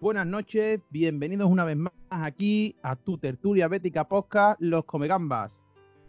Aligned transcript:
buenas 0.00 0.26
noches, 0.26 0.80
bienvenidos 0.88 1.48
una 1.50 1.64
vez 1.64 1.76
más 1.76 1.92
aquí 2.08 2.74
a 2.82 2.96
tu 2.96 3.18
tertulia 3.18 3.68
bética 3.68 4.08
podcast 4.08 4.58
Los 4.60 4.84
Comegambas. 4.84 5.60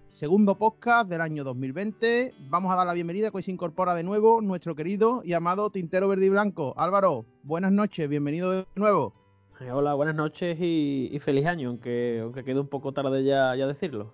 Segundo 0.09 0.55
podcast 0.55 1.09
del 1.09 1.19
año 1.19 1.43
2020. 1.43 2.33
Vamos 2.49 2.71
a 2.71 2.77
dar 2.77 2.87
la 2.87 2.93
bienvenida 2.93 3.31
que 3.31 3.37
hoy 3.37 3.43
se 3.43 3.51
incorpora 3.51 3.93
de 3.93 4.03
nuevo 4.03 4.41
nuestro 4.41 4.75
querido 4.75 5.21
y 5.25 5.33
amado 5.33 5.69
Tintero 5.71 6.07
Verde 6.07 6.25
y 6.25 6.29
Blanco. 6.29 6.73
Álvaro, 6.77 7.25
buenas 7.43 7.73
noches, 7.73 8.07
bienvenido 8.07 8.51
de 8.51 8.65
nuevo. 8.75 9.13
Eh, 9.59 9.71
hola, 9.71 9.93
buenas 9.93 10.15
noches 10.15 10.57
y, 10.59 11.19
feliz 11.19 11.45
año, 11.45 11.69
aunque, 11.69 12.21
aunque 12.23 12.43
quede 12.45 12.61
un 12.61 12.69
poco 12.69 12.93
tarde 12.93 13.23
ya, 13.25 13.55
ya 13.55 13.67
decirlo. 13.67 14.13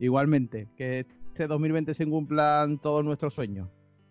Igualmente, 0.00 0.68
que 0.76 1.00
este 1.00 1.46
2020 1.46 1.94
se 1.94 2.06
cumplan 2.06 2.78
todos 2.78 3.04
nuestros 3.04 3.32
sueños. 3.32 3.68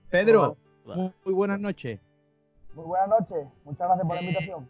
Pedro, 0.09 0.57
muy, 0.85 1.33
buenas 1.33 1.59
noches. 1.59 1.99
Muy 2.73 2.85
buenas 2.85 3.09
noches, 3.09 3.47
muchas 3.65 3.87
gracias 3.87 4.07
por 4.07 4.15
la 4.15 4.21
eh, 4.21 4.25
invitación. 4.25 4.69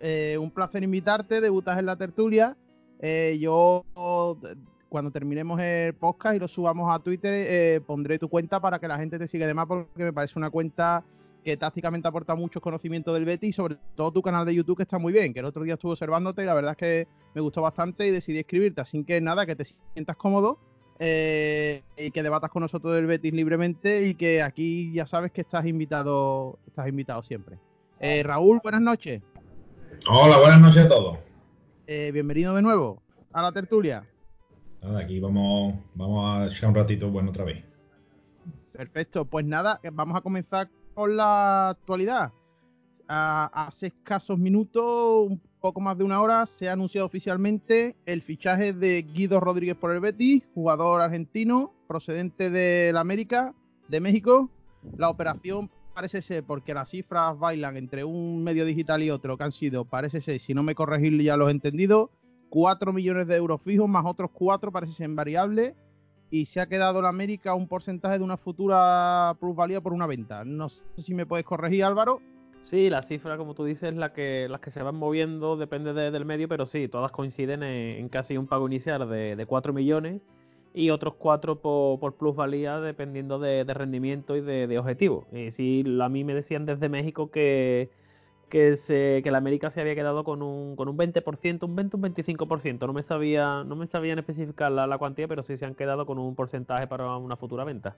Eh, 0.00 0.38
un 0.38 0.50
placer 0.50 0.82
invitarte, 0.82 1.40
debutas 1.40 1.78
en 1.78 1.86
la 1.86 1.96
tertulia. 1.96 2.56
yo 3.38 3.84
cuando 4.88 5.12
terminemos 5.12 5.60
el 5.60 5.94
podcast 5.94 6.36
y 6.36 6.38
lo 6.40 6.48
subamos 6.48 6.94
a 6.94 6.98
Twitter, 6.98 7.32
eh, 7.32 7.80
pondré 7.80 8.18
tu 8.18 8.28
cuenta 8.28 8.60
para 8.60 8.78
que 8.78 8.88
la 8.88 8.98
gente 8.98 9.18
te 9.18 9.28
siga 9.28 9.46
demás, 9.46 9.66
porque 9.66 10.04
me 10.04 10.12
parece 10.12 10.38
una 10.38 10.50
cuenta 10.50 11.04
que 11.44 11.56
tácticamente 11.56 12.06
aporta 12.08 12.34
muchos 12.34 12.60
conocimientos 12.60 13.14
del 13.14 13.24
Betty 13.24 13.46
y 13.46 13.52
sobre 13.52 13.76
todo 13.94 14.10
tu 14.10 14.20
canal 14.20 14.44
de 14.44 14.54
YouTube 14.54 14.76
que 14.76 14.82
está 14.82 14.98
muy 14.98 15.12
bien, 15.12 15.32
que 15.32 15.40
el 15.40 15.46
otro 15.46 15.62
día 15.62 15.74
estuve 15.74 15.92
observándote 15.92 16.42
y 16.42 16.46
la 16.46 16.54
verdad 16.54 16.72
es 16.72 16.76
que 16.76 17.08
me 17.34 17.40
gustó 17.40 17.62
bastante 17.62 18.06
y 18.06 18.10
decidí 18.10 18.40
escribirte, 18.40 18.80
así 18.82 19.04
que 19.04 19.20
nada, 19.20 19.46
que 19.46 19.56
te 19.56 19.64
sientas 19.64 20.16
cómodo 20.16 20.58
eh, 21.00 21.82
y 21.96 22.12
que 22.12 22.22
debatas 22.22 22.50
con 22.50 22.62
nosotros 22.62 22.94
del 22.94 23.06
Betis 23.06 23.32
libremente 23.32 24.06
y 24.06 24.14
que 24.14 24.42
aquí 24.42 24.92
ya 24.92 25.06
sabes 25.06 25.32
que 25.32 25.40
estás 25.40 25.66
invitado, 25.66 26.60
estás 26.68 26.86
invitado 26.86 27.24
siempre. 27.24 27.58
Eh, 27.98 28.22
Raúl, 28.22 28.60
buenas 28.62 28.82
noches. 28.82 29.20
Hola, 30.08 30.38
buenas 30.38 30.60
noches 30.60 30.84
a 30.84 30.88
todos. 30.88 31.18
bienvenido 31.88 32.54
de 32.54 32.62
nuevo 32.62 33.02
a 33.32 33.42
la 33.42 33.50
tertulia 33.50 34.04
nada, 34.82 35.00
aquí 35.00 35.20
vamos, 35.20 35.74
vamos 35.94 36.24
a 36.26 36.46
echar 36.46 36.70
un 36.70 36.74
ratito 36.74 37.10
bueno 37.10 37.30
otra 37.30 37.44
vez. 37.44 37.64
Perfecto, 38.72 39.24
pues 39.24 39.44
nada, 39.44 39.80
vamos 39.92 40.16
a 40.16 40.20
comenzar 40.20 40.70
con 40.94 41.16
la 41.16 41.70
actualidad. 41.70 42.32
hace 43.08 43.88
escasos 43.88 44.38
minutos, 44.38 45.28
un 45.28 45.38
poco 45.60 45.80
más 45.80 45.96
de 45.98 46.04
una 46.04 46.20
hora, 46.20 46.46
se 46.46 46.68
ha 46.68 46.72
anunciado 46.72 47.06
oficialmente 47.06 47.94
el 48.06 48.22
fichaje 48.22 48.72
de 48.72 49.02
Guido 49.02 49.40
Rodríguez 49.40 49.76
por 49.76 49.92
el 49.92 50.00
Betis, 50.00 50.42
jugador 50.54 51.00
argentino 51.02 51.72
procedente 51.86 52.50
de 52.50 52.92
la 52.92 53.00
América, 53.00 53.54
de 53.88 54.00
México. 54.00 54.50
La 54.96 55.10
operación 55.10 55.70
parece 55.94 56.22
ser, 56.22 56.44
porque 56.44 56.72
las 56.72 56.90
cifras 56.90 57.38
bailan 57.38 57.76
entre 57.76 58.04
un 58.04 58.42
medio 58.42 58.64
digital 58.64 59.02
y 59.02 59.10
otro, 59.10 59.36
que 59.36 59.44
han 59.44 59.52
sido, 59.52 59.84
parece 59.84 60.20
ser, 60.20 60.40
si 60.40 60.54
no 60.54 60.62
me 60.62 60.74
corregir 60.74 61.20
ya 61.22 61.36
los 61.36 61.48
he 61.48 61.52
entendido, 61.52 62.10
4 62.48 62.92
millones 62.92 63.26
de 63.26 63.36
euros 63.36 63.60
fijos 63.62 63.88
más 63.88 64.04
otros 64.06 64.30
4 64.32 64.72
parece 64.72 64.92
ser 64.92 65.08
variables 65.10 65.74
y 66.30 66.46
se 66.46 66.60
ha 66.60 66.66
quedado 66.66 67.02
la 67.02 67.08
América 67.08 67.54
un 67.54 67.68
porcentaje 67.68 68.18
de 68.18 68.24
una 68.24 68.36
futura 68.36 69.36
plusvalía 69.40 69.80
por 69.80 69.92
una 69.92 70.06
venta. 70.06 70.44
No 70.44 70.68
sé 70.68 70.82
si 70.98 71.14
me 71.14 71.26
puedes 71.26 71.44
corregir, 71.44 71.84
Álvaro. 71.84 72.20
Sí, 72.64 72.88
la 72.88 73.02
cifra, 73.02 73.36
como 73.36 73.54
tú 73.54 73.64
dices, 73.64 73.94
la 73.94 74.12
que, 74.12 74.46
las 74.48 74.60
que 74.60 74.70
se 74.70 74.82
van 74.82 74.94
moviendo 74.94 75.56
depende 75.56 75.92
del 75.92 76.24
medio, 76.24 76.48
pero 76.48 76.66
sí, 76.66 76.86
todas 76.86 77.10
coinciden 77.10 77.62
en, 77.62 78.08
casi 78.08 78.36
un 78.36 78.46
pago 78.46 78.66
inicial 78.68 79.08
de, 79.08 79.34
de 79.34 79.46
4 79.46 79.72
millones 79.72 80.22
y 80.72 80.90
otros 80.90 81.14
4 81.14 81.60
por, 81.60 82.14
plusvalía 82.14 82.80
dependiendo 82.80 83.38
de, 83.38 83.64
rendimiento 83.64 84.36
y 84.36 84.40
de, 84.40 84.78
objetivo. 84.78 85.26
Y 85.32 85.50
sí, 85.50 85.84
a 86.00 86.08
mí 86.08 86.22
me 86.22 86.34
decían 86.34 86.64
desde 86.66 86.88
México 86.88 87.30
que 87.30 87.90
que, 88.50 88.76
se, 88.76 89.22
que 89.22 89.30
la 89.30 89.38
América 89.38 89.70
se 89.70 89.80
había 89.80 89.94
quedado 89.94 90.24
con 90.24 90.42
un, 90.42 90.76
con 90.76 90.88
un 90.88 90.98
20%, 90.98 91.62
un 91.64 91.76
20, 91.76 91.96
un 91.96 92.02
25%. 92.02 92.86
No 92.86 92.92
me 92.92 93.02
sabía, 93.02 93.64
no 93.64 93.76
me 93.76 93.86
sabían 93.86 94.18
especificar 94.18 94.72
la, 94.72 94.86
la 94.86 94.98
cuantía, 94.98 95.28
pero 95.28 95.42
sí 95.42 95.56
se 95.56 95.64
han 95.64 95.74
quedado 95.74 96.04
con 96.04 96.18
un 96.18 96.34
porcentaje 96.34 96.86
para 96.86 97.16
una 97.16 97.36
futura 97.36 97.64
venta. 97.64 97.96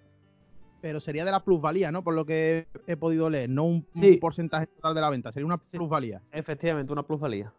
Pero 0.83 1.01
sería 1.01 1.25
de 1.25 1.31
la 1.31 1.45
plusvalía, 1.45 1.91
¿no? 1.93 2.03
Por 2.03 2.13
lo 2.13 2.27
que 2.27 2.67
he 2.87 2.97
podido 2.97 3.31
leer, 3.31 3.49
no 3.49 3.65
un, 3.65 3.87
porcentaje 4.21 4.67
total 4.67 4.95
de 4.95 5.01
la 5.01 5.11
venta, 5.11 5.33
sería 5.33 5.47
una 5.47 5.59
plusvalía. 5.59 6.21
efectivamente, 6.33 6.93
una 6.93 7.05
plusvalía. 7.05 7.55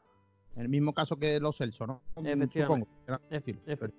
En 0.55 0.61
el 0.61 0.69
mismo 0.69 0.93
caso 0.93 1.17
que 1.17 1.39
los 1.39 1.57
Celso, 1.57 1.87
¿no? 1.87 2.01
Efectivamente. 2.17 2.91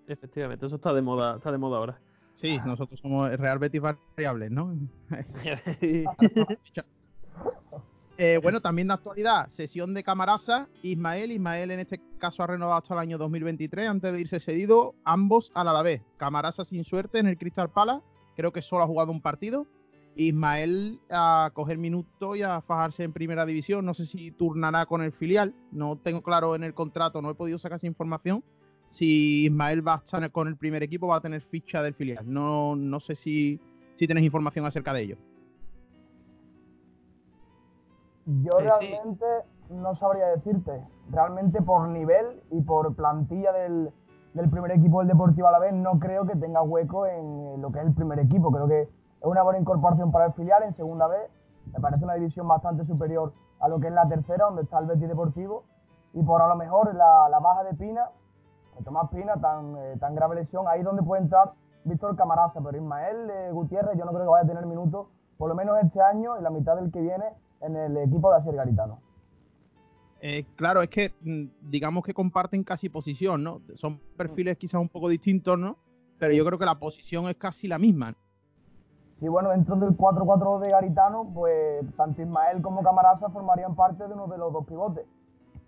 efectivamente, 0.07 0.67
eso 0.67 0.77
está 0.77 0.93
de 0.93 1.03
moda, 1.03 1.37
está 1.37 1.51
de 1.51 1.59
moda 1.59 1.79
ahora. 1.79 2.01
Sí, 2.35 2.59
nosotros 2.67 3.01
somos 3.01 3.31
Real 3.39 3.59
Betis 3.59 3.81
variables, 3.81 4.51
¿no? 4.51 4.77
Eh, 8.17 8.39
bueno, 8.41 8.61
también 8.61 8.87
de 8.87 8.95
actualidad, 8.95 9.49
sesión 9.49 9.93
de 9.93 10.05
Camarasa, 10.05 10.69
Ismael. 10.83 11.33
Ismael 11.33 11.73
en 11.73 11.81
este 11.81 12.01
caso 12.19 12.45
ha 12.45 12.47
renovado 12.47 12.79
hasta 12.79 12.95
el 12.95 13.01
año 13.01 13.19
2023 13.19 13.89
antes 13.89 14.12
de 14.12 14.21
irse 14.21 14.39
cedido, 14.39 14.95
ambos 15.05 15.51
a 15.53 15.65
la 15.65 15.83
vez. 15.83 16.01
Camarasa 16.17 16.65
sin 16.65 16.85
suerte 16.85 17.19
en 17.19 17.27
el 17.27 17.37
Crystal 17.37 17.71
Palace, 17.71 18.06
creo 18.37 18.53
que 18.53 18.62
solo 18.62 18.84
ha 18.84 18.87
jugado 18.87 19.12
un 19.12 19.21
partido. 19.21 19.67
Ismael 20.17 21.00
a 21.11 21.50
coger 21.55 21.77
minutos 21.77 22.37
y 22.37 22.43
a 22.43 22.61
fajarse 22.61 23.03
en 23.03 23.12
primera 23.12 23.45
división. 23.45 23.84
No 23.84 23.95
sé 23.95 24.06
si 24.06 24.31
turnará 24.31 24.87
con 24.87 25.03
el 25.03 25.12
filial, 25.12 25.55
no 25.72 25.97
tengo 25.97 26.22
claro 26.22 26.55
en 26.55 26.62
el 26.62 26.75
contrato, 26.75 27.21
no 27.21 27.31
he 27.31 27.34
podido 27.34 27.59
sacar 27.59 27.77
esa 27.77 27.87
información. 27.87 28.44
Si 28.89 29.47
Ismael 29.47 29.87
va 29.87 29.94
a 29.94 29.97
estar 29.97 30.31
con 30.31 30.47
el 30.47 30.56
primer 30.56 30.83
equipo, 30.83 31.09
va 31.09 31.17
a 31.17 31.21
tener 31.21 31.41
ficha 31.43 31.83
del 31.83 31.94
filial. 31.94 32.25
No, 32.33 32.77
no 32.77 33.00
sé 33.00 33.15
si, 33.15 33.61
si 33.97 34.06
tienes 34.06 34.25
información 34.25 34.67
acerca 34.67 34.93
de 34.93 35.03
ello. 35.03 35.17
Yo 38.27 38.53
realmente 38.59 39.25
no 39.71 39.94
sabría 39.97 40.27
decirte. 40.28 40.81
Realmente 41.11 41.61
por 41.61 41.89
nivel 41.89 42.41
y 42.50 42.61
por 42.62 42.94
plantilla 42.94 43.53
del, 43.53 43.91
primer 44.50 44.72
equipo 44.72 44.99
del 44.99 45.09
Deportivo 45.09 45.47
a 45.47 45.53
la 45.53 45.61
vez 45.61 45.72
no 45.72 45.99
creo 46.00 46.27
que 46.27 46.34
tenga 46.34 46.61
hueco 46.62 47.06
en 47.06 47.62
lo 47.62 47.71
que 47.71 47.78
es 47.78 47.87
el 47.87 47.95
primer 47.95 48.19
equipo. 48.19 48.50
Creo 48.50 48.67
que 48.67 48.83
es 48.83 48.89
una 49.22 49.43
buena 49.43 49.61
incorporación 49.61 50.11
para 50.11 50.27
el 50.27 50.33
filial 50.33 50.62
en 50.65 50.75
segunda 50.75 51.06
vez. 51.06 51.31
Me 51.72 51.81
parece 51.81 52.05
una 52.05 52.15
división 52.15 52.49
bastante 52.49 52.84
superior 52.84 53.33
a 53.61 53.69
lo 53.69 53.78
que 53.78 53.87
es 53.87 53.93
la 53.93 54.09
tercera, 54.09 54.47
donde 54.47 54.62
está 54.62 54.78
el 54.81 54.87
Betis 54.87 55.09
Deportivo. 55.09 55.65
Y 56.12 56.23
por 56.23 56.43
a 56.43 56.49
lo 56.49 56.56
mejor 56.56 56.94
la, 56.94 57.39
baja 57.41 57.65
de 57.65 57.75
Pina, 57.75 58.09
de 58.77 58.84
Tomás 58.84 59.09
Pina, 59.11 59.34
tan, 59.41 59.77
eh, 59.77 59.97
tan 60.00 60.15
grave 60.15 60.34
lesión, 60.34 60.67
ahí 60.69 60.83
donde 60.83 61.03
puede 61.03 61.23
entrar 61.23 61.53
Víctor 61.84 62.17
Camarasa. 62.17 62.61
Pero 62.61 62.77
Ismael 62.77 63.31
eh, 63.31 63.50
Gutiérrez 63.53 63.97
yo 63.97 64.05
no 64.05 64.12
creo 64.12 64.25
que 64.25 64.31
vaya 64.31 64.44
a 64.44 64.49
tener 64.49 64.67
minutos, 64.67 65.06
por 65.39 65.49
lo 65.49 65.55
menos 65.55 65.78
este 65.83 66.00
año 66.00 66.39
y 66.39 66.43
la 66.43 66.50
mitad 66.50 66.77
del 66.77 66.91
que 66.91 67.00
viene, 67.00 67.27
en 67.61 67.77
el 67.77 67.97
equipo 67.99 68.31
de 68.31 68.37
Asier 68.39 68.56
Garitano. 68.56 68.99
Eh, 70.27 70.47
claro, 70.57 70.81
es 70.81 70.89
que 70.89 71.12
mm, 71.21 71.69
digamos 71.69 72.03
que 72.03 72.15
comparten 72.15 72.65
casi 72.65 72.89
posición, 72.89 73.45
¿no? 73.45 73.61
Son 73.75 74.01
perfiles 74.17 74.57
quizás 74.57 74.81
un 74.81 74.89
poco 74.89 75.11
distintos, 75.11 75.59
¿no? 75.59 75.77
Pero 76.19 76.33
yo 76.33 76.47
creo 76.47 76.59
que 76.59 76.65
la 76.65 76.77
posición 76.77 77.29
es 77.29 77.37
casi 77.37 77.69
la 77.69 77.79
misma. 77.79 78.15
Sí, 79.21 79.29
bueno, 79.29 79.51
dentro 79.51 79.77
del 79.77 79.91
4-4 79.91 80.65
de 80.65 80.71
Garitano, 80.71 81.31
pues 81.35 81.85
tanto 81.99 82.23
Ismael 82.23 82.62
como 82.62 82.83
Camarasa 82.83 83.29
formarían 83.29 83.77
parte 83.77 84.09
de 84.09 84.15
uno 84.15 84.27
de 84.27 84.39
los 84.39 84.51
dos 84.51 84.65
pivotes. 84.65 85.05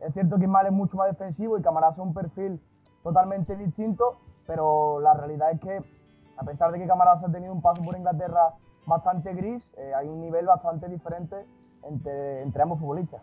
Es 0.00 0.15
cierto 0.15 0.39
que 0.39 0.44
Ismael 0.44 0.69
es 0.69 0.73
mucho 0.73 0.97
más 0.97 1.09
defensivo 1.09 1.59
y 1.59 1.62
Camarasa 1.62 2.00
un 2.00 2.15
perfil 2.15 2.59
totalmente 3.03 3.56
distinto, 3.56 4.17
pero 4.47 5.00
la 5.00 5.12
realidad 5.12 5.50
es 5.50 5.61
que, 5.61 5.83
a 6.38 6.44
pesar 6.44 6.73
de 6.73 6.78
que 6.78 6.87
Camarasa 6.87 7.27
ha 7.27 7.31
tenido 7.31 7.53
un 7.53 7.61
paso 7.61 7.83
por 7.83 7.94
Inglaterra 7.94 8.55
bastante 8.87 9.34
gris, 9.34 9.71
eh, 9.77 9.93
hay 9.94 10.09
un 10.09 10.23
nivel 10.23 10.47
bastante 10.47 10.88
diferente 10.88 11.37
entre, 11.83 12.62
ambos 12.62 12.81
futbolistas. 12.81 13.21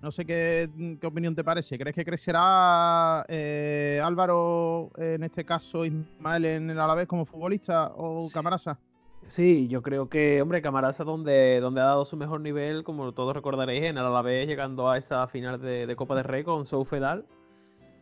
No 0.00 0.10
sé 0.10 0.24
qué, 0.24 0.68
opinión 1.02 1.34
te 1.34 1.42
parece. 1.42 1.76
¿Crees 1.76 1.94
que 1.94 2.04
crecerá 2.04 3.24
eh, 3.28 4.00
Álvaro, 4.02 4.90
en 4.96 5.24
este 5.24 5.44
caso 5.44 5.84
Ismael 5.84 6.44
en 6.44 6.70
el 6.70 6.78
Alavés 6.78 7.08
como 7.08 7.24
futbolista 7.24 7.92
o 7.96 8.28
Camarasa? 8.32 8.78
Sí, 9.26 9.66
yo 9.68 9.82
creo 9.82 10.08
que, 10.08 10.40
hombre, 10.40 10.62
Camarasa 10.62 11.04
donde, 11.04 11.60
donde 11.60 11.80
ha 11.80 11.84
dado 11.84 12.04
su 12.04 12.16
mejor 12.16 12.40
nivel, 12.40 12.84
como 12.84 13.12
todos 13.12 13.34
recordaréis, 13.34 13.84
en 13.84 13.98
el 13.98 14.04
Alavés 14.04 14.46
llegando 14.46 14.88
a 14.88 14.96
esa 14.96 15.26
final 15.26 15.60
de, 15.60 15.92
Copa 15.96 16.14
de 16.14 16.22
Rey 16.22 16.44
con 16.44 16.64
Soufedal. 16.64 17.26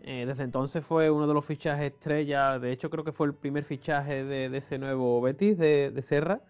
Eh, 0.03 0.25
desde 0.27 0.45
entonces 0.45 0.85
fue 0.85 1.11
uno 1.11 1.27
de 1.27 1.35
los 1.35 1.45
fichajes 1.45 1.93
estrella, 1.93 2.61
de 2.61 2.71
hecho 2.71 2.91
creo 2.91 3.03
que 3.03 3.11
fue 3.11 3.27
el 3.27 3.35
primer 3.35 3.65
fichaje 3.65 4.23
de, 4.23 4.57
ese 4.57 4.79
nuevo 4.79 5.21
Betis 5.21 5.59
de, 5.59 5.91
de 5.91 6.03
Serra 6.03 6.41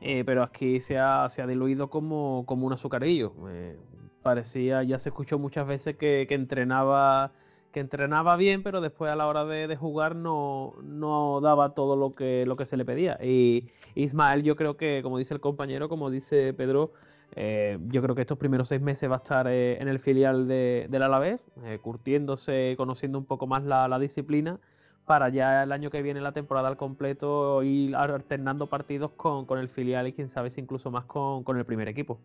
eh, 0.00 0.24
pero 0.24 0.42
aquí 0.42 0.80
se 0.80 0.98
ha, 0.98 1.28
se 1.28 1.42
ha 1.42 1.46
diluido 1.46 1.88
como, 1.88 2.44
como 2.46 2.66
un 2.66 2.72
azucarillo. 2.72 3.32
Eh, 3.48 3.78
parecía, 4.26 4.82
ya 4.82 4.98
se 4.98 5.10
escuchó 5.10 5.38
muchas 5.38 5.68
veces 5.68 5.96
que, 5.96 6.26
que, 6.28 6.34
entrenaba 6.34 7.30
que 7.70 7.78
entrenaba 7.78 8.36
bien, 8.36 8.64
pero 8.64 8.80
después 8.80 9.08
a 9.08 9.14
la 9.14 9.28
hora 9.28 9.44
de, 9.44 9.68
de, 9.68 9.76
jugar 9.76 10.16
no, 10.16 10.74
no 10.82 11.40
daba 11.40 11.74
todo 11.74 11.94
lo 11.94 12.16
que, 12.16 12.44
lo 12.44 12.56
que 12.56 12.64
se 12.64 12.76
le 12.76 12.84
pedía. 12.84 13.18
Y 13.22 13.68
Ismael, 13.94 14.42
yo 14.42 14.56
creo 14.56 14.76
que, 14.76 15.00
como 15.04 15.18
dice 15.18 15.32
el 15.32 15.40
compañero, 15.40 15.88
como 15.88 16.10
dice 16.10 16.52
Pedro, 16.54 16.90
eh, 17.36 17.78
yo 17.88 18.02
creo 18.02 18.16
que 18.16 18.22
estos 18.22 18.36
primeros 18.36 18.66
seis 18.66 18.82
meses 18.82 19.08
va 19.08 19.14
a 19.14 19.18
estar 19.18 19.46
en 19.46 19.86
el 19.86 20.00
filial 20.00 20.48
de, 20.48 20.88
del 20.90 21.02
Alavés, 21.04 21.40
curtiéndose, 21.82 22.74
conociendo 22.76 23.16
un 23.16 23.26
poco 23.26 23.46
más 23.46 23.62
la, 23.62 23.96
disciplina 24.00 24.58
para 25.04 25.28
ya 25.28 25.62
el 25.62 25.70
año 25.70 25.88
que 25.90 26.02
viene 26.02 26.20
la 26.20 26.32
temporada 26.32 26.66
al 26.66 26.76
completo 26.76 27.62
ir 27.62 27.94
alternando 27.94 28.66
partidos 28.66 29.12
con, 29.12 29.46
el 29.56 29.68
filial 29.68 30.08
y 30.08 30.14
quién 30.14 30.28
sabe 30.28 30.50
si 30.50 30.60
incluso 30.60 30.90
más 30.90 31.04
con, 31.04 31.56
el 31.56 31.64
primer 31.64 31.88
equipo. 31.88 32.18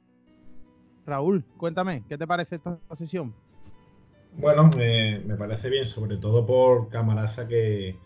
Raúl, 1.06 1.44
cuéntame, 1.58 2.04
¿qué 2.08 2.18
te 2.18 2.28
parece 2.28 2.56
esta 2.56 2.78
sesión? 2.94 3.34
Bueno, 4.38 4.70
me, 4.78 5.36
parece 5.38 5.70
bien, 5.70 5.86
sobre 5.86 6.18
todo 6.18 6.46
por 6.46 6.90
Camarasa, 6.90 7.48
que, 7.48 7.98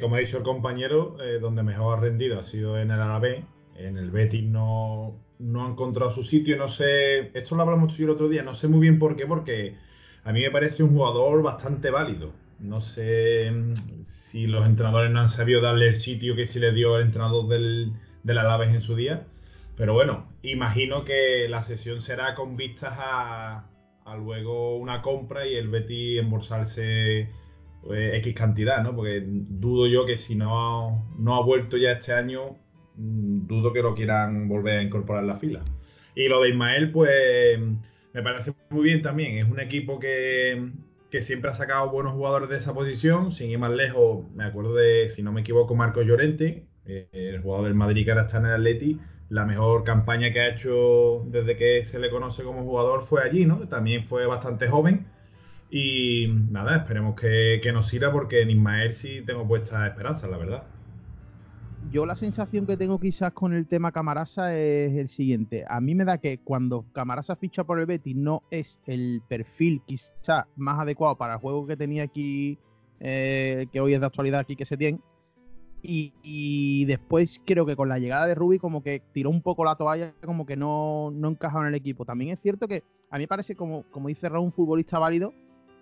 como 0.00 0.16
ha 0.16 0.20
dicho 0.20 0.38
el 0.38 0.42
compañero, 0.42 1.16
eh, 1.22 1.38
donde 1.38 1.62
mejor 1.62 1.98
ha 1.98 2.00
rendido 2.00 2.38
ha 2.38 2.42
sido 2.42 2.78
en 2.78 2.90
el 2.90 3.00
Alavés. 3.00 3.44
En 3.76 3.96
el 3.96 4.10
Betis 4.10 4.44
no, 4.44 5.14
no 5.38 5.64
ha 5.64 5.68
encontrado 5.68 6.10
su 6.10 6.22
sitio. 6.22 6.56
No 6.56 6.68
sé, 6.68 7.36
esto 7.38 7.56
lo 7.56 7.62
hablamos 7.62 7.96
tú 7.96 8.02
el 8.04 8.10
otro 8.10 8.28
día, 8.28 8.42
no 8.42 8.54
sé 8.54 8.68
muy 8.68 8.80
bien 8.80 8.98
por 8.98 9.16
qué, 9.16 9.26
porque 9.26 9.76
a 10.24 10.32
mí 10.32 10.40
me 10.40 10.50
parece 10.50 10.82
un 10.82 10.90
jugador 10.90 11.42
bastante 11.42 11.90
válido. 11.90 12.32
No 12.58 12.80
sé 12.80 13.50
mm, 13.50 13.74
si 14.06 14.46
los 14.46 14.66
entrenadores 14.66 15.10
no 15.10 15.20
han 15.20 15.28
sabido 15.28 15.60
darle 15.60 15.88
el 15.88 15.96
sitio 15.96 16.36
que 16.36 16.46
sí 16.46 16.58
le 16.58 16.72
dio 16.72 16.96
el 16.96 17.06
entrenador 17.06 17.48
del, 17.48 17.92
del 18.22 18.38
Alavés 18.38 18.74
en 18.74 18.80
su 18.80 18.94
día. 18.96 19.26
Pero 19.80 19.94
bueno, 19.94 20.26
imagino 20.42 21.06
que 21.06 21.48
la 21.48 21.62
sesión 21.62 22.02
será 22.02 22.34
con 22.34 22.54
vistas 22.54 22.92
a, 22.98 23.64
luego 24.18 24.76
una 24.76 25.00
compra 25.00 25.46
y 25.46 25.54
el 25.56 25.68
Betty 25.68 26.18
embolsarse 26.18 27.30
pues, 27.80 28.14
X 28.16 28.34
cantidad, 28.34 28.82
¿no? 28.82 28.94
Porque 28.94 29.24
dudo 29.24 29.86
yo 29.86 30.04
que 30.04 30.18
si 30.18 30.34
no, 30.34 31.10
no 31.18 31.34
ha 31.34 31.42
vuelto 31.42 31.78
ya 31.78 31.92
este 31.92 32.12
año, 32.12 32.58
mm, 32.96 33.46
dudo 33.46 33.72
que 33.72 33.80
lo 33.80 33.94
quieran 33.94 34.50
volver 34.50 34.80
a 34.80 34.82
incorporar 34.82 35.22
en 35.22 35.28
la 35.28 35.38
fila. 35.38 35.64
Y 36.14 36.28
lo 36.28 36.42
de 36.42 36.50
Ismael, 36.50 36.92
pues 36.92 37.58
me 38.12 38.22
parece 38.22 38.52
muy 38.68 38.82
bien 38.84 39.00
también. 39.00 39.38
Es 39.38 39.50
un 39.50 39.60
equipo 39.60 39.98
que, 39.98 40.72
siempre 41.22 41.52
ha 41.52 41.54
sacado 41.54 41.88
buenos 41.88 42.12
jugadores 42.12 42.50
de 42.50 42.56
esa 42.58 42.74
posición. 42.74 43.32
Sin 43.32 43.48
ir 43.48 43.58
más 43.58 43.72
lejos, 43.72 44.30
me 44.34 44.44
acuerdo 44.44 44.74
de, 44.74 45.08
si 45.08 45.22
no 45.22 45.32
me 45.32 45.40
equivoco, 45.40 45.74
Marco 45.74 46.02
Llorente, 46.02 46.66
eh, 46.84 47.08
el 47.12 47.40
jugador 47.40 47.64
del 47.64 47.74
Madrid 47.76 48.04
que 48.04 48.10
ahora 48.10 48.26
está 48.26 48.40
en 48.40 48.44
el 48.44 48.52
Atleti. 48.52 49.00
La 49.30 49.46
mejor 49.46 49.84
campaña 49.84 50.30
que 50.32 50.40
ha 50.40 50.48
hecho 50.48 51.22
desde 51.26 51.56
que 51.56 51.82
se 51.84 51.98
le 51.98 52.10
conoce 52.10 52.42
como 52.42 52.62
jugador 52.62 53.06
fue 53.06 53.22
allí, 53.22 53.46
¿no? 53.46 53.66
También 53.68 54.04
fue 54.04 54.26
bastante 54.26 54.68
joven. 54.68 55.06
Y 55.70 56.26
nada, 56.50 56.76
esperemos 56.76 57.18
que, 57.18 57.60
que 57.62 57.72
nos 57.72 57.88
sirva 57.88 58.12
porque 58.12 58.42
en 58.42 58.50
Ismael 58.50 58.92
sí 58.92 59.22
tengo 59.24 59.48
puesta 59.48 59.86
esperanza, 59.86 60.28
la 60.28 60.36
verdad 60.36 60.64
yo 61.90 62.06
la 62.06 62.14
sensación 62.14 62.66
que 62.66 62.76
tengo 62.76 63.00
quizás 63.00 63.32
con 63.32 63.52
el 63.52 63.66
tema 63.66 63.90
Camarasa 63.92 64.54
es 64.54 64.94
el 64.94 65.08
siguiente. 65.08 65.64
A 65.68 65.80
mí 65.80 65.94
me 65.94 66.04
da 66.04 66.18
que 66.18 66.38
cuando 66.38 66.84
Camarasa 66.92 67.36
ficha 67.36 67.64
por 67.64 67.80
el 67.80 67.86
Betis 67.86 68.14
no 68.14 68.42
es 68.50 68.80
el 68.86 69.22
perfil 69.28 69.82
quizás 69.86 70.44
más 70.56 70.78
adecuado 70.78 71.16
para 71.16 71.34
el 71.34 71.40
juego 71.40 71.66
que 71.66 71.76
tenía 71.76 72.04
aquí, 72.04 72.58
eh, 73.00 73.66
que 73.72 73.80
hoy 73.80 73.94
es 73.94 74.00
de 74.00 74.06
actualidad 74.06 74.40
aquí 74.40 74.56
que 74.56 74.64
se 74.64 74.76
tiene. 74.76 75.00
Y, 75.82 76.84
después 76.84 77.40
creo 77.44 77.64
que 77.66 77.76
con 77.76 77.88
la 77.88 77.98
llegada 77.98 78.26
de 78.26 78.34
Rubi 78.34 78.58
como 78.58 78.82
que 78.82 79.02
tiró 79.12 79.30
un 79.30 79.42
poco 79.42 79.64
la 79.64 79.76
toalla, 79.76 80.14
como 80.24 80.46
que 80.46 80.56
no, 80.56 81.10
no 81.10 81.28
encajaba 81.28 81.64
en 81.64 81.68
el 81.68 81.74
equipo. 81.74 82.04
También 82.04 82.32
es 82.32 82.40
cierto 82.40 82.68
que 82.68 82.82
a 83.10 83.16
mí 83.16 83.24
me 83.24 83.28
parece 83.28 83.56
como, 83.56 83.84
como 83.90 84.08
dice 84.08 84.28
Raúl, 84.28 84.46
un 84.46 84.52
futbolista 84.52 84.98
válido, 84.98 85.32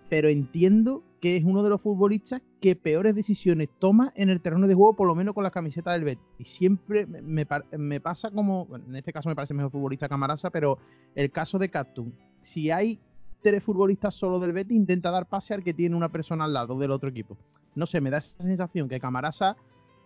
pero 0.09 0.29
entiendo 0.29 1.03
que 1.21 1.37
es 1.37 1.45
uno 1.45 1.62
de 1.62 1.71
los 1.71 1.81
futbolistas 1.81 2.43
que 2.61 2.77
peores 2.77 3.15
decisiones 3.15 3.69
toma 3.79 4.12
en 4.17 4.31
el 4.31 4.41
terreno 4.41 4.67
de 4.67 4.75
juego, 4.75 4.95
por 4.95 5.06
lo 5.06 5.15
menos 5.15 5.35
con 5.35 5.45
la 5.45 5.50
camiseta 5.50 5.93
del 5.93 6.05
Betis. 6.05 6.25
Y 6.39 6.45
siempre 6.45 7.06
me, 7.06 8.00
pasa 8.00 8.31
como, 8.31 8.69
en 8.75 8.97
este 8.97 9.12
caso 9.12 9.29
me 9.29 9.35
parece 9.35 9.55
mejor 9.55 9.73
futbolista 9.73 10.09
Camarasa, 10.09 10.50
pero 10.50 10.79
el 11.15 11.31
caso 11.31 11.59
de 11.59 11.69
Cactus, 11.69 12.06
si 12.41 12.71
hay 12.71 13.00
tres 13.43 13.62
futbolistas 13.62 14.15
solo 14.15 14.39
del 14.39 14.53
Betis, 14.53 14.77
intenta 14.77 15.11
dar 15.11 15.27
pase 15.27 15.55
al 15.55 15.65
que 15.65 15.75
tiene 15.75 15.97
una 15.97 16.09
persona 16.09 16.45
al 16.45 16.53
lado 16.53 16.79
del 16.79 16.91
otro 16.91 17.09
equipo. 17.09 17.37
No 17.75 17.87
sé, 17.87 18.00
me 18.00 18.11
da 18.11 18.19
esa 18.19 18.43
sensación 18.43 18.89
que 18.89 19.00
Camarasa 19.00 19.56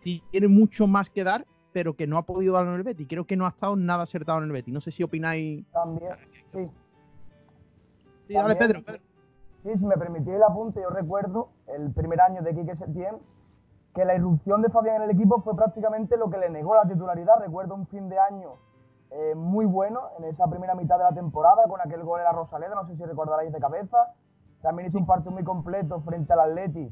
tiene 0.03 0.49
mucho 0.49 0.87
más 0.87 1.11
que 1.11 1.25
dar, 1.25 1.47
pero 1.73 1.95
que 1.95 2.07
no 2.07 2.19
ha 2.19 2.23
podido 2.23 2.55
darlo 2.55 2.71
en 2.73 2.77
el 2.77 2.83
Betis. 2.83 3.07
Creo 3.09 3.25
que 3.25 3.37
no 3.37 3.47
ha 3.47 3.51
estado 3.51 3.77
nada 3.77 4.03
acertado 4.03 4.39
en 4.39 4.45
el 4.45 4.53
Betis. 4.53 4.75
No 4.75 4.81
sé 4.81 4.91
si 4.91 5.03
opináis. 5.03 5.65
También, 5.73 6.13
sí. 6.53 6.69
Sí, 8.27 8.35
dale, 8.35 8.57
Pedro, 8.57 8.83
Pedro. 8.83 9.03
Sí, 9.63 9.77
si 9.77 9.87
me 9.87 9.97
permitís 9.97 10.35
el 10.35 10.43
apunte, 10.43 10.81
yo 10.81 10.91
recuerdo 10.91 11.51
el 11.69 11.93
primer 11.93 12.21
año 12.21 12.43
de 12.43 12.55
Quique 12.55 12.75
Setién 12.75 13.17
que 13.95 14.05
la 14.05 14.15
irrupción 14.15 14.63
de 14.63 14.71
Fabián 14.71 14.97
en 14.97 15.03
el 15.03 15.11
equipo 15.11 15.41
fue 15.43 15.55
prácticamente 15.55 16.17
lo 16.17 16.31
que 16.31 16.39
le 16.39 16.51
negó 16.51 16.75
la 16.75 16.89
titularidad. 16.89 17.35
Recuerdo 17.41 17.75
un 17.75 17.87
fin 17.87 18.09
de 18.09 18.19
año 18.19 18.55
eh, 19.11 19.35
muy 19.35 19.67
bueno 19.67 20.01
en 20.19 20.25
esa 20.25 20.49
primera 20.49 20.75
mitad 20.75 20.97
de 20.99 21.05
la 21.05 21.13
temporada 21.13 21.65
con 21.69 21.81
aquel 21.81 22.03
gol 22.03 22.19
de 22.19 22.25
la 22.25 22.33
Rosaleda, 22.33 22.75
no 22.75 22.87
sé 22.87 22.97
si 22.97 23.05
recordaréis 23.05 23.53
de 23.53 23.61
cabeza. 23.61 24.15
También 24.63 24.89
hizo 24.89 24.99
un 24.99 25.07
partido 25.07 25.33
muy 25.33 25.45
completo 25.45 26.01
frente 26.01 26.33
al 26.33 26.41
Atleti 26.41 26.91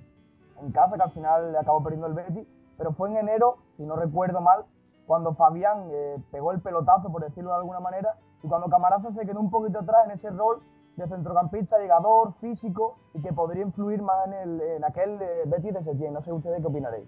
en 0.60 0.72
casa, 0.72 0.96
que 0.96 1.02
al 1.02 1.12
final 1.12 1.52
le 1.52 1.58
acabó 1.58 1.82
perdiendo 1.82 2.06
el 2.08 2.14
Betis. 2.14 2.46
Pero 2.80 2.94
fue 2.94 3.10
en 3.10 3.18
enero, 3.18 3.58
si 3.76 3.82
no 3.82 3.94
recuerdo 3.94 4.40
mal, 4.40 4.64
cuando 5.04 5.34
Fabián 5.34 5.90
eh, 5.92 6.16
pegó 6.32 6.50
el 6.52 6.62
pelotazo, 6.62 7.12
por 7.12 7.22
decirlo 7.22 7.50
de 7.50 7.56
alguna 7.56 7.78
manera, 7.78 8.14
y 8.42 8.48
cuando 8.48 8.70
Camarasa 8.70 9.10
se 9.10 9.26
quedó 9.26 9.38
un 9.38 9.50
poquito 9.50 9.80
atrás 9.80 10.06
en 10.06 10.12
ese 10.12 10.30
rol 10.30 10.62
de 10.96 11.06
centrocampista, 11.06 11.78
llegador, 11.78 12.32
físico 12.40 12.96
y 13.12 13.20
que 13.20 13.34
podría 13.34 13.64
influir 13.64 14.00
más 14.00 14.26
en, 14.28 14.32
el, 14.32 14.60
en 14.62 14.84
aquel 14.86 15.18
Betis 15.44 15.74
de 15.74 15.82
Setién. 15.82 16.14
No 16.14 16.22
sé 16.22 16.32
ustedes 16.32 16.62
qué 16.62 16.68
opinaréis. 16.68 17.06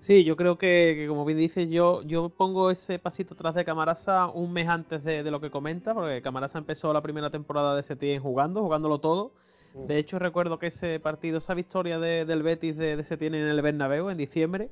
Sí, 0.00 0.24
yo 0.24 0.36
creo 0.36 0.58
que, 0.58 1.06
como 1.08 1.24
bien 1.24 1.38
dices, 1.38 1.70
yo, 1.70 2.02
yo 2.02 2.28
pongo 2.28 2.70
ese 2.70 2.98
pasito 2.98 3.32
atrás 3.32 3.54
de 3.54 3.64
Camarasa 3.64 4.28
un 4.28 4.52
mes 4.52 4.68
antes 4.68 5.02
de, 5.04 5.22
lo 5.22 5.40
que 5.40 5.50
comenta, 5.50 5.94
porque 5.94 6.20
Camarasa 6.20 6.58
empezó 6.58 6.92
la 6.92 7.00
primera 7.00 7.30
temporada 7.30 7.74
de 7.74 7.82
Setién 7.82 8.20
jugando, 8.20 8.60
jugándolo 8.60 8.98
todo. 8.98 9.32
De 9.74 9.98
hecho, 9.98 10.18
recuerdo 10.18 10.58
que 10.58 10.68
ese 10.68 10.98
partido, 10.98 11.38
esa 11.38 11.54
victoria 11.54 11.98
del 11.98 12.42
Betis 12.42 12.76
de, 12.76 12.96
de 12.96 13.04
Setién 13.04 13.34
en 13.34 13.46
el 13.46 13.62
Bernabéu 13.62 14.10
en 14.10 14.16
diciembre, 14.16 14.70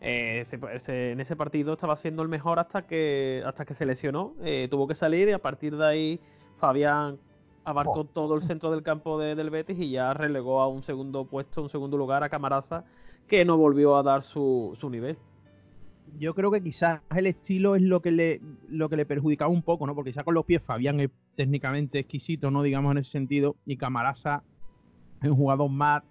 eh, 0.00 0.44
en 0.88 1.20
ese 1.20 1.36
partido 1.36 1.74
estaba 1.74 1.94
siendo 1.96 2.22
el 2.22 2.28
mejor 2.28 2.58
hasta 2.58 2.86
que 2.86 3.42
hasta 3.44 3.66
que 3.66 3.74
se 3.74 3.84
lesionó, 3.84 4.32
eh, 4.42 4.66
tuvo 4.70 4.88
que 4.88 4.94
salir 4.94 5.28
y 5.28 5.32
a 5.32 5.38
partir 5.38 5.76
de 5.76 5.86
ahí 5.86 6.20
Fabián 6.58 7.18
abarcó 7.64 8.00
oh. 8.00 8.04
todo 8.04 8.34
el 8.34 8.42
centro 8.42 8.70
del 8.70 8.82
campo 8.82 9.18
del 9.18 9.50
Betis 9.50 9.78
y 9.78 9.90
ya 9.90 10.14
relegó 10.14 10.62
a 10.62 10.68
un 10.68 10.82
segundo 10.82 11.24
puesto, 11.26 11.62
un 11.62 11.68
segundo 11.68 11.98
lugar 11.98 12.22
a 12.24 12.30
Camaraza, 12.30 12.84
que 13.28 13.44
no 13.44 13.58
volvió 13.58 13.96
a 13.96 14.02
dar 14.02 14.22
su, 14.22 14.76
nivel. 14.90 15.18
Yo 16.18 16.34
creo 16.34 16.50
que 16.50 16.62
quizás 16.62 17.00
el 17.16 17.26
estilo 17.26 17.76
es 17.76 17.82
lo 17.82 18.02
que 18.02 18.10
le 18.10 18.40
lo 18.68 18.88
que 18.88 18.96
le 18.96 19.06
perjudicaba 19.06 19.50
un 19.50 19.62
poco, 19.62 19.86
¿no? 19.86 19.94
Porque 19.94 20.12
ya 20.12 20.24
con 20.24 20.34
los 20.34 20.44
pies 20.44 20.62
Fabián 20.62 21.00
es 21.00 21.10
técnicamente 21.36 22.00
exquisito, 22.00 22.50
¿no? 22.50 22.62
Digamos 22.62 22.92
en 22.92 22.98
ese 22.98 23.10
sentido, 23.10 23.56
y 23.66 23.76
Camaraza 23.76 24.42
es 25.22 25.28
un 25.28 25.36
jugador 25.36 25.70
más 25.70 26.02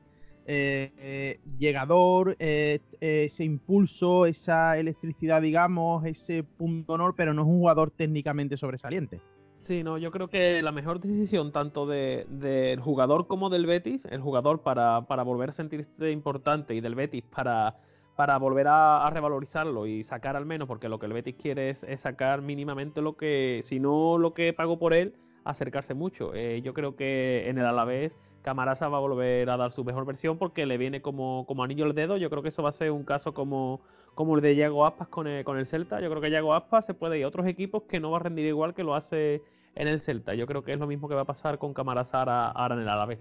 eh, 0.51 0.91
eh, 0.97 1.39
llegador, 1.59 2.35
eh, 2.39 2.79
ese 2.99 3.43
impulso, 3.43 4.25
esa 4.25 4.79
electricidad, 4.79 5.43
digamos, 5.43 6.03
ese 6.07 6.43
punto 6.43 6.93
honor, 6.93 7.13
pero 7.15 7.35
no 7.35 7.43
es 7.43 7.47
un 7.47 7.59
jugador 7.59 7.91
técnicamente 7.91 8.57
sobresaliente. 8.57 9.21
Sí, 9.61 9.83
no, 9.83 9.99
yo 9.99 10.09
creo 10.09 10.27
que 10.27 10.63
la 10.63 10.71
mejor 10.71 11.01
decisión 11.01 11.51
tanto 11.51 11.85
del 11.85 12.79
jugador 12.79 13.27
como 13.27 13.51
del 13.51 13.67
Betis, 13.67 14.03
el 14.05 14.21
jugador 14.21 14.61
para, 14.61 15.01
volver 15.01 15.51
a 15.51 15.53
sentirse 15.53 16.11
importante 16.11 16.73
y 16.73 16.81
del 16.81 16.95
Betis 16.95 17.23
para, 17.25 17.75
para 18.19 18.37
volver 18.37 18.67
a, 18.67 19.09
revalorizarlo 19.13 19.87
y 19.87 20.03
sacar 20.03 20.35
al 20.35 20.45
menos, 20.45 20.67
porque 20.67 20.89
lo 20.89 20.99
que 20.99 21.05
el 21.05 21.13
Betis 21.13 21.35
quiere 21.41 21.69
es, 21.69 21.85
sacar 22.01 22.41
mínimamente 22.41 23.01
lo 23.01 23.15
que, 23.15 23.61
si 23.63 23.79
no 23.79 24.17
lo 24.17 24.33
que 24.33 24.51
pagó 24.51 24.77
por 24.77 24.93
él, 24.93 25.13
acercarse 25.45 25.93
mucho. 25.93 26.33
Eh, 26.35 26.61
yo 26.61 26.73
creo 26.73 26.97
que 26.97 27.47
en 27.47 27.59
el 27.59 27.65
Alavés 27.65 28.17
Camarasa 28.41 28.89
va 28.89 28.97
a 28.97 28.99
volver 28.99 29.49
a 29.49 29.55
dar 29.55 29.71
su 29.71 29.85
mejor 29.85 30.05
versión 30.05 30.37
porque 30.37 30.65
le 30.65 30.77
viene 30.77 31.01
como, 31.01 31.45
como 31.47 31.63
anillo 31.63 31.85
al 31.85 31.95
dedo. 31.95 32.17
Yo 32.17 32.29
creo 32.29 32.43
que 32.43 32.49
eso 32.49 32.61
va 32.61 32.67
a 32.67 32.73
ser 32.73 32.91
un 32.91 33.05
caso 33.05 33.33
como, 33.33 33.79
como 34.15 34.35
el 34.35 34.41
de 34.41 34.53
Yago 34.57 34.85
Aspas 34.85 35.07
con 35.07 35.25
el, 35.25 35.45
con 35.45 35.57
el 35.57 35.65
Celta. 35.65 36.01
Yo 36.01 36.09
creo 36.09 36.21
que 36.21 36.29
Yago 36.29 36.53
Aspas 36.53 36.85
se 36.85 36.93
puede 36.93 37.19
ir 37.19 37.23
a 37.23 37.29
otros 37.29 37.47
equipos 37.47 37.83
que 37.83 38.01
no 38.01 38.11
va 38.11 38.17
a 38.17 38.23
rendir 38.23 38.47
igual 38.47 38.73
que 38.73 38.83
lo 38.83 38.95
hace 38.95 39.41
en 39.75 39.87
el 39.87 40.01
Celta. 40.01 40.33
Yo 40.33 40.45
creo 40.45 40.65
que 40.65 40.73
es 40.73 40.79
lo 40.79 40.87
mismo 40.87 41.07
que 41.07 41.15
va 41.15 41.21
a 41.21 41.25
pasar 41.25 41.57
con 41.57 41.73
Camarasara 41.73 42.49
ahora 42.49 42.75
en 42.75 42.81
el 42.81 42.89
Alavés. 42.89 43.19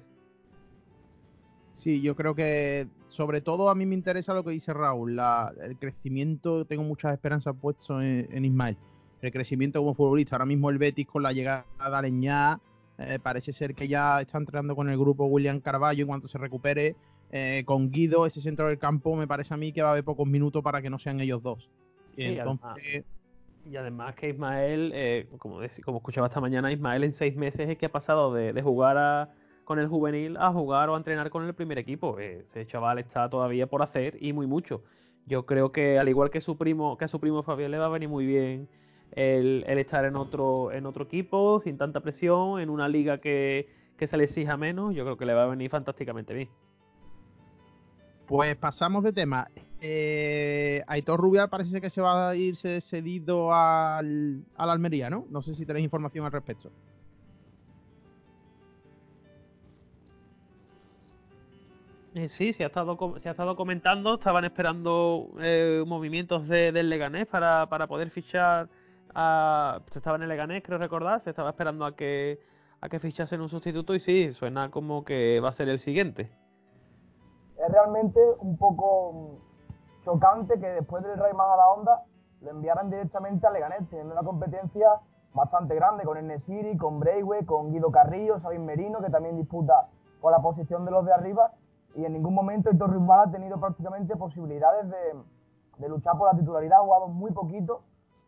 Sí, 1.74 2.00
yo 2.00 2.16
creo 2.16 2.34
que 2.34 2.88
sobre 3.18 3.40
todo 3.40 3.68
a 3.68 3.74
mí 3.74 3.84
me 3.84 3.96
interesa 3.96 4.32
lo 4.32 4.44
que 4.44 4.52
dice 4.52 4.72
Raúl, 4.72 5.18
el 5.60 5.76
crecimiento, 5.76 6.64
tengo 6.66 6.84
muchas 6.84 7.12
esperanzas 7.12 7.52
puestas 7.60 8.00
en, 8.00 8.44
Ismael. 8.44 8.76
El 9.20 9.32
crecimiento 9.32 9.80
como 9.80 9.92
futbolista, 9.92 10.36
ahora 10.36 10.46
mismo 10.46 10.70
el 10.70 10.78
Betis 10.78 11.08
con 11.08 11.24
la 11.24 11.32
llegada 11.32 11.64
de 11.76 11.96
Aleñá, 11.96 12.60
eh, 12.96 13.18
parece 13.20 13.52
ser 13.52 13.74
que 13.74 13.88
ya 13.88 14.20
está 14.20 14.38
entrenando 14.38 14.76
con 14.76 14.88
el 14.88 14.96
grupo 14.96 15.24
William 15.24 15.58
Carballo 15.58 16.02
en 16.02 16.06
cuanto 16.06 16.28
se 16.28 16.38
recupere. 16.38 16.94
Eh, 17.32 17.64
con 17.66 17.90
Guido, 17.90 18.24
ese 18.24 18.40
centro 18.40 18.68
del 18.68 18.78
campo, 18.78 19.16
me 19.16 19.26
parece 19.26 19.52
a 19.52 19.56
mí 19.56 19.72
que 19.72 19.82
va 19.82 19.88
a 19.88 19.92
haber 19.92 20.04
pocos 20.04 20.28
minutos 20.28 20.62
para 20.62 20.80
que 20.80 20.88
no 20.88 21.00
sean 21.00 21.18
ellos 21.20 21.42
dos. 21.42 21.68
entonces, 22.16 23.04
y 23.68 23.76
además 23.76 24.14
que 24.14 24.28
Ismael, 24.28 24.92
eh, 24.94 25.26
como, 25.38 25.58
como 25.84 25.98
escuchaba 25.98 26.28
esta 26.28 26.40
mañana, 26.40 26.70
Ismael 26.70 27.02
en 27.02 27.10
seis 27.10 27.34
meses 27.34 27.68
es 27.68 27.76
que 27.78 27.86
ha 27.86 27.92
pasado 27.92 28.32
de, 28.32 28.62
jugar 28.62 29.28
con 29.68 29.78
el 29.78 29.86
juvenil 29.86 30.38
a 30.38 30.50
jugar 30.50 30.88
o 30.88 30.94
a 30.94 30.96
entrenar 30.96 31.28
con 31.28 31.44
el 31.44 31.52
primer 31.52 31.78
equipo. 31.78 32.18
Eh, 32.18 32.38
ese 32.46 32.66
chaval 32.66 32.98
está 32.98 33.28
todavía 33.28 33.66
por 33.66 33.82
hacer 33.82 34.16
y 34.18 34.32
muy 34.32 34.46
mucho. 34.46 34.82
Yo 35.26 35.44
creo 35.44 35.72
que 35.72 35.98
al 35.98 36.08
igual 36.08 36.30
que 36.30 36.40
su 36.40 36.56
primo, 36.56 36.96
que 36.96 37.04
a 37.04 37.08
su 37.08 37.20
primo 37.20 37.42
Fabián 37.42 37.72
le 37.72 37.76
va 37.76 37.84
a 37.84 37.90
venir 37.90 38.08
muy 38.08 38.24
bien 38.24 38.66
el, 39.12 39.64
estar 39.66 40.06
en 40.06 40.16
otro, 40.16 40.72
en 40.72 40.86
otro 40.86 41.04
equipo, 41.04 41.60
sin 41.62 41.76
tanta 41.76 42.00
presión, 42.00 42.60
en 42.60 42.70
una 42.70 42.88
liga 42.88 43.18
que, 43.18 43.68
que 43.98 44.06
se 44.06 44.16
le 44.16 44.24
exija 44.24 44.56
menos, 44.56 44.94
yo 44.94 45.04
creo 45.04 45.18
que 45.18 45.26
le 45.26 45.34
va 45.34 45.42
a 45.44 45.48
venir 45.48 45.68
fantásticamente 45.68 46.32
bien. 46.32 46.48
Pues 48.26 48.56
pasamos 48.56 49.04
de 49.04 49.12
tema. 49.12 49.48
eh, 49.82 50.82
Aitor 50.86 51.20
Rubial 51.20 51.50
parece 51.50 51.78
que 51.82 51.90
se 51.90 52.00
va 52.00 52.30
a 52.30 52.34
irse 52.34 52.80
cedido 52.80 53.52
al, 53.52 54.44
al 54.56 54.70
Almería, 54.70 55.10
¿no? 55.10 55.26
No 55.28 55.42
sé 55.42 55.54
si 55.54 55.66
tenéis 55.66 55.84
información 55.84 56.24
al 56.24 56.32
respecto. 56.32 56.70
Sí, 62.26 62.52
se 62.52 62.64
ha 62.64 62.68
estado, 62.68 62.96
comentando, 63.56 64.14
estaban 64.14 64.44
esperando 64.44 65.28
eh, 65.38 65.84
movimientos 65.86 66.48
de, 66.48 66.72
del 66.72 66.88
Leganés 66.88 67.26
para, 67.26 67.66
poder 67.86 68.10
fichar 68.10 68.68
a... 69.14 69.80
Se 69.90 69.98
estaba 69.98 70.16
en 70.16 70.22
el 70.22 70.28
Leganés, 70.28 70.62
creo 70.62 70.78
recordar, 70.78 71.20
se 71.20 71.30
estaba 71.30 71.50
esperando 71.50 71.84
a 71.84 71.94
que, 71.94 72.40
a 72.80 72.88
que 72.88 72.98
fichasen 72.98 73.40
un 73.40 73.48
sustituto 73.48 73.94
y 73.94 74.00
sí, 74.00 74.32
suena 74.32 74.70
como 74.70 75.04
que 75.04 75.40
va 75.40 75.50
a 75.50 75.52
ser 75.52 75.68
el 75.68 75.78
siguiente. 75.78 76.30
Es 77.56 77.72
realmente 77.72 78.20
un 78.38 78.56
poco 78.56 79.38
chocante 80.04 80.58
que 80.58 80.66
después 80.66 81.02
del 81.04 81.18
Rey 81.18 81.32
Onda 81.32 82.04
lo 82.40 82.50
enviaran 82.50 82.90
directamente 82.90 83.46
al 83.46 83.52
Leganés, 83.52 83.88
teniendo 83.90 84.14
una 84.14 84.22
competencia 84.22 84.88
bastante 85.34 85.74
grande 85.74 86.04
con 86.04 86.16
Enesiri, 86.16 86.76
con 86.76 87.00
Breyway, 87.00 87.44
con 87.44 87.72
Guido 87.72 87.90
Carrillo, 87.90 88.40
Sabin 88.40 88.64
Merino, 88.64 89.00
que 89.00 89.10
también 89.10 89.36
disputa 89.36 89.88
por 90.20 90.32
la 90.32 90.38
posición 90.38 90.84
de 90.84 90.90
los 90.90 91.04
de 91.04 91.12
arriba 91.12 91.52
y 91.94 92.04
en 92.04 92.12
ningún 92.12 92.34
momento 92.34 92.70
Héctor 92.70 92.92
Rival 92.92 93.28
ha 93.28 93.32
tenido 93.32 93.58
prácticamente 93.58 94.16
posibilidades 94.16 94.88
de, 94.88 95.88
luchar 95.88 96.16
por 96.18 96.32
la 96.32 96.38
titularidad, 96.38 96.78
ha 96.78 96.82
jugado 96.82 97.08
muy 97.08 97.30
poquito, 97.32 97.82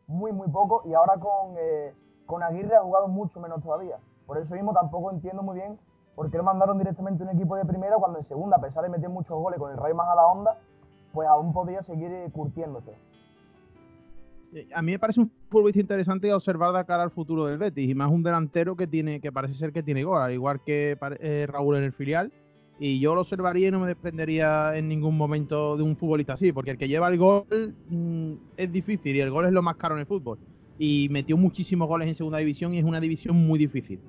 muy 0.07 0.33
muy 0.33 0.49
poco 0.49 0.83
y 0.87 0.95
ahora 0.95 1.15
con, 1.19 1.55
eh, 1.59 1.95
con 2.27 2.43
Aguirre 2.43 2.77
ha 2.77 2.83
jugado 2.83 3.09
mucho 3.09 3.41
menos 3.41 3.63
todavía. 3.63 3.99
Por 4.27 4.39
eso 4.39 4.55
mismo 4.55 4.73
tampoco 4.73 5.11
entiendo 5.11 5.43
muy 5.43 5.57
bien 5.57 5.79
por 6.15 6.31
qué 6.31 6.37
lo 6.37 6.43
mandaron 6.43 6.79
directamente 6.79 7.23
un 7.23 7.31
equipo 7.31 7.57
de 7.57 7.65
primera 7.65 7.97
cuando 7.97 8.19
en 8.19 8.25
segunda, 8.25 8.57
a 8.57 8.61
pesar 8.61 8.83
de 8.83 8.89
meter 8.89 9.09
muchos 9.09 9.39
goles 9.39 9.59
con 9.59 9.71
el 9.71 9.77
Rayo 9.77 9.95
más 9.95 10.09
a 10.09 10.15
la 10.15 10.27
onda, 10.27 10.59
pues 11.13 11.29
aún 11.29 11.53
podía 11.53 11.83
seguir 11.83 12.11
eh, 12.13 12.29
curtiéndose. 12.33 12.93
Eh, 14.53 14.69
a 14.75 14.83
mí 14.83 14.93
me 14.93 14.99
parece 14.99 15.21
un 15.21 15.31
futbolista 15.49 15.81
interesante 15.81 16.33
observar 16.33 16.73
de 16.73 16.85
cara 16.85 17.03
al 17.03 17.11
futuro 17.11 17.47
del 17.47 17.59
Betis 17.59 17.89
y 17.89 17.95
más 17.95 18.11
un 18.11 18.23
delantero 18.23 18.75
que 18.75 18.87
tiene 18.87 19.21
que 19.21 19.31
parece 19.31 19.55
ser 19.55 19.73
que 19.73 19.83
tiene 19.83 20.03
gol, 20.03 20.21
al 20.21 20.33
igual 20.33 20.61
que 20.61 20.97
Raúl 21.49 21.77
en 21.77 21.85
el 21.85 21.93
filial 21.93 22.33
y 22.83 22.99
yo 22.99 23.15
lo 23.15 23.21
observaría 23.21 23.69
y 23.69 23.71
no 23.71 23.79
me 23.79 23.89
desprendería 23.89 24.75
en 24.75 24.89
ningún 24.89 25.15
momento 25.15 25.77
de 25.77 25.83
un 25.83 25.97
futbolista 25.97 26.33
así, 26.33 26.51
porque 26.51 26.71
el 26.71 26.79
que 26.79 26.89
lleva 26.89 27.09
el 27.09 27.19
gol 27.19 27.75
mm, 27.91 28.33
es 28.57 28.73
difícil 28.73 29.15
y 29.15 29.21
el 29.21 29.31
gol 29.31 29.45
es 29.45 29.53
lo 29.53 29.61
más 29.61 29.77
caro 29.77 29.95
en 29.97 30.01
el 30.01 30.07
fútbol. 30.07 30.39
Y 30.79 31.09
metió 31.11 31.37
muchísimos 31.37 31.87
goles 31.87 32.09
en 32.09 32.15
segunda 32.15 32.39
división 32.39 32.73
y 32.73 32.79
es 32.79 32.85
una 32.85 32.99
división 32.99 33.37
muy 33.37 33.59
difícil. 33.59 34.01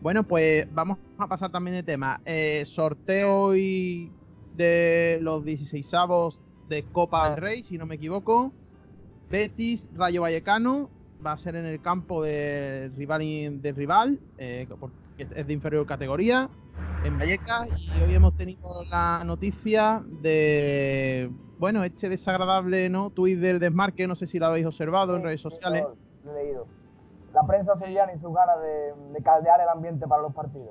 Bueno, 0.00 0.22
pues 0.22 0.66
vamos 0.72 0.96
a 1.18 1.26
pasar 1.26 1.52
también 1.52 1.76
de 1.76 1.82
tema. 1.82 2.22
Eh, 2.24 2.62
sorteo 2.64 3.42
hoy 3.42 4.10
de 4.56 5.18
los 5.20 5.44
16 5.44 5.92
avos 5.92 6.40
de 6.70 6.82
Copa 6.82 7.28
del 7.28 7.42
Rey, 7.42 7.62
si 7.62 7.76
no 7.76 7.84
me 7.84 7.96
equivoco. 7.96 8.52
Betis, 9.30 9.86
Rayo 9.94 10.22
Vallecano, 10.22 10.88
va 11.24 11.32
a 11.32 11.36
ser 11.36 11.56
en 11.56 11.66
el 11.66 11.82
campo 11.82 12.22
de 12.22 12.90
rival, 12.96 13.60
de 13.60 13.72
rival 13.72 14.18
eh, 14.38 14.66
que 15.18 15.26
es 15.34 15.46
de 15.46 15.52
inferior 15.52 15.84
categoría, 15.84 16.48
en 17.04 17.18
Vallecas, 17.18 17.90
y 17.98 18.04
hoy 18.04 18.14
hemos 18.14 18.36
tenido 18.36 18.84
la 18.84 19.24
noticia 19.24 20.02
de, 20.22 21.28
bueno, 21.58 21.82
este 21.82 22.08
desagradable 22.08 22.88
¿no? 22.88 23.10
tuit 23.10 23.38
del 23.40 23.58
desmarque, 23.58 24.06
no 24.06 24.14
sé 24.14 24.28
si 24.28 24.38
lo 24.38 24.46
habéis 24.46 24.66
observado 24.66 25.16
en 25.16 25.24
redes 25.24 25.40
sociales. 25.40 25.84
Lo 26.24 26.36
he 26.36 26.44
leído. 26.44 26.66
La 27.34 27.44
prensa 27.46 27.74
sevillana 27.74 28.14
y 28.14 28.18
su 28.20 28.32
gana 28.32 28.52
de, 28.58 29.22
caldear 29.22 29.60
el 29.60 29.68
ambiente 29.68 30.06
para 30.06 30.22
los 30.22 30.32
partidos. 30.32 30.70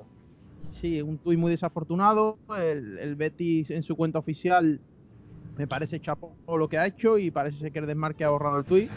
Sí, 0.70 1.02
un 1.02 1.18
tuit 1.18 1.38
muy 1.38 1.50
desafortunado. 1.50 2.38
El, 2.56 2.98
el, 2.98 3.16
Betis 3.16 3.70
en 3.70 3.82
su 3.82 3.96
cuenta 3.96 4.18
oficial 4.18 4.80
me 5.56 5.66
parece 5.66 6.00
chapo 6.00 6.32
lo 6.46 6.68
que 6.68 6.78
ha 6.78 6.86
hecho 6.86 7.18
y 7.18 7.30
parece 7.30 7.70
que 7.70 7.78
el 7.78 7.86
desmarque 7.86 8.24
ha 8.24 8.30
borrado 8.30 8.58
el 8.58 8.64
tuit. 8.64 8.90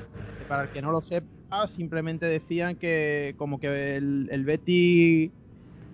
Para 0.47 0.63
el 0.63 0.69
que 0.69 0.81
no 0.81 0.91
lo 0.91 1.01
sepa, 1.01 1.67
simplemente 1.67 2.25
decían 2.25 2.75
que 2.75 3.35
como 3.37 3.59
que 3.59 3.95
el, 3.97 4.27
el 4.31 4.43
Betis 4.43 5.31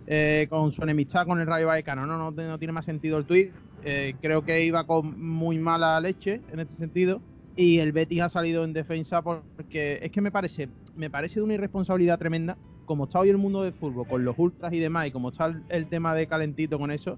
eh, 0.10 0.48
con 0.50 0.72
su 0.72 0.82
enemistad 0.84 1.28
con 1.28 1.40
el 1.40 1.46
Rayo 1.46 1.68
Vallecano. 1.68 2.06
No, 2.06 2.18
no, 2.18 2.32
no 2.32 2.58
tiene 2.58 2.72
más 2.72 2.86
sentido 2.86 3.18
el 3.18 3.26
tuit. 3.26 3.52
Eh, 3.84 4.16
creo 4.22 4.44
que 4.44 4.64
iba 4.64 4.86
con 4.88 5.22
muy 5.22 5.60
mala 5.60 6.00
leche 6.00 6.42
en 6.52 6.62
este 6.62 6.76
sentido. 6.76 7.22
Y 7.58 7.80
el 7.80 7.92
Betis 7.92 8.22
ha 8.22 8.30
salido 8.30 8.64
en 8.64 8.72
defensa 8.72 9.22
porque 9.22 10.00
es 10.02 10.12
que 10.12 10.22
me 10.22 10.32
parece, 10.32 10.70
me 10.96 11.10
parece 11.10 11.40
de 11.40 11.44
una 11.44 11.56
irresponsabilidad 11.56 12.20
tremenda, 12.20 12.56
como 12.86 13.06
está 13.06 13.20
hoy 13.20 13.30
el 13.30 13.38
mundo 13.38 13.64
del 13.64 13.74
fútbol, 13.74 14.08
con 14.08 14.24
los 14.24 14.38
ultras 14.38 14.72
y 14.74 14.80
demás, 14.80 15.08
y 15.08 15.12
como 15.12 15.30
está 15.30 15.54
el, 15.70 15.88
tema 15.88 16.14
de 16.14 16.28
calentito 16.28 16.78
con 16.78 16.92
eso, 16.92 17.18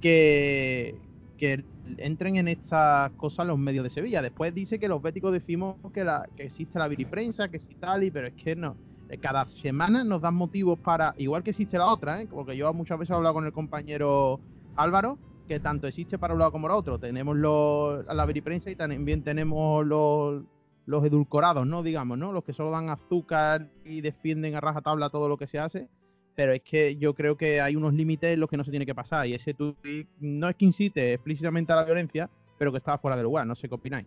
que, 0.00 0.96
que 1.36 1.64
entren 1.98 2.36
en 2.36 2.48
estas 2.48 3.10
cosas 3.12 3.46
los 3.46 3.58
medios 3.58 3.84
de 3.84 3.90
Sevilla. 3.90 4.22
Después 4.22 4.54
dice 4.54 4.78
que 4.78 4.88
los 4.88 5.02
béticos 5.02 5.32
decimos 5.34 5.76
que, 5.92 6.02
la, 6.02 6.26
que 6.34 6.44
existe 6.44 6.78
la 6.78 6.88
viriprensa, 6.88 7.48
que 7.48 7.58
sí 7.58 7.74
tal, 7.78 8.04
y 8.04 8.10
pero 8.10 8.28
es 8.28 8.34
que 8.34 8.56
no 8.56 8.76
cada 9.20 9.48
semana 9.48 10.02
nos 10.04 10.20
dan 10.20 10.34
motivos 10.34 10.78
para, 10.78 11.14
igual 11.18 11.42
que 11.42 11.50
existe 11.50 11.78
la 11.78 11.86
otra, 11.86 12.22
¿eh? 12.22 12.28
porque 12.30 12.56
yo 12.56 12.72
muchas 12.72 12.98
veces 12.98 13.12
he 13.12 13.14
hablado 13.14 13.34
con 13.34 13.46
el 13.46 13.52
compañero 13.52 14.40
Álvaro, 14.76 15.18
que 15.46 15.60
tanto 15.60 15.86
existe 15.86 16.18
para 16.18 16.34
un 16.34 16.40
lado 16.40 16.52
como 16.52 16.66
para 16.66 16.76
otro. 16.76 16.98
Tenemos 16.98 17.36
los, 17.36 18.04
la 18.06 18.26
veriprensa 18.26 18.70
y 18.70 18.76
también 18.76 19.22
tenemos 19.22 19.86
los, 19.86 20.42
edulcorados, 20.86 21.66
¿no? 21.66 21.82
Digamos, 21.82 22.18
¿no? 22.18 22.32
Los 22.32 22.44
que 22.44 22.52
solo 22.52 22.70
dan 22.70 22.88
azúcar 22.88 23.68
y 23.84 24.00
defienden 24.00 24.54
a 24.54 24.60
rajatabla 24.60 25.10
todo 25.10 25.28
lo 25.28 25.36
que 25.36 25.46
se 25.46 25.58
hace. 25.58 25.88
Pero 26.34 26.52
es 26.52 26.62
que 26.62 26.96
yo 26.96 27.14
creo 27.14 27.36
que 27.36 27.60
hay 27.60 27.76
unos 27.76 27.94
límites 27.94 28.34
en 28.34 28.40
los 28.40 28.50
que 28.50 28.56
no 28.56 28.64
se 28.64 28.70
tiene 28.70 28.86
que 28.86 28.94
pasar. 28.94 29.26
Y 29.26 29.34
ese 29.34 29.54
tweet 29.54 30.06
no 30.18 30.48
es 30.48 30.56
que 30.56 30.64
incite 30.64 31.14
explícitamente 31.14 31.72
a 31.72 31.76
la 31.76 31.84
violencia, 31.84 32.28
pero 32.58 32.72
que 32.72 32.78
está 32.78 32.98
fuera 32.98 33.16
de 33.16 33.22
lugar. 33.22 33.46
No 33.46 33.54
sé 33.54 33.68
qué 33.68 33.74
opináis. 33.74 34.06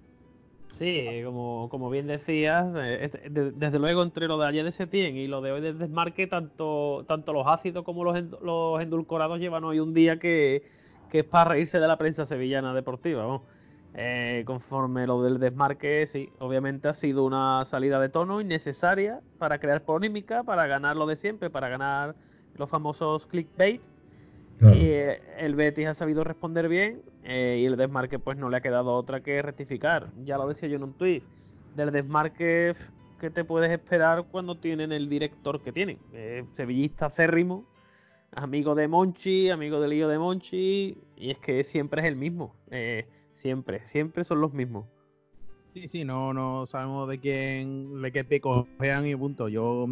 Sí, 0.69 1.21
como, 1.23 1.69
como 1.69 1.89
bien 1.89 2.07
decías, 2.07 2.67
eh, 2.75 3.09
desde 3.55 3.79
luego 3.79 4.03
entre 4.03 4.27
lo 4.27 4.37
de 4.37 4.47
ayer 4.47 4.65
de 4.65 4.71
Setién 4.71 5.15
y 5.15 5.27
lo 5.27 5.41
de 5.41 5.51
hoy 5.51 5.61
del 5.61 5.79
desmarque, 5.79 6.27
tanto, 6.27 7.05
tanto 7.07 7.33
los 7.33 7.47
ácidos 7.47 7.83
como 7.83 8.03
los, 8.03 8.15
los 8.41 8.81
endulcorados 8.81 9.39
llevan 9.39 9.63
hoy 9.63 9.79
un 9.79 9.93
día 9.93 10.19
que, 10.19 10.63
es 11.11 11.23
para 11.25 11.51
reírse 11.51 11.79
de 11.79 11.87
la 11.87 11.97
prensa 11.97 12.25
sevillana 12.25 12.73
deportiva. 12.73 13.41
Eh, 13.95 14.43
conforme 14.45 15.07
lo 15.07 15.23
del 15.23 15.39
desmarque, 15.39 16.05
sí, 16.05 16.29
obviamente 16.39 16.89
ha 16.89 16.93
sido 16.93 17.25
una 17.25 17.65
salida 17.65 17.99
de 17.99 18.09
tono 18.09 18.41
innecesaria 18.41 19.21
para 19.39 19.59
crear 19.59 19.83
polémica, 19.83 20.43
para 20.43 20.67
ganar 20.67 20.95
lo 20.95 21.07
de 21.07 21.15
siempre, 21.15 21.49
para 21.49 21.69
ganar 21.69 22.13
los 22.55 22.69
famosos 22.69 23.25
clickbait 23.25 23.81
y 24.59 24.65
eh, 24.65 25.21
el 25.37 25.55
Betis 25.55 25.87
ha 25.87 25.93
sabido 25.93 26.23
responder 26.23 26.67
bien 26.67 27.01
eh, 27.23 27.59
y 27.61 27.65
el 27.65 27.77
desmarque 27.77 28.17
pues 28.17 28.37
no 28.37 28.49
le 28.49 28.57
ha 28.57 28.61
quedado 28.61 28.93
otra 28.93 29.21
que 29.21 29.41
rectificar. 29.41 30.11
Ya 30.23 30.37
lo 30.37 30.47
decía 30.47 30.67
yo 30.67 30.77
en 30.77 30.83
un 30.83 30.93
tuit. 30.93 31.23
Del 31.75 31.91
desmarque 31.91 32.73
que 33.19 33.29
te 33.29 33.43
puedes 33.43 33.71
esperar 33.71 34.25
cuando 34.31 34.55
tienen 34.55 34.91
el 34.91 35.09
director 35.09 35.61
que 35.61 35.71
tienen. 35.71 35.99
Eh, 36.13 36.43
sevillista 36.53 37.07
acérrimo, 37.07 37.65
amigo 38.31 38.73
de 38.73 38.87
Monchi, 38.87 39.49
amigo 39.51 39.79
del 39.79 39.91
lío 39.91 40.07
de 40.07 40.17
Monchi. 40.17 40.97
Y 41.15 41.31
es 41.31 41.37
que 41.37 41.63
siempre 41.63 42.01
es 42.01 42.07
el 42.07 42.15
mismo. 42.15 42.55
siempre, 43.33 43.85
siempre 43.85 44.23
son 44.23 44.41
los 44.41 44.53
mismos. 44.53 44.85
Sí, 45.75 45.87
sí, 45.87 46.03
no, 46.03 46.33
no 46.33 46.65
sabemos 46.65 47.07
de 47.07 47.19
quién, 47.19 48.01
de 48.01 48.11
qué 48.11 48.23
peco 48.23 48.67
vean 48.79 49.05
y 49.05 49.15
punto. 49.15 49.49
Yo, 49.49 49.85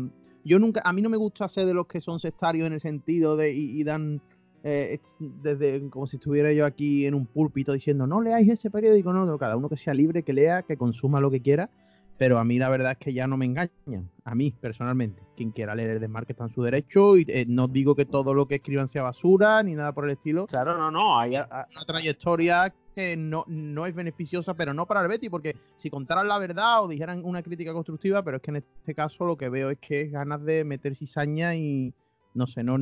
yo 0.44 0.58
nunca, 0.58 0.82
a 0.84 0.92
mí 0.92 1.04
no 1.04 1.10
me 1.10 1.18
gusta 1.18 1.48
ser 1.48 1.68
de 1.68 1.76
los 1.76 1.86
que 1.86 2.02
son 2.02 2.20
sectarios 2.20 2.66
en 2.66 2.74
el 2.74 2.82
sentido 2.82 3.36
de 3.36 3.54
y 3.54 3.84
dan 3.84 4.20
eh, 4.68 5.00
desde 5.20 5.88
como 5.92 6.08
si 6.08 6.16
estuviera 6.16 6.52
yo 6.52 6.66
aquí 6.66 7.06
en 7.06 7.14
un 7.14 7.28
púlpito 7.28 7.72
diciendo 7.72 8.08
no 8.08 8.20
leáis 8.20 8.50
ese 8.50 8.72
periódico, 8.72 9.14
no, 9.14 9.38
cada 9.38 9.56
uno 9.56 9.70
que 9.70 9.78
sea 9.78 9.94
libre, 9.94 10.24
que 10.24 10.34
lea, 10.34 10.64
que 10.64 10.76
consuma 10.76 11.22
lo 11.22 11.30
que 11.30 11.40
quiera, 11.40 11.70
pero 12.18 12.40
a 12.40 12.44
mí 12.44 12.58
la 12.58 12.70
verdad 12.70 12.94
es 12.94 12.98
que 12.98 13.14
ya 13.14 13.28
no 13.28 13.38
me 13.38 13.46
engañan, 13.46 14.10
a 14.24 14.34
mí 14.34 14.52
personalmente. 14.60 15.22
Quien 15.36 15.52
quiera 15.52 15.76
leer 15.76 15.92
el 15.92 16.00
desmarque 16.00 16.32
está 16.32 16.46
en 16.46 16.50
su 16.50 16.64
derecho 16.64 17.16
y 17.16 17.26
eh, 17.28 17.46
no 17.48 17.68
digo 17.68 17.94
que 17.94 18.06
todo 18.06 18.34
lo 18.34 18.48
que 18.48 18.56
escriban 18.56 18.88
sea 18.88 19.04
basura 19.04 19.62
ni 19.62 19.76
nada 19.76 19.92
por 19.92 20.06
el 20.06 20.12
estilo. 20.12 20.48
Claro, 20.48 20.76
no, 20.76 20.90
no, 20.90 21.20
hay 21.20 21.36
una 21.36 21.86
trayectoria 21.86 22.74
que 22.96 23.16
no, 23.16 23.44
no 23.48 23.86
es 23.86 23.94
beneficiosa, 23.94 24.56
pero 24.56 24.74
no 24.74 24.88
para 24.88 25.02
el 25.02 25.10
Betty, 25.10 25.30
porque 25.30 25.56
si 25.76 25.92
contaran 25.92 26.28
la 26.28 26.40
verdad 26.40 26.84
o 26.84 26.88
dijeran 26.88 27.24
una 27.24 27.44
crítica 27.44 27.72
constructiva, 27.72 28.24
pero 28.24 28.38
es 28.38 28.42
que 28.42 28.50
en 28.50 28.58
este 28.58 28.96
caso 28.96 29.26
lo 29.26 29.38
que 29.38 29.50
veo 29.50 29.70
es 29.70 29.78
que 29.78 30.02
es 30.02 30.12
ganas 30.12 30.44
de 30.44 30.64
meter 30.64 30.96
cizaña 30.96 31.56
y, 31.56 31.94
no 32.36 32.48
sé, 32.48 32.64
no, 32.64 32.78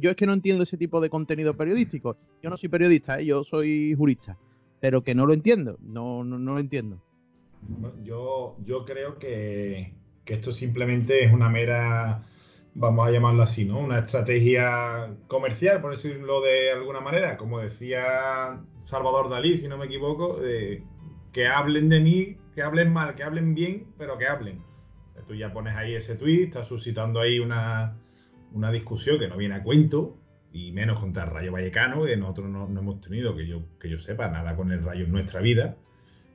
yo 0.00 0.10
es 0.10 0.16
que 0.16 0.26
no 0.26 0.32
entiendo 0.32 0.64
ese 0.64 0.78
tipo 0.78 1.00
de 1.00 1.10
contenido 1.10 1.54
periodístico. 1.54 2.16
Yo 2.42 2.50
no 2.50 2.56
soy 2.56 2.70
periodista, 2.70 3.20
¿eh? 3.20 3.26
yo 3.26 3.44
soy 3.44 3.94
jurista, 3.94 4.36
pero 4.80 5.02
que 5.02 5.14
no 5.14 5.26
lo 5.26 5.34
entiendo, 5.34 5.76
no, 5.82 6.24
no, 6.24 6.38
lo 6.38 6.58
entiendo. 6.58 6.98
Yo, 8.02 8.56
yo 8.64 8.84
creo 8.84 9.18
que, 9.18 9.92
esto 10.26 10.52
simplemente 10.52 11.22
es 11.22 11.32
una 11.32 11.50
mera, 11.50 12.22
vamos 12.74 13.06
a 13.06 13.10
llamarlo 13.10 13.42
así, 13.42 13.66
¿no? 13.66 13.78
Una 13.78 14.00
estrategia 14.00 15.14
comercial, 15.28 15.82
por 15.82 15.92
decirlo 15.96 16.40
de 16.40 16.72
alguna 16.72 17.00
manera, 17.00 17.36
como 17.36 17.60
decía 17.60 18.58
Salvador 18.84 19.28
Dalí, 19.28 19.58
si 19.58 19.68
no 19.68 19.76
me 19.76 19.84
equivoco, 19.84 20.38
que 21.32 21.46
hablen 21.46 21.90
de 21.90 22.00
mí, 22.00 22.36
que 22.54 22.62
hablen 22.62 22.90
mal, 22.90 23.14
que 23.16 23.22
hablen 23.22 23.54
bien, 23.54 23.86
pero 23.98 24.16
que 24.16 24.26
hablen. 24.26 24.62
Tú 25.28 25.34
ya 25.34 25.52
pones 25.52 25.74
ahí 25.74 25.94
ese 25.94 26.16
tweet, 26.16 26.44
estás 26.44 26.68
suscitando 26.68 27.20
ahí 27.20 27.38
una, 27.38 27.96
una 28.54 28.70
discusión 28.70 29.18
que 29.18 29.28
no 29.28 29.36
viene 29.36 29.56
a 29.56 29.62
cuento 29.62 30.16
y 30.52 30.70
menos 30.70 31.00
contra 31.00 31.24
el 31.24 31.30
Rayo 31.30 31.52
Vallecano, 31.52 32.04
que 32.04 32.16
nosotros 32.16 32.48
no, 32.48 32.66
hemos 32.66 33.00
tenido, 33.00 33.36
que 33.36 33.46
yo, 33.46 33.62
que 33.80 33.90
yo 33.90 33.98
sepa, 33.98 34.28
nada 34.28 34.54
con 34.54 34.70
el 34.70 34.82
Rayo 34.82 35.04
en 35.04 35.12
nuestra 35.12 35.40
vida. 35.40 35.76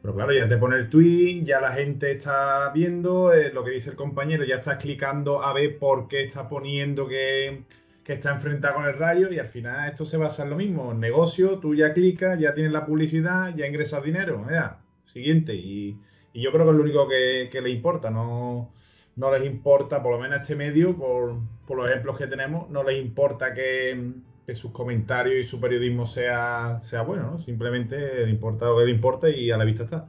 Pero 0.01 0.13
claro, 0.13 0.33
ya 0.33 0.47
te 0.47 0.57
pone 0.57 0.75
el 0.75 0.89
tweet, 0.89 1.43
ya 1.45 1.61
la 1.61 1.73
gente 1.73 2.11
está 2.11 2.69
viendo 2.73 3.33
eh, 3.33 3.51
lo 3.53 3.63
que 3.63 3.71
dice 3.71 3.89
el 3.89 3.95
compañero, 3.95 4.43
ya 4.43 4.55
estás 4.55 4.77
clicando 4.77 5.41
a 5.41 5.53
ver 5.53 5.77
por 5.77 6.07
qué 6.07 6.23
está 6.23 6.47
poniendo 6.47 7.07
que, 7.07 7.63
está 8.05 8.31
enfrentado 8.31 8.73
con 8.75 8.85
el 8.85 8.95
rayo 8.95 9.31
y 9.31 9.37
al 9.37 9.49
final 9.49 9.87
esto 9.87 10.03
se 10.03 10.17
va 10.17 10.25
a 10.25 10.29
hacer 10.29 10.47
lo 10.47 10.55
mismo. 10.55 10.93
Negocio, 10.95 11.59
tú 11.59 11.75
ya 11.75 11.93
clicas, 11.93 12.39
ya 12.39 12.55
tienes 12.55 12.71
la 12.71 12.85
publicidad, 12.85 13.55
ya 13.55 13.67
ingresas 13.67 14.03
dinero. 14.03 14.45
Ya, 14.49 14.81
siguiente. 15.05 15.53
Y, 15.53 15.95
yo 16.33 16.51
creo 16.51 16.65
que 16.65 16.71
es 16.71 16.77
lo 16.77 16.83
único 16.83 17.07
que, 17.07 17.49
que 17.51 17.61
le 17.61 17.69
importa, 17.69 18.09
no, 18.09 18.73
no 19.15 19.37
les 19.37 19.45
importa, 19.45 20.01
por 20.01 20.13
lo 20.13 20.19
menos 20.19 20.41
este 20.41 20.55
medio, 20.55 20.95
por, 20.95 21.35
los 21.77 21.89
ejemplos 21.89 22.17
que 22.17 22.27
tenemos, 22.27 22.69
no 22.69 22.83
les 22.83 23.03
importa 23.03 23.53
que, 23.53 24.13
sus 24.55 24.71
comentarios 24.71 25.45
y 25.45 25.47
su 25.47 25.61
periodismo 25.61 26.07
sea, 26.07 26.81
sea 26.85 27.03
bueno, 27.03 27.31
¿no? 27.31 27.37
Simplemente 27.37 28.25
le 28.25 28.31
importa 28.31 28.65
lo 28.65 28.79
que 28.79 28.85
le 28.85 28.91
importa 28.91 29.29
y 29.29 29.51
a 29.51 29.57
la 29.57 29.63
vista 29.63 29.83
está. 29.83 30.07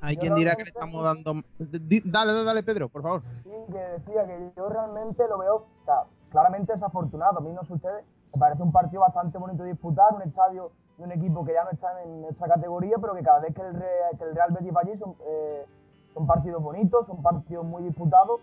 Hay 0.00 0.16
quien 0.16 0.36
dirá 0.36 0.54
que 0.54 0.62
le 0.62 0.68
estamos 0.68 1.02
dando... 1.02 1.42
Dale, 1.58 2.44
dale, 2.44 2.62
Pedro, 2.62 2.88
por 2.88 3.02
favor. 3.02 3.22
Sí, 3.42 3.50
que 3.72 3.78
decía 3.78 4.24
que 4.24 4.52
yo 4.56 4.68
realmente 4.68 5.24
lo 5.28 5.38
veo 5.38 5.66
claramente 6.30 6.72
desafortunado. 6.72 7.38
A 7.38 7.40
mí 7.40 7.52
no 7.52 7.64
sé 7.64 7.72
ustedes, 7.72 8.04
me 8.32 8.38
parece 8.38 8.62
un 8.62 8.70
partido 8.70 9.00
bastante 9.00 9.36
bonito 9.36 9.64
de 9.64 9.70
disputar, 9.70 10.14
un 10.14 10.22
estadio 10.22 10.70
de 10.98 11.04
un 11.04 11.12
equipo 11.12 11.44
que 11.44 11.52
ya 11.52 11.64
no 11.64 11.70
está 11.70 11.88
en 12.04 12.22
nuestra 12.22 12.46
categoría, 12.46 12.98
pero 13.00 13.14
que 13.14 13.22
cada 13.22 13.40
vez 13.40 13.52
que 13.52 13.62
el, 13.62 13.74
Real 14.34 14.52
Betis 14.52 14.72
va 14.74 14.80
allí 14.80 14.96
son, 14.96 15.16
eh, 15.26 15.64
son 16.14 16.26
partidos 16.26 16.62
bonitos, 16.62 17.04
son 17.06 17.20
partidos 17.20 17.64
muy 17.64 17.82
disputados 17.82 18.40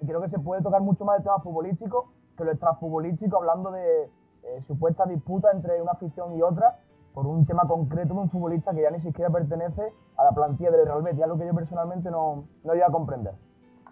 y 0.00 0.06
creo 0.06 0.20
que 0.20 0.28
se 0.28 0.38
puede 0.38 0.62
tocar 0.62 0.82
mucho 0.82 1.04
más 1.04 1.18
el 1.18 1.22
tema 1.22 1.38
futbolístico 1.40 2.12
que 2.36 2.44
lo 2.44 2.50
extrafutbolístico, 2.52 3.38
hablando 3.38 3.70
de 3.70 4.04
eh, 4.04 4.62
supuestas 4.66 5.08
disputas 5.08 5.54
entre 5.54 5.80
una 5.80 5.92
afición 5.92 6.36
y 6.36 6.42
otra 6.42 6.78
por 7.14 7.26
un 7.26 7.46
tema 7.46 7.66
concreto 7.66 8.12
de 8.12 8.20
un 8.20 8.30
futbolista 8.30 8.74
que 8.74 8.82
ya 8.82 8.90
ni 8.90 9.00
siquiera 9.00 9.30
pertenece 9.30 9.82
a 10.18 10.24
la 10.24 10.32
plantilla 10.32 10.70
del 10.70 10.84
Real 10.84 11.02
Betis, 11.02 11.22
algo 11.22 11.38
que 11.38 11.46
yo 11.46 11.54
personalmente 11.54 12.10
no, 12.10 12.44
no 12.62 12.74
iba 12.74 12.86
a 12.86 12.90
comprender. 12.90 13.32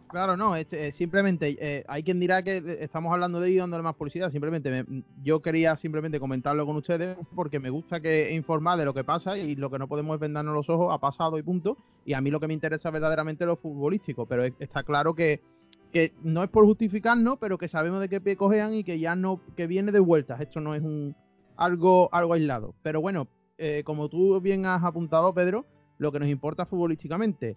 Claro, 0.08 0.36
no, 0.36 0.54
es, 0.54 0.68
simplemente 0.94 1.56
eh, 1.58 1.84
hay 1.88 2.04
quien 2.04 2.20
dirá 2.20 2.42
que 2.44 2.62
estamos 2.78 3.12
hablando 3.12 3.40
de 3.40 3.48
ello 3.48 3.62
dándole 3.62 3.82
más 3.82 3.96
publicidad. 3.96 4.30
Simplemente 4.30 4.84
yo 5.24 5.42
quería 5.42 5.74
simplemente 5.74 6.20
comentarlo 6.20 6.64
con 6.66 6.76
ustedes 6.76 7.16
porque 7.34 7.58
me 7.58 7.68
gusta 7.68 7.98
que 7.98 8.32
informar 8.32 8.78
de 8.78 8.84
lo 8.84 8.94
que 8.94 9.02
pasa 9.02 9.36
y 9.36 9.56
lo 9.56 9.70
que 9.70 9.78
no 9.80 9.88
podemos 9.88 10.14
es 10.14 10.20
vendarnos 10.20 10.54
los 10.54 10.68
ojos 10.68 10.94
ha 10.94 10.98
pasado 10.98 11.36
y 11.36 11.42
punto. 11.42 11.78
Y 12.04 12.12
a 12.12 12.20
mí 12.20 12.30
lo 12.30 12.38
que 12.38 12.46
me 12.46 12.54
interesa 12.54 12.90
verdaderamente 12.90 13.42
es 13.42 13.48
lo 13.48 13.56
futbolístico, 13.56 14.26
pero 14.26 14.44
está 14.44 14.84
claro 14.84 15.14
que, 15.14 15.40
que 15.94 16.12
no 16.24 16.42
es 16.42 16.48
por 16.48 16.64
justificarnos, 16.64 17.38
pero 17.38 17.56
que 17.56 17.68
sabemos 17.68 18.00
de 18.00 18.08
qué 18.08 18.20
pie 18.20 18.36
cojean 18.36 18.74
y 18.74 18.82
que 18.82 18.98
ya 18.98 19.14
no, 19.14 19.40
que 19.56 19.68
viene 19.68 19.92
de 19.92 20.00
vueltas. 20.00 20.40
Esto 20.40 20.60
no 20.60 20.74
es 20.74 20.82
un 20.82 21.14
algo, 21.56 22.08
algo 22.10 22.34
aislado. 22.34 22.74
Pero 22.82 23.00
bueno, 23.00 23.28
eh, 23.58 23.84
como 23.86 24.08
tú 24.08 24.40
bien 24.40 24.66
has 24.66 24.82
apuntado, 24.82 25.32
Pedro, 25.32 25.66
lo 25.98 26.10
que 26.10 26.18
nos 26.18 26.28
importa 26.28 26.66
futbolísticamente, 26.66 27.56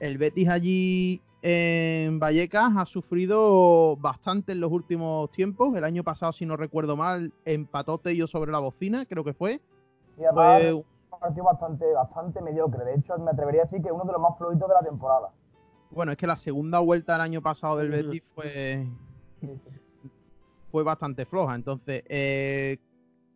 el 0.00 0.18
Betis 0.18 0.48
allí 0.48 1.22
en 1.42 2.18
Vallecas 2.18 2.72
ha 2.76 2.86
sufrido 2.86 3.96
bastante 3.98 4.50
en 4.50 4.58
los 4.58 4.72
últimos 4.72 5.30
tiempos. 5.30 5.76
El 5.76 5.84
año 5.84 6.02
pasado, 6.02 6.32
si 6.32 6.44
no 6.44 6.56
recuerdo 6.56 6.96
mal, 6.96 7.32
empató 7.44 7.98
Tello 7.98 8.26
sobre 8.26 8.50
la 8.50 8.58
bocina, 8.58 9.06
creo 9.06 9.22
que 9.22 9.32
fue. 9.32 9.60
Y 10.18 10.24
además, 10.24 10.72
un 10.72 11.20
partido 11.20 11.44
bastante, 11.44 11.92
bastante 11.92 12.42
mediocre. 12.42 12.84
De 12.84 12.96
hecho, 12.96 13.16
me 13.18 13.30
atrevería 13.30 13.62
a 13.62 13.64
decir 13.66 13.80
que 13.80 13.90
es 13.90 13.94
uno 13.94 14.06
de 14.06 14.12
los 14.12 14.20
más 14.20 14.36
fluidos 14.36 14.68
de 14.68 14.74
la 14.74 14.82
temporada. 14.82 15.30
Bueno, 15.90 16.12
es 16.12 16.18
que 16.18 16.26
la 16.26 16.36
segunda 16.36 16.80
vuelta 16.80 17.12
del 17.12 17.22
año 17.22 17.42
pasado 17.42 17.76
del 17.78 17.90
Betis 17.90 18.22
fue, 18.34 18.86
fue 20.70 20.82
bastante 20.82 21.24
floja. 21.24 21.54
Entonces, 21.54 22.02
eh, 22.08 22.78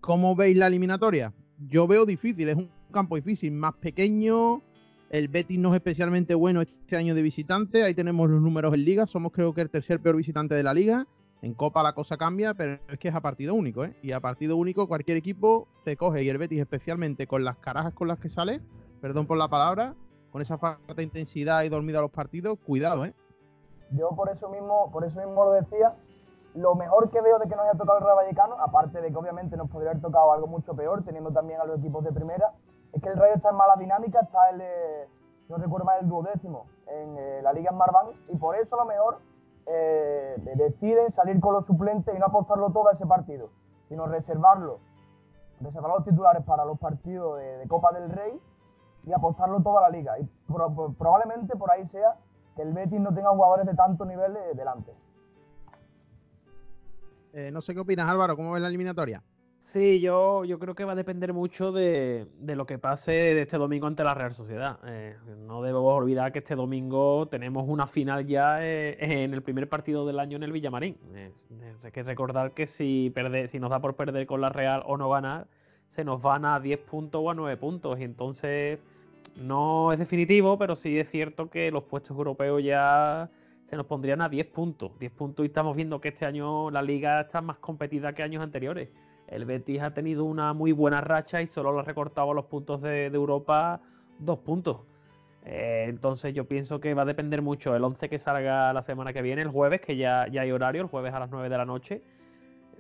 ¿cómo 0.01 0.37
veis 0.37 0.57
la 0.57 0.67
eliminatoria? 0.67 1.33
Yo 1.69 1.87
veo 1.87 2.05
difícil, 2.07 2.49
es 2.49 2.57
un 2.57 2.71
campo 2.91 3.17
difícil, 3.17 3.53
más 3.53 3.75
pequeño, 3.75 4.63
el 5.11 5.27
Betis 5.27 5.59
no 5.59 5.71
es 5.71 5.75
especialmente 5.75 6.37
bueno 6.37 6.61
este 6.61 6.97
año 6.97 7.17
de 7.17 7.23
visitante. 7.23 7.83
Ahí 7.83 7.95
tenemos 7.95 8.31
los 8.31 8.41
números 8.41 8.73
en 8.73 8.85
liga. 8.85 9.07
Somos 9.07 9.33
creo 9.33 9.53
que 9.53 9.61
el 9.61 9.69
tercer 9.69 10.01
peor 10.01 10.17
visitante 10.17 10.55
de 10.55 10.63
la 10.63 10.73
liga. 10.73 11.07
En 11.43 11.53
Copa 11.55 11.83
la 11.83 11.95
cosa 11.95 12.17
cambia, 12.17 12.55
pero 12.55 12.79
es 12.89 12.99
que 12.99 13.09
es 13.09 13.15
a 13.15 13.21
partido 13.21 13.55
único, 13.55 13.85
¿eh? 13.85 13.95
Y 14.03 14.13
a 14.13 14.21
partido 14.21 14.57
único 14.57 14.87
cualquier 14.87 15.17
equipo 15.17 15.67
te 15.85 15.97
coge. 15.97 16.23
Y 16.23 16.29
el 16.29 16.39
Betis 16.39 16.61
especialmente 16.61 17.27
con 17.27 17.45
las 17.45 17.57
carajas 17.57 17.93
con 17.93 18.07
las 18.07 18.21
que 18.21 18.29
sale, 18.29 18.61
perdón 19.01 19.27
por 19.27 19.37
la 19.37 19.49
palabra, 19.49 19.97
con 20.31 20.43
esa 20.43 20.59
falta 20.59 20.95
de 20.95 21.03
intensidad 21.03 21.63
y 21.63 21.69
dormida 21.69 21.99
a 21.99 22.03
los 22.03 22.11
partidos, 22.11 22.59
cuidado, 22.67 23.05
¿eh? 23.05 23.15
Yo 23.93 24.11
por 24.11 24.29
eso 24.29 24.49
mismo, 24.49 24.91
por 24.93 25.05
eso 25.05 25.19
mismo 25.19 25.45
lo 25.45 25.53
decía. 25.53 25.95
Lo 26.55 26.75
mejor 26.75 27.11
que 27.11 27.21
veo 27.21 27.39
de 27.39 27.49
que 27.49 27.55
nos 27.55 27.65
haya 27.65 27.79
tocado 27.79 27.99
el 27.99 28.05
Real 28.05 28.17
Vallecano, 28.17 28.57
aparte 28.59 29.01
de 29.01 29.11
que 29.11 29.17
obviamente 29.17 29.57
nos 29.57 29.71
podría 29.71 29.91
haber 29.91 30.03
tocado 30.03 30.33
algo 30.33 30.49
mucho 30.49 30.75
peor, 30.75 31.05
teniendo 31.05 31.31
también 31.31 31.61
a 31.61 31.65
los 31.65 31.79
equipos 31.79 32.03
de 32.05 32.13
primera, 32.13 32.53
es 32.93 33.01
que 33.01 33.09
el 33.09 33.17
Rayo 33.17 33.35
está 33.35 33.51
en 33.51 33.57
mala 33.57 33.77
dinámica, 33.77 34.21
está 34.21 34.51
el, 34.51 34.61
eh, 34.61 35.09
no 35.49 35.57
recuerdo 35.59 35.85
más, 35.85 36.01
el 36.01 36.09
duodécimo 36.09 36.67
en 36.87 37.19
eh, 37.19 37.41
la 37.43 37.53
Liga 37.53 37.71
en 37.71 38.35
y 38.35 38.39
por 38.39 38.57
eso 38.57 38.77
a 38.77 38.85
lo 38.85 38.87
mejor 38.87 39.19
eh, 39.67 40.37
deciden 40.57 41.11
salir 41.11 41.41
con 41.41 41.55
los 41.55 41.67
suplentes 41.67 42.15
y 42.15 42.19
no 42.19 42.27
apostarlo 42.27 42.71
todo 42.71 42.89
a 42.89 42.93
ese 42.93 43.07
partido, 43.07 43.51
sino 43.89 44.07
reservarlo, 44.07 44.81
reservar 45.61 45.93
los 45.93 46.05
titulares 46.05 46.45
para 46.45 46.65
los 46.65 46.79
partidos 46.79 47.39
de, 47.39 47.67
Copa 47.69 47.93
del 47.93 48.11
Rey 48.11 48.41
y 49.07 49.13
apostarlo 49.13 49.61
toda 49.63 49.83
la 49.83 49.91
liga. 49.91 50.19
Y 50.19 50.29
probablemente 50.99 51.57
por 51.57 51.71
ahí 51.71 51.87
sea 51.87 52.17
que 52.57 52.63
el 52.63 52.73
Betis 52.73 53.01
no 53.01 53.15
tenga 53.15 53.31
jugadores 53.31 53.67
de 53.67 53.75
tanto 53.75 54.05
nivel 54.05 54.35
delante. 54.55 54.93
no 57.53 57.61
sé 57.61 57.75
qué 57.75 57.81
opinas, 57.81 58.09
Álvaro, 58.09 58.37
¿cómo 58.37 58.53
ves 58.53 58.63
la 58.63 58.69
eliminatoria? 58.69 59.23
Sí, 59.71 60.01
yo, 60.01 60.45
yo 60.45 60.59
creo 60.59 60.75
que 60.75 60.85
va 60.85 60.93
a 60.93 60.97
depender 60.97 61.33
mucho 61.33 61.71
de, 61.71 62.27
lo 62.41 62.67
que 62.67 62.79
pase 62.79 63.13
de 63.13 63.43
este 63.43 63.57
domingo 63.57 63.87
ante 63.87 64.03
la 64.03 64.15
Real 64.15 64.35
Sociedad. 64.35 64.81
Eh, 64.85 65.17
no 65.47 65.63
debemos 65.63 65.95
olvidar 65.95 66.33
que 66.33 66.41
este 66.41 66.57
domingo 66.57 67.29
tenemos 67.29 67.69
una 67.69 67.87
final 67.87 68.27
ya 68.27 68.65
eh, 68.67 68.97
en 69.23 69.33
el 69.33 69.43
primer 69.43 69.69
partido 69.69 70.05
del 70.05 70.19
año 70.19 70.39
en 70.39 70.43
el 70.43 70.51
Villamarín. 70.51 70.97
Eh, 71.15 71.33
hay 71.85 71.93
que 71.93 72.03
recordar 72.03 72.51
que 72.53 72.67
si, 72.67 73.15
si 73.47 73.61
nos 73.61 73.71
da 73.71 73.79
por 73.79 73.95
perder 73.95 74.27
con 74.27 74.41
la 74.41 74.49
Real 74.49 74.83
o 74.87 74.97
no 74.97 75.09
ganar, 75.09 75.47
se 75.91 76.03
nos 76.03 76.23
van 76.23 76.47
a 76.47 76.59
10 76.59 76.79
puntos 76.81 77.21
o 77.23 77.31
a 77.31 77.35
9 77.35 77.59
puntos. 77.59 78.01
Y 78.01 78.05
entonces 78.05 78.79
no 79.37 79.93
es 79.93 79.99
definitivo, 79.99 80.59
pero 80.59 80.75
sí 80.75 80.99
es 80.99 81.11
cierto 81.11 81.51
que 81.51 81.71
los 81.71 81.85
puestos 81.85 82.17
europeos 82.17 82.65
ya 82.65 83.29
se 83.67 83.77
nos 83.77 83.85
pondrían 83.85 84.23
a 84.23 84.31
10 84.31 84.47
puntos. 84.47 84.99
10 84.99 85.13
puntos 85.13 85.45
y 85.45 85.49
estamos 85.49 85.77
viendo 85.77 86.01
que 86.01 86.09
este 86.09 86.25
año 86.25 86.71
la 86.71 86.81
liga 86.81 87.21
está 87.21 87.43
más 87.43 87.59
competida 87.59 88.15
que 88.15 88.23
años 88.23 88.43
anteriores 88.43 88.89
el 89.31 89.45
Betis 89.45 89.81
ha 89.81 89.95
tenido 89.95 90.25
una 90.25 90.53
muy 90.53 90.73
buena 90.73 91.01
racha 91.01 91.41
y 91.41 91.47
solo 91.47 91.73
le 91.73 91.81
ha 91.81 91.83
recortado 91.83 92.33
a 92.33 92.35
los 92.35 92.47
puntos 92.47 92.83
de, 92.83 93.07
Europa 93.07 93.81
dos 94.19 94.41
puntos. 94.41 94.79
Eh, 95.47 95.87
entonces 95.89 96.35
yo 96.35 96.45
pienso 96.45 96.81
que 96.81 96.93
va 96.93 97.03
a 97.03 97.07
depender 97.07 97.41
mucho 97.41 97.75
el 97.75 97.83
11 97.83 98.09
que 98.09 98.19
salga 98.19 98.73
la 98.73 98.83
semana 98.83 99.13
que 99.13 99.23
viene, 99.23 99.41
el 99.43 99.49
jueves, 99.49 99.81
que 99.81 99.97
ya, 99.97 100.27
ya 100.29 100.43
hay 100.43 100.53
horario, 100.53 100.83
el 100.83 100.89
jueves 100.89 101.15
a 101.15 101.21
las 101.21 101.31
9 101.31 101.49
de 101.49 101.57
la 101.57 101.65
noche. 101.65 102.03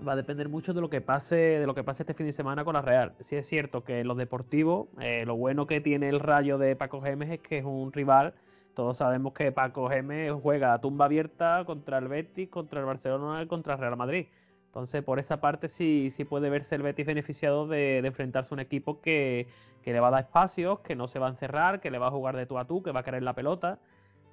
Va 0.06 0.12
a 0.12 0.16
depender 0.16 0.48
mucho 0.48 0.72
de 0.72 0.80
lo 0.80 0.88
que 0.88 1.00
pase, 1.00 1.36
de 1.36 1.66
lo 1.66 1.74
que 1.74 1.84
pase 1.84 2.02
este 2.04 2.14
fin 2.14 2.26
de 2.26 2.32
semana 2.32 2.64
con 2.64 2.74
la 2.74 2.82
Real. 2.82 3.12
Si 3.20 3.36
es 3.36 3.46
cierto 3.46 3.84
que 3.84 4.02
los 4.04 4.16
deportivos, 4.16 4.88
eh, 5.00 5.24
lo 5.26 5.36
bueno 5.36 5.66
que 5.66 5.80
tiene 5.80 6.08
el 6.08 6.20
rayo 6.20 6.56
de 6.58 6.74
Paco 6.74 7.02
Gemes 7.02 7.30
es 7.30 7.40
que 7.40 7.58
es 7.58 7.64
un 7.64 7.92
rival. 7.92 8.34
Todos 8.74 8.96
sabemos 8.96 9.34
que 9.34 9.52
Paco 9.52 9.88
Gemes 9.90 10.32
juega 10.42 10.72
a 10.72 10.80
tumba 10.80 11.04
abierta 11.04 11.64
contra 11.66 11.98
el 11.98 12.08
Betis, 12.08 12.48
contra 12.48 12.80
el 12.80 12.86
Barcelona 12.86 13.42
y 13.42 13.46
contra 13.46 13.74
el 13.74 13.80
Real 13.80 13.96
Madrid. 13.96 14.26
Entonces, 14.70 15.02
por 15.02 15.18
esa 15.18 15.40
parte 15.40 15.68
sí, 15.68 16.10
sí 16.10 16.24
puede 16.24 16.48
verse 16.48 16.76
el 16.76 16.82
Betis 16.82 17.04
beneficiado 17.04 17.66
de, 17.66 17.98
enfrentarse 17.98 18.54
a 18.54 18.56
un 18.56 18.60
equipo 18.60 19.00
que, 19.00 19.48
le 19.84 20.00
va 20.00 20.08
a 20.08 20.10
dar 20.12 20.20
espacios, 20.22 20.78
que 20.80 20.94
no 20.94 21.08
se 21.08 21.18
va 21.18 21.26
a 21.26 21.30
encerrar, 21.30 21.80
que 21.80 21.90
le 21.90 21.98
va 21.98 22.06
a 22.06 22.10
jugar 22.10 22.36
de 22.36 22.46
tú 22.46 22.56
a 22.56 22.66
tú, 22.66 22.82
que 22.82 22.92
va 22.92 23.00
a 23.00 23.02
querer 23.02 23.24
la 23.24 23.34
pelota. 23.34 23.80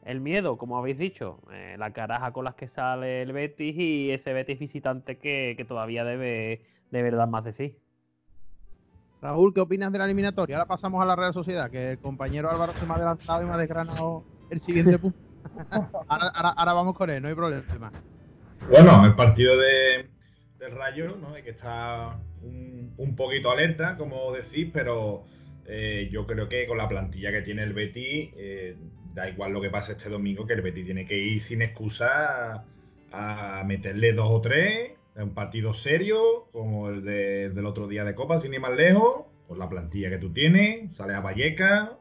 El 0.08 0.22
miedo, 0.22 0.58
como 0.58 0.78
habéis 0.78 0.98
dicho, 0.98 1.41
eh, 1.52 1.76
la 1.78 1.91
caraja 1.91 2.32
con 2.32 2.46
las 2.46 2.56
que 2.56 2.70
sale 2.70 3.22
el 3.24 3.34
Betis 3.34 3.76
y 3.78 4.12
ese 4.12 4.32
Betis 4.32 4.58
visitante 4.58 5.17
que, 5.17 5.65
todavía 5.67 6.06
debe, 6.06 6.62
de 6.91 7.04
verdad 7.04 7.28
más 7.28 7.43
de 7.43 7.52
sí. 7.52 7.76
Raúl, 9.22 9.54
¿qué 9.54 9.60
opinas 9.60 9.91
de 9.91 10.00
la 10.00 10.06
eliminatoria? 10.06 10.56
Ahora 10.56 10.67
pasamos 10.70 11.04
a 11.04 11.06
la 11.06 11.17
Real 11.17 11.34
Sociedad, 11.34 11.70
que 11.70 11.91
el 11.91 12.00
compañero 12.00 12.50
Álvaro 12.50 12.72
se 12.72 12.86
me 12.86 12.93
ha 12.93 12.96
adelantado 12.96 13.43
y 13.43 13.48
me 13.48 13.52
ha 13.52 13.58
desgranado 13.58 14.24
el 14.50 14.62
siguiente 14.62 14.98
punto. 15.00 15.20
ahora, 16.08 16.54
ahora 16.56 16.72
vamos 16.72 16.96
con 16.96 17.10
él, 17.10 17.22
no 17.22 17.28
hay 17.28 17.36
problema. 17.36 17.91
Bueno, 18.70 19.06
el 19.06 19.13
partido 19.13 19.58
de, 19.58 20.10
del 20.58 20.72
Rayo, 20.72 21.17
¿no? 21.17 21.34
Hay 21.34 21.43
que 21.43 21.50
estar 21.50 22.15
un, 22.41 23.13
poquito 23.17 23.52
alerta, 23.52 23.98
como 23.98 24.32
decís, 24.32 24.70
pero 24.72 25.26
eh, 25.65 26.08
yo 26.13 26.26
creo 26.26 26.48
que 26.48 26.65
con 26.65 26.78
la 26.78 26.88
plantilla 26.88 27.30
que 27.34 27.41
tiene 27.41 27.63
el 27.63 27.74
Betty, 27.74 28.32
eh, 28.38 28.78
da 29.17 29.27
igual 29.27 29.51
lo 29.51 29.62
que 29.62 29.71
pase 29.71 29.93
este 29.93 30.10
domingo, 30.10 30.45
que 30.45 30.53
el 30.53 30.62
Betty 30.62 30.84
tiene 30.84 31.08
que 31.08 31.17
ir 31.17 31.41
sin 31.41 31.63
excusa 31.63 32.63
a, 33.12 33.63
meterle 33.65 34.13
dos 34.13 34.27
o 34.30 34.41
tres, 34.41 34.91
un 35.15 35.34
partido 35.34 35.73
serio, 35.73 36.45
como 36.51 36.89
el 36.89 37.03
del 37.03 37.65
otro 37.65 37.88
día 37.88 38.06
de 38.06 38.13
Copa, 38.13 38.39
sin 38.39 38.53
ir 38.53 38.60
más 38.60 38.75
lejos, 38.75 39.25
con 39.47 39.58
la 39.58 39.67
plantilla 39.67 40.12
que 40.12 40.19
tú 40.19 40.32
tienes, 40.32 40.95
sale 40.95 41.15
a 41.15 41.21
Valleca, 41.21 41.97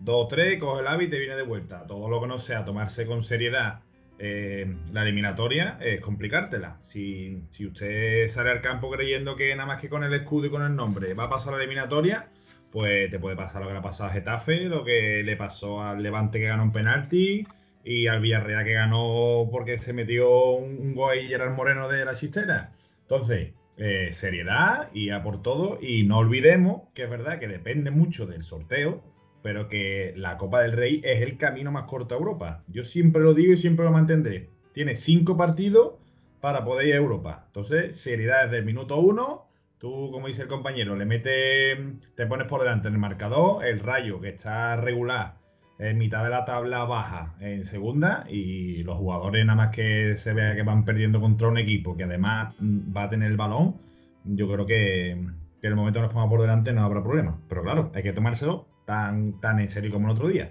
dos 0.00 0.24
o 0.24 0.28
tres, 0.28 0.58
coge 0.58 0.80
el 0.80 0.86
hábito 0.86 1.08
y 1.08 1.10
te 1.10 1.18
viene 1.18 1.36
de 1.36 1.42
vuelta. 1.42 1.86
Todo 1.86 2.08
lo 2.08 2.18
que 2.22 2.28
no 2.28 2.38
sea 2.38 2.64
tomarse 2.64 3.04
con 3.04 3.22
seriedad 3.22 3.80
eh, 4.18 4.74
la 4.90 5.02
eliminatoria 5.02 5.76
es 5.82 6.00
complicártela. 6.00 6.78
Si, 6.86 7.42
si, 7.50 7.66
usted 7.66 8.28
sale 8.28 8.50
al 8.50 8.62
campo 8.62 8.90
creyendo 8.90 9.36
que 9.36 9.54
nada 9.54 9.66
más 9.66 9.82
que 9.82 9.90
con 9.90 10.02
el 10.02 10.14
escudo 10.14 10.46
y 10.46 10.50
con 10.50 10.62
el 10.62 10.74
nombre 10.74 11.12
va 11.12 11.24
a 11.24 11.28
pasar 11.28 11.52
la 11.52 11.58
eliminatoria, 11.58 12.30
pues 12.74 13.08
te 13.08 13.20
puede 13.20 13.36
pasar 13.36 13.62
lo 13.62 13.68
que 13.68 13.72
le 13.72 13.78
ha 13.78 13.82
pasado 13.82 14.10
a 14.10 14.12
Getafe, 14.12 14.64
lo 14.64 14.82
que 14.82 15.22
le 15.22 15.36
pasó 15.36 15.80
al 15.80 16.02
Levante 16.02 16.40
que 16.40 16.46
ganó 16.46 16.64
un 16.64 16.72
penalti 16.72 17.46
y 17.84 18.08
al 18.08 18.20
Villarreal 18.20 18.64
que 18.64 18.72
ganó 18.72 19.48
porque 19.52 19.78
se 19.78 19.92
metió 19.92 20.54
un, 20.54 20.92
gol 20.92 21.16
y 21.18 21.28
Gerard 21.28 21.54
Moreno 21.54 21.88
de 21.88 22.04
la 22.04 22.16
chistera. 22.16 22.72
Entonces, 23.02 23.52
eh, 23.76 24.08
seriedad 24.10 24.88
y 24.92 25.10
a 25.10 25.22
por 25.22 25.40
todo. 25.40 25.78
Y 25.80 26.02
no 26.02 26.18
olvidemos 26.18 26.82
que 26.94 27.04
es 27.04 27.10
verdad 27.10 27.38
que 27.38 27.46
depende 27.46 27.92
mucho 27.92 28.26
del 28.26 28.42
sorteo, 28.42 29.04
pero 29.40 29.68
que 29.68 30.12
la 30.16 30.36
Copa 30.36 30.62
del 30.62 30.72
Rey 30.72 31.00
es 31.04 31.22
el 31.22 31.38
camino 31.38 31.70
más 31.70 31.84
corto 31.84 32.16
a 32.16 32.18
Europa. 32.18 32.64
Yo 32.66 32.82
siempre 32.82 33.22
lo 33.22 33.34
digo 33.34 33.52
y 33.52 33.56
siempre 33.56 33.84
lo 33.84 33.92
mantendré. 33.92 34.48
Tiene 34.72 34.96
cinco 34.96 35.36
partidos 35.36 35.92
para 36.40 36.64
poder 36.64 36.88
ir 36.88 36.94
a 36.94 36.96
Europa. 36.96 37.44
Entonces, 37.46 38.00
seriedad 38.00 38.46
desde 38.46 38.58
el 38.58 38.64
minuto 38.64 38.98
uno. 38.98 39.46
Tú, 39.84 40.10
como 40.10 40.28
dice 40.28 40.40
el 40.40 40.48
compañero, 40.48 40.96
le 40.96 41.04
metes, 41.04 41.78
te 42.16 42.24
pones 42.24 42.48
por 42.48 42.62
delante 42.62 42.88
en 42.88 42.94
el 42.94 43.00
marcador, 43.00 43.66
el 43.66 43.80
rayo 43.80 44.18
que 44.18 44.30
está 44.30 44.76
regular 44.76 45.34
en 45.78 45.98
mitad 45.98 46.24
de 46.24 46.30
la 46.30 46.46
tabla 46.46 46.84
baja 46.84 47.34
en 47.38 47.66
segunda 47.66 48.24
y 48.26 48.82
los 48.82 48.96
jugadores 48.96 49.44
nada 49.44 49.56
más 49.56 49.76
que 49.76 50.14
se 50.16 50.32
vea 50.32 50.54
que 50.54 50.62
van 50.62 50.86
perdiendo 50.86 51.20
contra 51.20 51.48
un 51.48 51.58
equipo 51.58 51.98
que 51.98 52.04
además 52.04 52.54
mm, 52.60 52.96
va 52.96 53.02
a 53.02 53.10
tener 53.10 53.30
el 53.30 53.36
balón, 53.36 53.76
yo 54.24 54.50
creo 54.50 54.64
que, 54.64 55.10
en 55.10 55.36
el 55.60 55.76
momento 55.76 55.98
que 55.98 56.04
nos 56.04 56.12
pongamos 56.14 56.30
por 56.30 56.40
delante 56.40 56.72
no 56.72 56.82
habrá 56.82 57.02
problema. 57.02 57.38
Pero 57.46 57.62
claro, 57.62 57.92
hay 57.94 58.02
que 58.02 58.14
tomárselo 58.14 58.66
tan, 58.86 59.38
tan 59.42 59.60
en 59.60 59.68
serio 59.68 59.92
como 59.92 60.06
el 60.06 60.14
otro 60.14 60.28
día. 60.28 60.50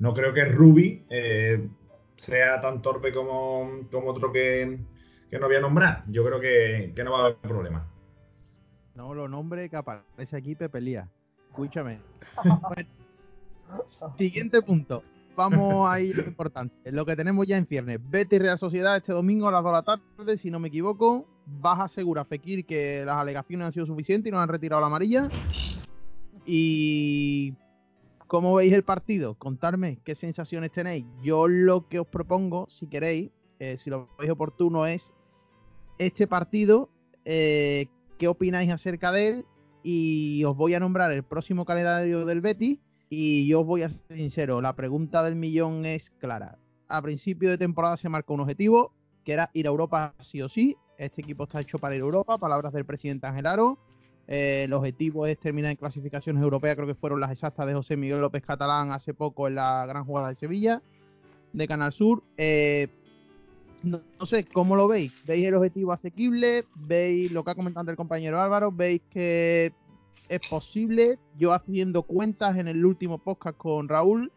No 0.00 0.12
creo 0.12 0.34
que 0.34 0.44
Ruby 0.44 1.06
eh, 1.08 1.68
sea 2.16 2.60
tan 2.60 2.82
torpe 2.82 3.12
como, 3.12 3.86
como 3.92 4.08
otro 4.10 4.32
que, 4.32 4.80
que, 5.30 5.38
no 5.38 5.46
voy 5.46 5.54
a 5.54 5.60
nombrar. 5.60 6.02
Yo 6.08 6.24
creo 6.24 6.40
que, 6.40 6.92
que 6.96 7.04
no 7.04 7.12
va 7.12 7.18
a 7.18 7.24
haber 7.26 7.36
problema. 7.36 7.91
No 8.94 9.14
lo 9.14 9.28
nombre 9.28 9.68
que 9.68 9.76
aparece 9.76 10.36
aquí 10.36 10.54
Pepe 10.54 10.80
Lía. 10.80 11.08
Escúchame. 11.50 12.00
Siguiente 14.16 14.62
punto. 14.62 15.02
Vamos 15.34 15.88
a 15.88 15.98
ir 16.00 16.16
lo 16.16 16.24
importante. 16.24 16.92
Lo 16.92 17.06
que 17.06 17.16
tenemos 17.16 17.46
ya 17.46 17.56
en 17.56 17.66
ciernes. 17.66 17.98
Betis 18.02 18.38
Real 18.38 18.58
Sociedad 18.58 18.96
este 18.96 19.12
domingo 19.12 19.48
a 19.48 19.52
las 19.52 19.62
2 19.62 19.72
de 19.72 19.76
la 19.76 19.82
tarde, 19.82 20.36
si 20.36 20.50
no 20.50 20.58
me 20.58 20.68
equivoco. 20.68 21.26
Baja 21.46 21.88
segura 21.88 22.24
Fekir 22.24 22.66
que 22.66 23.02
las 23.04 23.16
alegaciones 23.16 23.66
han 23.66 23.72
sido 23.72 23.86
suficientes 23.86 24.28
y 24.28 24.32
nos 24.32 24.42
han 24.42 24.48
retirado 24.48 24.80
la 24.80 24.88
amarilla. 24.88 25.28
Y 26.44 27.54
¿cómo 28.26 28.54
veis 28.54 28.72
el 28.72 28.84
partido? 28.84 29.34
Contarme 29.34 29.98
qué 30.04 30.14
sensaciones 30.14 30.70
tenéis. 30.70 31.06
Yo 31.22 31.48
lo 31.48 31.88
que 31.88 32.00
os 32.00 32.06
propongo, 32.06 32.68
si 32.68 32.86
queréis, 32.86 33.30
eh, 33.58 33.78
si 33.78 33.88
lo 33.88 34.08
veis 34.18 34.30
oportuno, 34.30 34.86
es 34.86 35.14
este 35.98 36.26
partido, 36.26 36.90
eh, 37.24 37.86
qué 38.22 38.28
opináis 38.28 38.70
acerca 38.70 39.10
de 39.10 39.26
él 39.26 39.46
y 39.82 40.44
os 40.44 40.56
voy 40.56 40.74
a 40.74 40.78
nombrar 40.78 41.10
el 41.10 41.24
próximo 41.24 41.64
calendario 41.64 42.24
del 42.24 42.40
Betis 42.40 42.78
y 43.10 43.48
yo 43.48 43.62
os 43.62 43.66
voy 43.66 43.82
a 43.82 43.88
ser 43.88 44.16
sincero, 44.16 44.60
la 44.60 44.76
pregunta 44.76 45.24
del 45.24 45.34
millón 45.34 45.84
es 45.86 46.10
clara. 46.10 46.56
A 46.86 47.02
principio 47.02 47.50
de 47.50 47.58
temporada 47.58 47.96
se 47.96 48.08
marcó 48.08 48.34
un 48.34 48.40
objetivo, 48.42 48.92
que 49.24 49.32
era 49.32 49.50
ir 49.54 49.66
a 49.66 49.70
Europa 49.70 50.14
sí 50.20 50.40
o 50.40 50.48
sí. 50.48 50.76
Este 50.98 51.20
equipo 51.20 51.42
está 51.42 51.58
hecho 51.58 51.80
para 51.80 51.96
ir 51.96 52.02
a 52.02 52.04
Europa, 52.04 52.38
palabras 52.38 52.72
del 52.72 52.84
presidente 52.84 53.26
Angelaro. 53.26 53.76
Eh, 54.28 54.62
el 54.66 54.72
objetivo 54.72 55.26
es 55.26 55.36
terminar 55.40 55.72
en 55.72 55.76
clasificaciones 55.76 56.44
europeas, 56.44 56.76
creo 56.76 56.86
que 56.86 56.94
fueron 56.94 57.18
las 57.18 57.32
exactas 57.32 57.66
de 57.66 57.74
José 57.74 57.96
Miguel 57.96 58.20
López 58.20 58.44
Catalán 58.44 58.92
hace 58.92 59.14
poco 59.14 59.48
en 59.48 59.56
la 59.56 59.84
gran 59.84 60.04
jugada 60.04 60.28
de 60.28 60.36
Sevilla, 60.36 60.80
de 61.52 61.66
Canal 61.66 61.92
Sur. 61.92 62.22
Eh, 62.36 62.86
no, 63.82 64.26
sé, 64.26 64.44
¿cómo 64.44 64.76
lo 64.76 64.88
veis? 64.88 65.14
¿Veis 65.26 65.46
el 65.46 65.54
objetivo 65.54 65.92
asequible? 65.92 66.64
¿Veis 66.76 67.32
lo 67.32 67.44
que 67.44 67.50
ha 67.50 67.54
comentado 67.54 67.90
el 67.90 67.96
compañero 67.96 68.40
Álvaro? 68.40 68.70
¿Veis 68.72 69.00
que 69.10 69.72
es 70.28 70.48
posible. 70.48 71.18
Yo 71.38 71.52
haciendo 71.52 72.02
cuentas 72.04 72.56
en 72.56 72.68
el 72.68 72.84
último 72.84 73.18
podcast 73.18 73.56
con 73.56 73.88
Raúl, 73.88 74.32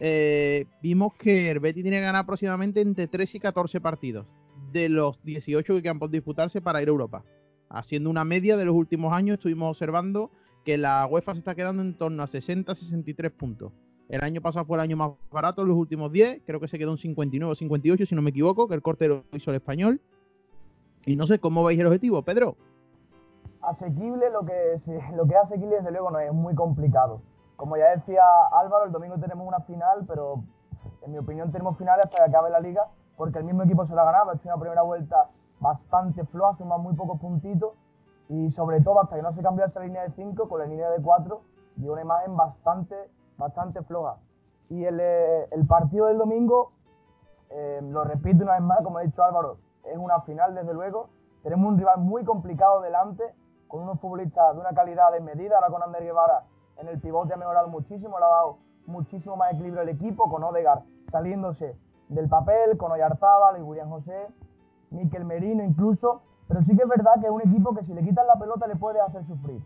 eh, 0.00 0.66
vimos 0.82 1.14
que 1.14 1.50
el 1.50 1.60
Betis 1.60 1.82
tiene 1.82 1.98
que 1.98 2.04
ganar 2.04 2.22
aproximadamente 2.22 2.80
entre 2.80 3.06
3 3.06 3.36
y 3.36 3.40
14 3.40 3.80
partidos 3.80 4.26
de 4.72 4.88
los 4.88 5.22
18 5.22 5.74
que 5.76 5.82
quedan 5.82 5.98
por 5.98 6.10
disputarse 6.10 6.60
para 6.60 6.82
ir 6.82 6.88
a 6.88 6.90
Europa. 6.90 7.24
Haciendo 7.68 8.10
una 8.10 8.24
media 8.24 8.56
de 8.56 8.64
los 8.64 8.74
últimos 8.74 9.12
años, 9.12 9.34
estuvimos 9.34 9.70
observando 9.70 10.30
que 10.64 10.78
la 10.78 11.06
UEFA 11.06 11.34
se 11.34 11.38
está 11.38 11.54
quedando 11.54 11.82
en 11.82 11.94
torno 11.94 12.22
a 12.22 12.26
60-63 12.26 13.30
puntos. 13.30 13.72
El 14.08 14.22
año 14.22 14.40
pasado 14.40 14.64
fue 14.64 14.76
el 14.76 14.82
año 14.82 14.96
más 14.96 15.12
barato, 15.30 15.64
los 15.64 15.76
últimos 15.76 16.12
10, 16.12 16.42
creo 16.46 16.60
que 16.60 16.68
se 16.68 16.78
quedó 16.78 16.92
en 16.92 16.96
59 16.96 17.54
58, 17.54 18.06
si 18.06 18.14
no 18.14 18.22
me 18.22 18.30
equivoco, 18.30 18.68
que 18.68 18.74
el 18.74 18.82
corte 18.82 19.08
lo 19.08 19.24
hizo 19.32 19.50
el 19.50 19.56
español. 19.56 20.00
Y 21.04 21.16
no 21.16 21.26
sé 21.26 21.38
cómo 21.38 21.64
veis 21.64 21.78
el 21.80 21.86
objetivo, 21.86 22.22
Pedro 22.22 22.56
asequible, 23.66 24.30
lo 24.30 24.44
que, 24.44 24.76
lo 25.14 25.26
que 25.26 25.34
es 25.34 25.40
asequible 25.40 25.76
desde 25.76 25.90
luego 25.90 26.10
no 26.10 26.18
es 26.20 26.32
muy 26.32 26.54
complicado. 26.54 27.20
Como 27.56 27.76
ya 27.76 27.90
decía 27.90 28.22
Álvaro, 28.52 28.84
el 28.84 28.92
domingo 28.92 29.18
tenemos 29.18 29.46
una 29.46 29.60
final, 29.60 30.04
pero 30.06 30.44
en 31.02 31.12
mi 31.12 31.18
opinión 31.18 31.50
tenemos 31.50 31.76
finales 31.76 32.06
hasta 32.06 32.24
que 32.24 32.30
acabe 32.30 32.50
la 32.50 32.60
liga, 32.60 32.88
porque 33.16 33.38
el 33.38 33.44
mismo 33.44 33.62
equipo 33.62 33.86
se 33.86 33.94
la 33.94 34.02
ha 34.02 34.06
ganado, 34.06 34.30
ha 34.30 34.34
hecho 34.34 34.48
una 34.48 34.58
primera 34.58 34.82
vuelta 34.82 35.30
bastante 35.58 36.24
floja, 36.26 36.56
suman 36.56 36.82
muy 36.82 36.94
pocos 36.94 37.18
puntitos, 37.18 37.72
y 38.28 38.50
sobre 38.50 38.80
todo 38.80 39.00
hasta 39.00 39.16
que 39.16 39.22
no 39.22 39.32
se 39.32 39.42
cambió 39.42 39.64
esa 39.64 39.80
línea 39.80 40.02
de 40.02 40.10
5 40.10 40.48
con 40.48 40.60
la 40.60 40.66
línea 40.66 40.90
de 40.90 41.02
4, 41.02 41.40
dio 41.76 41.92
una 41.92 42.02
imagen 42.02 42.36
bastante, 42.36 42.94
bastante 43.38 43.82
floja. 43.82 44.16
Y 44.68 44.84
el, 44.84 44.98
eh, 45.00 45.48
el 45.52 45.66
partido 45.66 46.06
del 46.06 46.18
domingo, 46.18 46.72
eh, 47.50 47.80
lo 47.82 48.04
repito 48.04 48.42
una 48.42 48.54
vez 48.54 48.62
más, 48.62 48.82
como 48.82 48.98
ha 48.98 49.02
dicho 49.02 49.22
Álvaro, 49.22 49.58
es 49.84 49.96
una 49.96 50.20
final 50.22 50.54
desde 50.54 50.74
luego, 50.74 51.08
tenemos 51.42 51.68
un 51.68 51.78
rival 51.78 52.00
muy 52.00 52.24
complicado 52.24 52.80
delante, 52.80 53.22
con 53.68 53.82
unos 53.82 54.00
futbolistas 54.00 54.54
de 54.54 54.60
una 54.60 54.72
calidad 54.74 55.12
desmedida. 55.12 55.56
Ahora 55.56 55.70
con 55.70 55.82
Ander 55.82 56.02
Guevara 56.02 56.44
en 56.78 56.88
el 56.88 57.00
pivote 57.00 57.34
ha 57.34 57.36
mejorado 57.36 57.68
muchísimo, 57.68 58.18
le 58.18 58.24
ha 58.24 58.28
dado 58.28 58.58
muchísimo 58.86 59.36
más 59.36 59.52
equilibrio 59.52 59.82
al 59.82 59.88
equipo, 59.88 60.28
con 60.30 60.42
Odegar 60.44 60.82
saliéndose 61.08 61.76
del 62.08 62.28
papel, 62.28 62.76
con 62.76 62.92
Oyarzábal 62.92 63.58
y 63.58 63.62
William 63.62 63.90
José, 63.90 64.28
Miquel 64.90 65.24
Merino 65.24 65.62
incluso. 65.62 66.22
Pero 66.48 66.62
sí 66.62 66.76
que 66.76 66.82
es 66.82 66.88
verdad 66.88 67.14
que 67.20 67.26
es 67.26 67.32
un 67.32 67.42
equipo 67.42 67.74
que 67.74 67.82
si 67.82 67.92
le 67.92 68.02
quitan 68.02 68.26
la 68.26 68.36
pelota 68.36 68.66
le 68.66 68.76
puede 68.76 69.00
hacer 69.00 69.24
sufrir. 69.24 69.60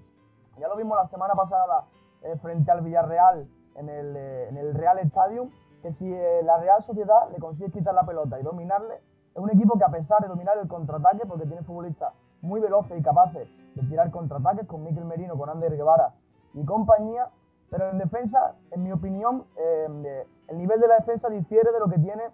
Ya 0.58 0.68
lo 0.68 0.76
vimos 0.76 0.96
la 0.96 1.08
semana 1.08 1.34
pasada 1.34 1.86
eh, 2.22 2.36
frente 2.42 2.70
al 2.70 2.82
Villarreal 2.82 3.48
en 3.76 3.88
el, 3.88 4.16
eh, 4.16 4.48
en 4.48 4.56
el 4.56 4.74
Real 4.74 4.98
Stadium, 5.00 5.50
que 5.82 5.92
si 5.92 6.12
eh, 6.12 6.40
la 6.42 6.58
Real 6.58 6.82
Sociedad 6.82 7.30
le 7.32 7.38
consigue 7.38 7.70
quitar 7.70 7.94
la 7.94 8.04
pelota 8.04 8.38
y 8.38 8.42
dominarle, 8.42 8.96
es 9.34 9.42
un 9.42 9.50
equipo 9.50 9.78
que 9.78 9.84
a 9.84 9.88
pesar 9.88 10.20
de 10.20 10.28
dominar 10.28 10.58
el 10.58 10.68
contraataque, 10.68 11.26
porque 11.26 11.46
tiene 11.46 11.62
futbolistas 11.62 12.12
muy 12.42 12.60
veloces 12.60 12.98
y 12.98 13.02
capaces 13.02 13.48
de 13.74 13.82
tirar 13.88 14.10
contraataques 14.10 14.66
con 14.66 14.82
Miquel 14.82 15.04
Merino, 15.04 15.36
con 15.36 15.48
Ander 15.48 15.76
Guevara 15.76 16.14
y 16.54 16.64
compañía, 16.64 17.28
pero 17.70 17.90
en 17.90 17.98
defensa, 17.98 18.56
en 18.72 18.82
mi 18.82 18.92
opinión, 18.92 19.44
eh, 19.56 20.26
el 20.48 20.58
nivel 20.58 20.80
de 20.80 20.88
la 20.88 20.96
defensa 20.96 21.28
difiere 21.28 21.70
de 21.72 21.78
lo 21.78 21.88
que 21.88 21.98
tiene 21.98 22.24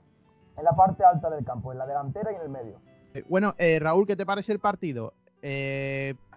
en 0.56 0.64
la 0.64 0.72
parte 0.72 1.04
alta 1.04 1.28
del 1.28 1.44
campo, 1.44 1.72
en 1.72 1.78
la 1.78 1.86
delantera 1.86 2.32
y 2.32 2.36
en 2.36 2.40
el 2.40 2.48
medio. 2.48 2.78
Eh, 3.12 3.22
bueno, 3.28 3.54
eh, 3.58 3.78
Raúl, 3.78 4.06
¿qué 4.06 4.16
te 4.16 4.24
parece 4.24 4.52
el 4.52 4.60
partido? 4.60 5.12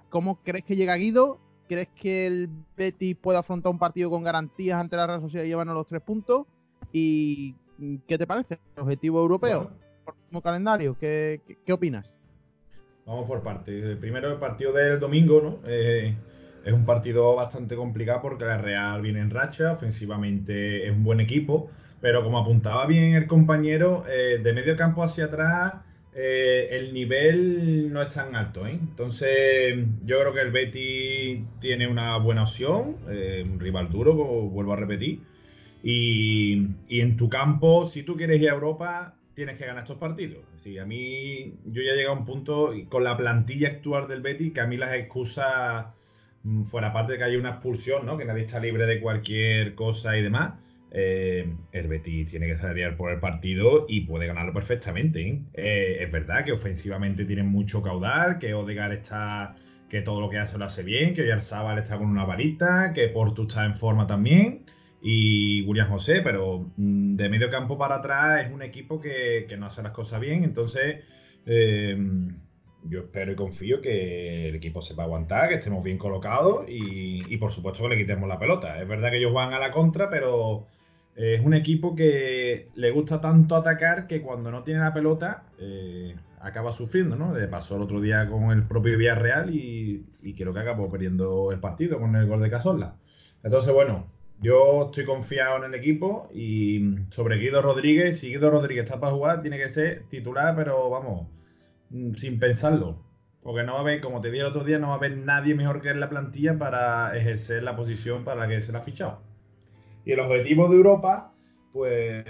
¿Cómo 0.09 0.35
crees 0.43 0.65
que 0.65 0.75
llega 0.75 0.95
Guido? 0.95 1.39
¿Crees 1.69 1.89
que 1.89 2.25
el 2.25 2.49
Betis 2.75 3.15
puede 3.15 3.37
afrontar 3.37 3.71
un 3.71 3.77
partido 3.77 4.09
con 4.09 4.23
garantías 4.23 4.79
ante 4.79 4.97
la 4.97 5.05
Real 5.05 5.21
Sociedad 5.21 5.45
y 5.45 5.49
llevarnos 5.49 5.75
los 5.75 5.85
tres 5.85 6.01
puntos? 6.01 6.47
¿Y 6.91 7.53
qué 8.07 8.17
te 8.17 8.25
parece? 8.25 8.57
¿Objetivo 8.75 9.21
europeo? 9.21 9.69
Próximo 10.03 10.41
calendario, 10.41 10.97
¿qué, 10.99 11.41
qué 11.63 11.71
opinas? 11.71 12.17
Vamos 13.05 13.27
por 13.27 13.43
parte. 13.43 13.95
Primero 13.97 14.31
el 14.31 14.39
partido 14.39 14.73
del 14.73 14.99
domingo, 14.99 15.41
¿no? 15.41 15.59
Eh, 15.67 16.15
es 16.65 16.73
un 16.73 16.85
partido 16.85 17.35
bastante 17.35 17.75
complicado 17.75 18.23
porque 18.23 18.45
la 18.45 18.57
Real 18.57 19.03
viene 19.03 19.19
en 19.19 19.29
racha, 19.29 19.73
ofensivamente 19.73 20.87
es 20.87 20.91
un 20.91 21.03
buen 21.03 21.19
equipo, 21.19 21.69
pero 22.01 22.23
como 22.23 22.39
apuntaba 22.39 22.87
bien 22.87 23.13
el 23.13 23.27
compañero, 23.27 24.05
eh, 24.09 24.39
de 24.41 24.53
medio 24.53 24.75
campo 24.75 25.03
hacia 25.03 25.25
atrás 25.25 25.75
eh, 26.21 26.67
el 26.71 26.93
nivel 26.93 27.91
no 27.93 28.01
es 28.01 28.13
tan 28.13 28.35
alto. 28.35 28.67
Entonces 28.67 29.77
yo 30.05 30.19
creo 30.19 30.33
que 30.33 30.41
el 30.41 30.51
Betty 30.51 31.45
tiene 31.61 31.87
una 31.87 32.17
buena 32.17 32.43
opción, 32.43 32.97
un 33.07 33.59
rival 33.59 33.89
duro, 33.89 34.13
vuelvo 34.13 34.73
a 34.73 34.75
repetir. 34.75 35.21
Y, 35.83 36.67
en 36.89 37.17
tu 37.17 37.29
campo, 37.29 37.87
si 37.87 38.03
tú 38.03 38.15
quieres 38.15 38.41
ir 38.41 38.49
a 38.49 38.53
Europa, 38.53 39.15
tienes 39.33 39.57
que 39.57 39.65
ganar 39.65 39.83
estos 39.83 39.97
partidos. 39.97 40.39
Sí, 40.63 40.77
a 40.77 40.85
mí 40.85 41.53
yo 41.65 41.81
ya 41.81 41.93
llegado 41.93 42.15
a 42.15 42.19
un 42.19 42.25
punto 42.25 42.73
con 42.89 43.03
la 43.03 43.15
plantilla 43.15 43.69
actual 43.69 44.07
del 44.07 44.21
Betis 44.21 44.53
que 44.53 44.61
a 44.61 44.67
mí 44.67 44.75
las 44.75 44.93
excusas, 44.93 45.85
mm, 46.43 46.63
fuera 46.63 46.91
parte 46.91 47.13
de 47.13 47.17
que 47.17 47.23
haya 47.23 47.39
una 47.39 47.51
expulsión, 47.51 48.05
¿no? 48.05 48.17
que 48.17 48.25
nadie 48.25 48.43
está 48.43 48.59
libre 48.59 48.85
de 48.85 48.99
cualquier 48.99 49.75
cosa 49.75 50.17
y 50.17 50.21
demás, 50.21 50.55
eh, 50.91 51.47
el 51.71 51.87
Betis 51.87 52.29
tiene 52.29 52.47
que 52.47 52.57
salir 52.57 52.95
por 52.97 53.11
el 53.11 53.19
partido 53.19 53.85
y 53.87 54.01
puede 54.01 54.27
ganarlo 54.27 54.53
perfectamente. 54.53 55.21
¿eh? 55.21 55.41
Eh, 55.53 55.97
es 56.01 56.11
verdad 56.11 56.43
que 56.43 56.51
ofensivamente 56.51 57.25
tienen 57.25 57.47
mucho 57.47 57.81
caudal, 57.81 58.39
que 58.39 58.53
Odegar 58.53 58.91
está, 58.93 59.55
que 59.89 60.01
todo 60.01 60.19
lo 60.21 60.29
que 60.29 60.39
hace 60.39 60.57
lo 60.57 60.65
hace 60.65 60.83
bien, 60.83 61.13
que 61.13 61.27
Yarzábal 61.27 61.77
está 61.77 61.97
con 61.97 62.07
una 62.07 62.25
varita, 62.25 62.93
que 62.93 63.07
Portu 63.09 63.43
está 63.43 63.65
en 63.65 63.75
forma 63.75 64.07
también 64.07 64.65
y 65.01 65.61
William 65.61 65.89
José, 65.89 66.21
pero 66.21 66.71
mm, 66.75 67.15
de 67.15 67.29
medio 67.29 67.49
campo 67.49 67.77
para 67.77 67.95
atrás 67.97 68.45
es 68.45 68.51
un 68.51 68.61
equipo 68.63 68.99
que, 68.99 69.45
no 69.57 69.67
hace 69.67 69.83
las 69.83 69.93
cosas 69.93 70.19
bien, 70.19 70.43
entonces 70.43 71.03
yo 72.83 72.99
espero 72.99 73.31
y 73.31 73.35
confío 73.35 73.81
que 73.81 74.49
el 74.49 74.55
equipo 74.55 74.81
sepa 74.81 75.03
aguantar, 75.03 75.49
que 75.49 75.55
estemos 75.55 75.83
bien 75.83 75.97
colocados 75.97 76.65
y, 76.67 77.35
por 77.37 77.51
supuesto 77.51 77.83
que 77.83 77.89
le 77.89 77.97
quitemos 77.97 78.27
la 78.29 78.39
pelota. 78.39 78.79
Es 78.81 78.87
verdad 78.87 79.09
que 79.09 79.17
ellos 79.17 79.33
van 79.33 79.53
a 79.53 79.59
la 79.59 79.71
contra, 79.71 80.09
pero 80.09 80.67
es 81.19 81.45
un 81.45 81.53
equipo 81.53 81.95
que 81.95 82.69
le 82.75 82.91
gusta 82.91 83.19
tanto 83.19 83.55
atacar 83.57 84.07
que 84.07 84.21
cuando 84.21 84.51
no 84.51 84.63
tiene 84.63 84.79
la 84.79 84.93
pelota 84.93 85.43
eh, 85.59 86.15
acaba 86.39 86.71
sufriendo, 86.71 87.17
¿no? 87.17 87.37
Le 87.37 87.47
pasó 87.49 87.75
el 87.75 87.81
otro 87.81 87.99
día 87.99 88.29
con 88.29 88.51
el 88.51 88.63
propio 88.63 88.97
Villarreal 88.97 89.53
y, 89.53 90.05
y 90.21 90.33
creo 90.33 90.53
que 90.53 90.61
acabó 90.61 90.89
perdiendo 90.89 91.51
el 91.51 91.59
partido 91.59 91.99
con 91.99 92.15
el 92.15 92.25
gol 92.25 92.41
de 92.41 92.49
Casola. 92.49 92.95
Entonces, 93.43 93.73
bueno, 93.73 94.07
yo 94.39 94.85
estoy 94.85 95.03
confiado 95.03 95.57
en 95.57 95.73
el 95.73 95.77
equipo 95.77 96.29
y 96.33 96.95
sobre 97.11 97.37
Guido 97.37 97.61
Rodríguez, 97.61 98.19
si 98.19 98.29
Guido 98.29 98.49
Rodríguez 98.49 98.85
está 98.85 99.01
para 99.01 99.13
jugar, 99.13 99.41
tiene 99.41 99.57
que 99.57 99.67
ser 99.67 100.03
titular, 100.09 100.55
pero 100.55 100.89
vamos, 100.89 101.27
mm, 101.89 102.13
sin 102.13 102.39
pensarlo. 102.39 103.03
Porque 103.43 103.63
no 103.63 103.73
va 103.73 103.79
a 103.79 103.81
haber, 103.81 103.99
como 103.99 104.21
te 104.21 104.31
dije 104.31 104.41
el 104.41 104.47
otro 104.47 104.63
día, 104.63 104.79
no 104.79 104.87
va 104.87 104.93
a 104.93 104.97
haber 104.97 105.17
nadie 105.17 105.53
mejor 105.53 105.81
que 105.81 105.89
en 105.89 105.99
la 105.99 106.09
plantilla 106.09 106.57
para 106.57 107.15
ejercer 107.17 107.63
la 107.63 107.75
posición 107.75 108.23
para 108.23 108.39
la 108.39 108.47
que 108.47 108.61
se 108.61 108.71
le 108.71 108.77
ha 108.77 108.81
fichado. 108.81 109.28
Y 110.05 110.11
el 110.11 110.19
objetivo 110.19 110.69
de 110.69 110.75
Europa, 110.75 111.33
pues 111.73 112.25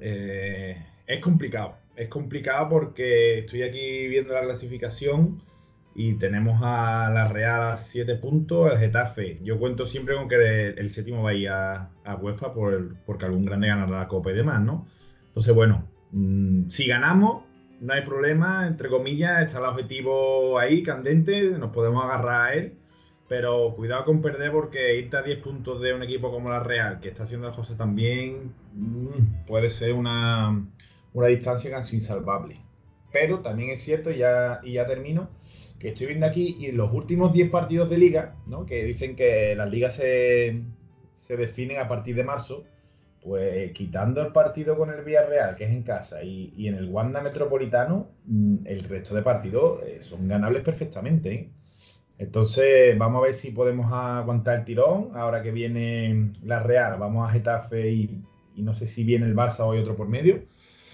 eh, 0.00 0.76
es 1.06 1.20
complicado. 1.20 1.76
Es 1.96 2.08
complicado 2.08 2.68
porque 2.68 3.40
estoy 3.40 3.62
aquí 3.62 4.08
viendo 4.08 4.34
la 4.34 4.42
clasificación 4.42 5.42
y 5.94 6.14
tenemos 6.14 6.60
a 6.62 7.10
la 7.12 7.28
Real 7.28 7.72
a 7.72 7.76
7 7.76 8.16
puntos, 8.16 8.72
el 8.72 8.78
Getafe. 8.78 9.36
Yo 9.42 9.58
cuento 9.58 9.86
siempre 9.86 10.16
con 10.16 10.28
que 10.28 10.68
el, 10.70 10.90
séptimo 10.90 11.22
va 11.22 11.30
a 11.30 11.34
ir 11.34 11.48
a, 11.48 11.90
UEFA 12.20 12.52
por 12.52 12.96
porque 13.06 13.26
algún 13.26 13.44
grande 13.44 13.68
ganará 13.68 14.00
la 14.00 14.08
Copa 14.08 14.32
y 14.32 14.34
demás, 14.34 14.60
¿no? 14.60 14.88
Entonces, 15.28 15.54
bueno, 15.54 15.88
mm, 16.10 16.68
si 16.68 16.88
ganamos, 16.88 17.44
no 17.80 17.92
hay 17.92 18.02
problema, 18.02 18.66
entre 18.66 18.88
comillas, 18.88 19.42
está 19.42 19.58
el 19.58 19.66
objetivo 19.66 20.58
ahí, 20.58 20.82
candente, 20.82 21.50
nos 21.58 21.70
podemos 21.70 22.04
agarrar 22.04 22.50
a 22.50 22.54
él. 22.54 22.74
Pero 23.28 23.74
cuidado 23.74 24.04
con 24.04 24.20
perder 24.20 24.52
porque 24.52 24.98
irte 24.98 25.16
a 25.16 25.22
10 25.22 25.40
puntos 25.40 25.80
de 25.80 25.94
un 25.94 26.02
equipo 26.02 26.30
como 26.30 26.50
la 26.50 26.60
Real, 26.60 27.00
que 27.00 27.08
está 27.08 27.24
haciendo 27.24 27.46
las 27.46 27.56
cosas 27.56 27.78
tan 27.78 27.94
bien, 27.94 28.52
mm, 28.74 29.46
puede 29.46 29.70
ser 29.70 29.94
una, 29.94 30.66
una 31.14 31.26
distancia 31.28 31.70
casi 31.70 31.96
insalvable. 31.96 32.60
Pero 33.12 33.40
también 33.40 33.70
es 33.70 33.80
cierto, 33.80 34.10
ya, 34.10 34.60
y 34.62 34.72
ya 34.74 34.86
termino, 34.86 35.30
que 35.78 35.90
estoy 35.90 36.08
viendo 36.08 36.26
aquí 36.26 36.56
y 36.58 36.72
los 36.72 36.92
últimos 36.92 37.32
10 37.32 37.50
partidos 37.50 37.88
de 37.90 37.98
liga, 37.98 38.36
¿no? 38.46 38.66
que 38.66 38.84
dicen 38.84 39.16
que 39.16 39.54
las 39.54 39.70
ligas 39.70 39.94
se, 39.94 40.62
definen 41.28 41.78
a 41.78 41.88
partir 41.88 42.16
de 42.16 42.24
marzo, 42.24 42.64
pues 43.22 43.72
quitando 43.72 44.20
el 44.20 44.32
partido 44.32 44.76
con 44.76 44.90
el 44.90 45.04
Villarreal, 45.04 45.56
que 45.56 45.64
es 45.64 45.70
en 45.70 45.82
casa, 45.82 46.22
y, 46.22 46.68
en 46.68 46.74
el 46.74 46.88
Wanda 46.88 47.20
Metropolitano, 47.20 48.08
mm, 48.26 48.66
el 48.66 48.84
resto 48.84 49.14
de 49.14 49.22
partidos 49.22 49.82
eh, 49.84 50.00
son 50.00 50.26
ganables 50.26 50.62
perfectamente. 50.62 51.32
¿eh? 51.34 51.50
Entonces, 52.18 52.96
vamos 52.96 53.22
a 53.22 53.26
ver 53.26 53.34
si 53.34 53.50
podemos 53.50 53.92
aguantar 53.92 54.60
el 54.60 54.64
tirón. 54.64 55.10
Ahora 55.14 55.42
que 55.42 55.50
viene 55.50 56.32
la 56.44 56.60
Real, 56.60 56.98
vamos 56.98 57.28
a 57.28 57.32
Getafe 57.32 57.90
y, 57.90 58.24
no 58.56 58.74
sé 58.74 58.86
si 58.86 59.04
viene 59.04 59.26
el 59.26 59.34
Barça 59.34 59.60
o 59.60 59.72
hay 59.72 59.80
otro 59.80 59.96
por 59.96 60.08
medio. 60.08 60.42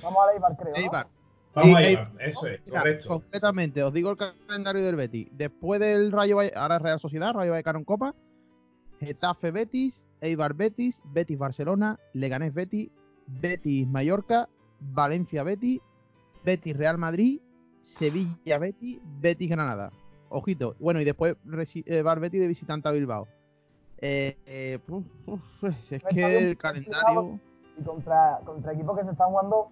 Vamos 0.02 0.22
a 0.22 0.26
la 0.26 0.32
Eibar, 0.32 0.56
creo. 0.56 0.90
Vamos 1.52 1.76
allá, 1.76 2.12
eso 2.20 2.46
es, 2.46 2.60
correcto. 2.60 3.08
Concretamente, 3.08 3.82
os 3.82 3.92
digo 3.92 4.10
el 4.10 4.16
calendario 4.16 4.82
del 4.82 4.94
Betis. 4.94 5.28
Después 5.32 5.80
del 5.80 6.12
Rayo 6.12 6.38
ahora 6.54 6.78
Real 6.78 7.00
Sociedad, 7.00 7.34
Rayo 7.34 7.50
Vallecano 7.50 7.80
en 7.80 7.84
Copa, 7.84 8.14
Getafe 9.00 9.50
Betis, 9.50 10.06
Eibar 10.20 10.54
Betis, 10.54 11.00
Betis 11.04 11.38
Barcelona, 11.38 11.98
Leganés 12.12 12.54
Betis, 12.54 12.90
Betis 13.26 13.86
Mallorca, 13.88 14.48
Valencia 14.78 15.42
Betis, 15.42 15.80
Betis 16.44 16.76
Real 16.76 16.98
Madrid, 16.98 17.40
Sevilla 17.82 18.58
Betis, 18.58 19.00
Betis 19.20 19.50
Granada. 19.50 19.90
Ojito. 20.30 20.76
Bueno, 20.78 21.00
y 21.00 21.04
después 21.04 21.36
eh, 21.86 22.02
Bar 22.02 22.20
Betis 22.20 22.40
de 22.40 22.46
visitante 22.46 22.88
a 22.88 22.92
Bilbao. 22.92 23.26
Eh, 23.98 24.38
eh, 24.46 24.78
es 25.90 26.02
que 26.04 26.38
el 26.38 26.56
calendario. 26.56 27.38
Y 27.76 27.82
contra, 27.82 28.40
contra 28.44 28.72
equipos 28.72 28.96
que 28.96 29.04
se 29.04 29.10
están 29.10 29.28
jugando 29.28 29.70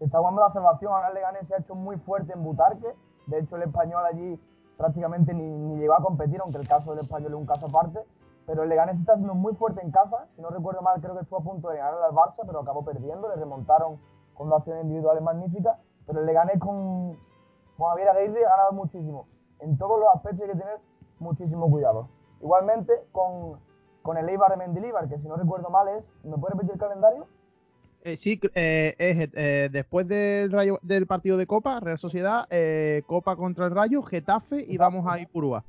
está 0.00 0.18
jugando 0.18 0.42
la 0.42 0.50
salvación. 0.50 0.92
Ahora 0.92 1.08
el 1.08 1.14
Leganés 1.14 1.46
se 1.46 1.54
ha 1.54 1.58
hecho 1.58 1.74
muy 1.74 1.96
fuerte 1.96 2.32
en 2.32 2.42
Butarque. 2.42 2.88
De 3.26 3.38
hecho, 3.38 3.56
el 3.56 3.62
español 3.62 4.04
allí 4.04 4.38
prácticamente 4.76 5.32
ni, 5.32 5.78
llegó 5.78 5.94
a 5.94 6.02
competir, 6.02 6.40
aunque 6.40 6.58
el 6.58 6.68
caso 6.68 6.90
del 6.90 7.04
español 7.04 7.32
es 7.32 7.38
un 7.38 7.46
caso 7.46 7.66
aparte. 7.66 8.00
Pero 8.46 8.64
el 8.64 8.68
Leganés 8.68 8.98
está 8.98 9.12
haciendo 9.12 9.34
muy 9.34 9.54
fuerte 9.54 9.80
en 9.80 9.92
casa. 9.92 10.26
Si 10.34 10.42
no 10.42 10.50
recuerdo 10.50 10.82
mal, 10.82 11.00
creo 11.00 11.14
que 11.14 11.22
estuvo 11.22 11.38
a 11.38 11.44
punto 11.44 11.70
de 11.70 11.78
ganar 11.78 12.02
al 12.02 12.12
Barça, 12.12 12.42
pero 12.44 12.60
acabó 12.60 12.84
perdiendo. 12.84 13.28
Le 13.28 13.36
remontaron 13.36 13.98
con 14.34 14.48
dos 14.48 14.58
acciones 14.58 14.82
individuales 14.82 15.22
magníficas. 15.22 15.78
Pero 16.04 16.20
el 16.20 16.26
Leganés 16.26 16.58
con, 16.58 17.16
con 17.78 17.88
Javier 17.90 18.08
Aguirre 18.08 18.44
ha 18.44 18.50
ganado 18.50 18.72
muchísimo. 18.72 19.26
En 19.60 19.78
todos 19.78 19.98
los 19.98 20.08
aspectos 20.14 20.42
hay 20.42 20.52
que 20.52 20.58
tener 20.58 20.78
muchísimo 21.18 21.70
cuidado. 21.70 22.08
Igualmente 22.40 22.92
con, 23.12 23.58
con 24.02 24.16
el 24.18 24.28
Eibar 24.28 24.50
de 24.50 24.56
Mendilibar, 24.56 25.08
que 25.08 25.18
si 25.18 25.26
no 25.28 25.36
recuerdo 25.36 25.70
mal 25.70 25.88
es, 25.88 26.12
¿me 26.24 26.36
puede 26.36 26.54
repetir 26.54 26.72
el 26.72 26.78
calendario? 26.78 27.26
Eh, 28.02 28.18
sí, 28.18 28.38
eh, 28.54 28.94
es 28.98 29.30
eh, 29.32 29.70
después 29.72 30.06
del, 30.06 30.52
rayo, 30.52 30.78
del 30.82 31.06
partido 31.06 31.38
de 31.38 31.46
Copa, 31.46 31.80
Real 31.80 31.96
Sociedad, 31.98 32.46
Copa 33.06 33.34
contra 33.34 33.64
el 33.64 33.74
Rayo, 33.74 34.02
Getafe 34.02 34.62
y 34.62 34.76
vamos 34.76 35.06
a 35.06 35.18
Ipurúa. 35.18 35.64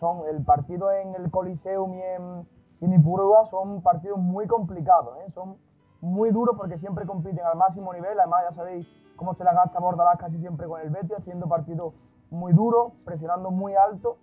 Son 0.00 0.22
el 0.28 0.44
partido 0.44 0.90
en 0.90 1.14
el 1.14 1.30
Coliseum 1.30 1.94
y 1.94 2.02
en, 2.02 2.48
en 2.80 2.92
Ipurúa 2.94 3.46
son 3.46 3.80
partidos 3.80 4.18
muy 4.18 4.48
complicados, 4.48 5.16
son 5.32 5.56
muy 6.00 6.30
duros 6.30 6.56
porque 6.58 6.78
siempre 6.78 7.06
compiten 7.06 7.44
al 7.44 7.56
máximo 7.56 7.94
nivel. 7.94 8.18
Además, 8.18 8.42
ya 8.50 8.52
sabéis 8.52 8.88
cómo 9.14 9.34
se 9.34 9.44
la 9.44 9.54
gasta 9.54 9.78
Bordalás 9.78 10.18
casi 10.18 10.38
siempre 10.38 10.66
con 10.66 10.80
el 10.80 10.90
Betis, 10.90 11.16
haciendo 11.16 11.46
partidos 11.46 11.94
muy 12.36 12.52
duros, 12.52 12.92
presionando 13.04 13.50
muy 13.50 13.74
alto. 13.74 14.18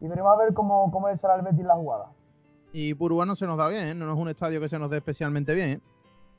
Y 0.00 0.08
veremos 0.08 0.32
a 0.32 0.36
ver 0.36 0.54
cómo, 0.54 0.90
cómo 0.90 1.14
será 1.16 1.34
el 1.34 1.42
Betis 1.42 1.64
la 1.64 1.76
jugada. 1.76 2.10
Y 2.72 2.94
Purúa 2.94 3.26
no 3.26 3.36
se 3.36 3.46
nos 3.46 3.58
da 3.58 3.68
bien, 3.68 3.98
no 3.98 4.12
es 4.12 4.18
un 4.18 4.28
estadio 4.28 4.60
que 4.60 4.68
se 4.68 4.78
nos 4.78 4.90
dé 4.90 4.96
especialmente 4.96 5.54
bien. 5.54 5.82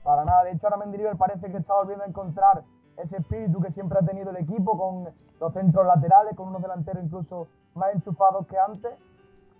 Para 0.04 0.26
nada. 0.26 0.44
De 0.44 0.52
hecho, 0.52 0.68
ahora 0.68 0.78
Mendilibar 0.78 1.18
parece 1.18 1.50
que 1.52 1.58
está 1.58 1.74
volviendo 1.76 2.04
a 2.04 2.08
encontrar 2.08 2.64
ese 2.98 3.18
espíritu 3.18 3.62
que 3.62 3.72
siempre 3.72 4.00
ha 4.00 4.06
tenido 4.06 4.32
el 4.32 4.38
equipo 4.38 4.78
con 4.78 5.14
los 5.40 5.54
centros 5.54 5.86
laterales, 5.86 6.36
con 6.36 6.50
unos 6.50 6.62
delanteros 6.62 7.04
incluso 7.04 7.48
más 7.76 7.94
enchufados 7.94 8.48
que 8.48 8.58
antes. 8.58 8.92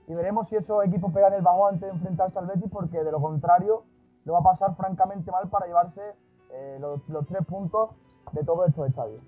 Y 0.08 0.14
veremos 0.14 0.50
si 0.50 0.56
esos 0.56 0.84
equipos 0.86 1.14
pegan 1.14 1.34
el 1.34 1.42
bajón 1.42 1.76
antes 1.76 1.90
de 1.90 1.96
enfrentarse 1.96 2.38
al 2.40 2.48
Betis, 2.48 2.70
porque 2.72 3.04
de 3.04 3.12
lo 3.12 3.22
contrario 3.22 3.84
lo 4.26 4.34
va 4.34 4.40
a 4.40 4.44
pasar 4.44 4.76
francamente 4.76 5.32
mal 5.32 5.50
para 5.50 5.66
llevarse 5.66 6.02
eh, 6.52 6.78
los, 6.80 7.02
tres 7.28 7.46
puntos 7.46 7.92
de 8.32 8.44
todos 8.44 8.68
estos 8.68 8.88
estadios. 8.88 9.22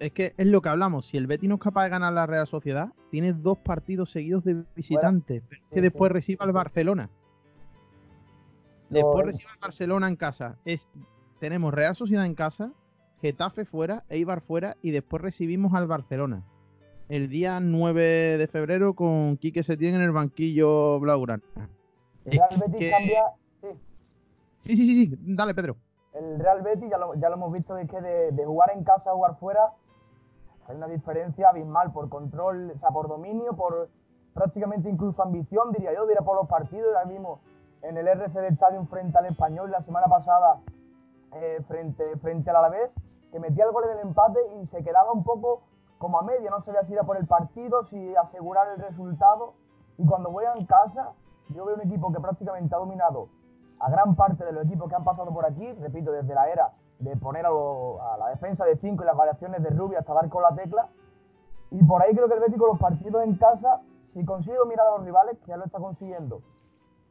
Es 0.00 0.12
que 0.12 0.32
es 0.38 0.46
lo 0.46 0.62
que 0.62 0.70
hablamos. 0.70 1.06
Si 1.06 1.18
el 1.18 1.26
Betis 1.26 1.48
no 1.48 1.56
es 1.56 1.60
capaz 1.60 1.84
de 1.84 1.90
ganar 1.90 2.14
la 2.14 2.26
Real 2.26 2.46
Sociedad, 2.46 2.88
tiene 3.10 3.34
dos 3.34 3.58
partidos 3.58 4.10
seguidos 4.10 4.42
de 4.44 4.64
visitantes. 4.74 5.42
que 5.70 5.82
después 5.82 6.10
reciba 6.10 6.46
al 6.46 6.52
Barcelona. 6.52 7.10
Después 8.88 9.26
recibe 9.26 9.50
al 9.52 9.58
Barcelona 9.60 10.08
en 10.08 10.16
casa. 10.16 10.56
Es, 10.64 10.88
tenemos 11.38 11.74
Real 11.74 11.94
Sociedad 11.94 12.24
en 12.24 12.34
casa, 12.34 12.72
Getafe 13.20 13.66
fuera, 13.66 14.04
Eibar 14.08 14.40
fuera 14.40 14.78
y 14.80 14.90
después 14.90 15.22
recibimos 15.22 15.74
al 15.74 15.86
Barcelona. 15.86 16.44
El 17.10 17.28
día 17.28 17.60
9 17.60 18.38
de 18.38 18.46
febrero 18.46 18.94
con 18.94 19.36
Quique 19.36 19.62
Setién 19.62 19.94
en 19.96 20.00
el 20.00 20.12
banquillo 20.12 20.98
Blaugrana. 20.98 21.42
El 22.24 22.32
Real 22.32 22.58
Betis 22.58 22.90
cambia. 22.90 23.22
Sí. 23.60 23.68
sí. 24.60 24.76
sí, 24.76 25.06
sí, 25.06 25.18
Dale, 25.20 25.54
Pedro. 25.54 25.76
El 26.14 26.40
Real 26.40 26.62
Betis, 26.62 26.88
ya 26.90 26.96
lo, 26.96 27.14
ya 27.16 27.28
lo 27.28 27.34
hemos 27.34 27.52
visto, 27.52 27.76
es 27.76 27.88
que 27.88 28.00
de, 28.00 28.32
de, 28.32 28.44
jugar 28.46 28.72
en 28.74 28.82
casa 28.82 29.10
a 29.10 29.14
jugar 29.14 29.38
fuera 29.38 29.60
hay 30.70 30.76
una 30.76 30.86
diferencia 30.86 31.48
abismal 31.48 31.92
por 31.92 32.08
control, 32.08 32.72
o 32.74 32.78
sea, 32.78 32.90
por 32.90 33.08
dominio, 33.08 33.54
por 33.54 33.88
prácticamente 34.34 34.88
incluso 34.88 35.20
ambición, 35.22 35.72
diría 35.72 35.92
yo, 35.92 36.06
diría 36.06 36.22
por 36.22 36.36
los 36.36 36.48
partidos. 36.48 36.94
Ya 36.94 37.04
mismo 37.06 37.40
en 37.82 37.96
el 37.96 38.06
RC 38.06 38.40
de 38.40 38.48
Stadium 38.48 38.86
frente 38.86 39.18
al 39.18 39.26
Español 39.26 39.70
la 39.70 39.80
semana 39.80 40.06
pasada 40.06 40.60
eh, 41.32 41.58
frente, 41.66 42.16
frente 42.18 42.50
al 42.50 42.56
Alavés, 42.56 42.94
que 43.32 43.40
metía 43.40 43.64
el 43.64 43.72
gol 43.72 43.84
en 43.84 43.98
el 43.98 44.06
empate 44.06 44.38
y 44.60 44.66
se 44.66 44.84
quedaba 44.84 45.12
un 45.12 45.24
poco 45.24 45.62
como 45.98 46.20
a 46.20 46.22
media, 46.22 46.50
no 46.50 46.60
sabía 46.60 46.84
si 46.84 46.92
ir 46.92 47.00
a 47.00 47.02
por 47.02 47.16
el 47.16 47.26
partido, 47.26 47.84
si 47.84 48.14
asegurar 48.16 48.68
el 48.68 48.80
resultado. 48.80 49.54
Y 49.98 50.06
cuando 50.06 50.30
voy 50.30 50.44
a 50.44 50.54
casa, 50.66 51.12
yo 51.48 51.64
veo 51.64 51.74
un 51.74 51.82
equipo 51.82 52.12
que 52.12 52.20
prácticamente 52.20 52.74
ha 52.74 52.78
dominado 52.78 53.28
a 53.80 53.90
gran 53.90 54.14
parte 54.14 54.44
de 54.44 54.52
los 54.52 54.64
equipos 54.66 54.88
que 54.88 54.94
han 54.94 55.04
pasado 55.04 55.32
por 55.32 55.44
aquí, 55.44 55.72
repito, 55.72 56.12
desde 56.12 56.32
la 56.34 56.48
era 56.48 56.72
de 57.00 57.16
poner 57.16 57.46
a, 57.46 57.50
la 58.18 58.28
defensa 58.28 58.64
de 58.64 58.76
5 58.76 59.02
y 59.02 59.06
las 59.06 59.16
variaciones 59.16 59.62
de 59.62 59.70
Rubio 59.70 59.98
hasta 59.98 60.14
dar 60.14 60.28
con 60.28 60.42
la 60.42 60.54
tecla. 60.54 60.88
Y 61.70 61.82
por 61.84 62.02
ahí 62.02 62.14
creo 62.14 62.28
que 62.28 62.34
el 62.34 62.40
Betis 62.40 62.58
con 62.58 62.68
los 62.68 62.78
partidos 62.78 63.24
en 63.24 63.36
casa, 63.36 63.80
si 64.06 64.24
consigue 64.24 64.56
mirar 64.68 64.86
a 64.86 64.96
los 64.96 65.04
rivales, 65.04 65.38
que 65.38 65.48
ya 65.48 65.56
lo 65.56 65.64
está 65.64 65.78
consiguiendo, 65.78 66.42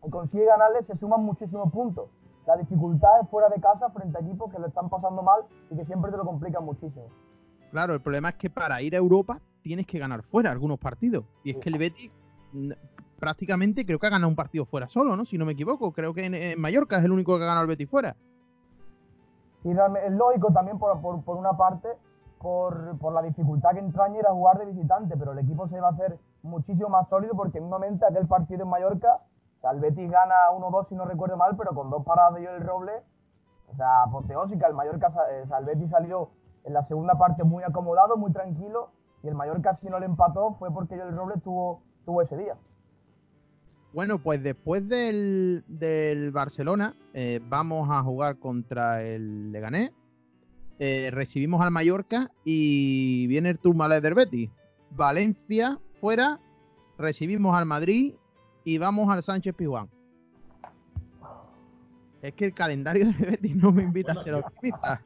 y 0.06 0.10
consigue 0.10 0.46
ganarle, 0.46 0.84
se 0.84 0.96
suman 0.98 1.24
muchísimos 1.24 1.72
puntos. 1.72 2.10
La 2.46 2.58
dificultad 2.58 3.22
es 3.22 3.30
fuera 3.30 3.50
de 3.50 3.62
casa 3.62 3.90
frente 3.90 4.18
a 4.18 4.22
equipos 4.22 4.52
que 4.52 4.60
lo 4.60 4.68
están 4.68 4.90
pasando 4.90 5.22
mal 5.22 5.42
y 5.70 5.76
que 5.76 5.86
siempre 5.86 6.12
te 6.12 6.18
lo 6.18 6.26
complican 6.26 6.64
muchísimo. 6.66 7.08
Claro, 7.72 7.94
el 7.94 8.02
problema 8.02 8.30
es 8.30 8.36
que 8.36 8.50
para 8.50 8.82
ir 8.82 8.96
a 8.96 8.98
Europa 8.98 9.40
tienes 9.62 9.86
que 9.86 10.00
ganar 10.00 10.24
fuera 10.24 10.52
algunos 10.52 10.80
partidos. 10.80 11.26
Y 11.44 11.52
es 11.52 11.58
que 11.58 11.70
el 11.70 11.78
Betis, 11.78 12.18
prácticamente 13.20 13.86
creo 13.86 14.00
que 14.00 14.08
ha 14.08 14.10
ganado 14.10 14.30
un 14.30 14.36
partido 14.36 14.66
fuera 14.66 14.88
solo, 14.88 15.16
¿no? 15.16 15.26
Si 15.26 15.38
no 15.38 15.46
me 15.46 15.52
equivoco. 15.52 15.92
Creo 15.92 16.14
que 16.14 16.26
en, 16.26 16.60
Mallorca 16.60 16.98
es 16.98 17.04
el 17.04 17.12
único 17.12 17.38
que 17.38 17.44
ha 17.44 17.48
ganado 17.48 17.62
el 17.62 17.68
Betis 17.68 17.90
fuera. 17.90 18.16
Y 19.64 19.72
es 19.72 20.12
lógico 20.12 20.52
también 20.54 20.80
por, 20.80 20.98
una 21.28 21.54
parte, 21.58 21.90
por, 22.40 23.12
la 23.12 23.22
dificultad 23.22 23.72
que 23.72 23.80
entraña 23.80 24.20
ir 24.20 24.28
a 24.28 24.32
jugar 24.32 24.58
de 24.58 24.66
visitante, 24.66 25.18
pero 25.18 25.34
el 25.34 25.40
equipo 25.40 25.68
se 25.68 25.80
va 25.80 25.88
a 25.88 25.92
hacer 25.92 26.18
muchísimo 26.44 26.90
más 26.90 27.10
sólido 27.10 27.34
porque 27.36 27.60
mismamente 27.60 28.06
aquel 28.06 28.28
partido 28.28 28.64
en 28.64 28.70
Mallorca, 28.70 29.20
o 29.58 29.62
sea, 29.62 29.72
el 29.72 29.82
Betis 29.82 30.10
gana 30.10 30.36
1-2 30.54 30.88
si 30.88 30.96
no 30.96 31.06
recuerdo 31.06 31.36
mal, 31.36 31.58
pero 31.58 31.76
con 31.76 31.90
dos 31.90 32.06
paradas 32.06 32.36
de 32.36 32.46
el 32.46 32.66
Roble, 32.66 32.94
o 33.68 33.76
sea, 33.76 34.04
apoteósica, 34.04 34.68
el 34.68 34.74
Mallorca, 34.74 35.08
o 35.08 35.12
sea, 35.12 35.26
salió 35.90 36.30
en 36.64 36.74
la 36.74 36.84
segunda 36.84 37.16
parte 37.16 37.44
muy 37.44 37.64
acomodado, 37.64 38.16
muy 38.16 38.32
tranquilo, 38.32 38.92
y 39.22 39.28
el 39.28 39.36
Mallorca 39.36 39.74
si 39.74 39.90
no 39.90 40.00
le 40.00 40.06
empató 40.06 40.54
fue 40.54 40.72
porque 40.72 40.96
el 40.96 41.16
Roble 41.16 41.40
tuvo, 41.42 41.82
tuvo 42.06 42.22
ese 42.22 42.38
día. 42.38 42.56
Bueno, 43.94 44.20
pues 44.20 44.44
después 44.44 44.88
del, 44.88 45.64
Barcelona 46.32 46.96
eh, 47.14 47.40
vamos 47.50 47.90
a 47.92 48.04
jugar 48.04 48.38
contra 48.38 49.04
el 49.04 49.52
Leganés. 49.52 49.92
Eh, 50.78 51.10
recibimos 51.12 51.62
al 51.62 51.72
Mallorca 51.72 52.32
y 52.46 53.28
viene 53.28 53.50
el 53.50 53.60
Turmalet 53.60 54.02
del 54.02 54.14
Betis. 54.14 54.50
Valencia 54.92 55.80
fuera, 56.00 56.40
recibimos 56.98 57.58
al 57.58 57.66
Madrid 57.66 58.14
y 58.64 58.78
vamos 58.78 59.10
al 59.10 59.24
Sánchez 59.24 59.56
Pizjuán. 59.56 59.90
Es 62.22 62.34
que 62.34 62.46
el 62.46 62.54
calendario 62.54 63.06
del 63.06 63.32
Betis 63.32 63.56
no 63.56 63.72
me 63.72 63.84
invita 63.84 64.12
a 64.14 64.24
ser 64.24 64.36
optimista. 64.36 65.04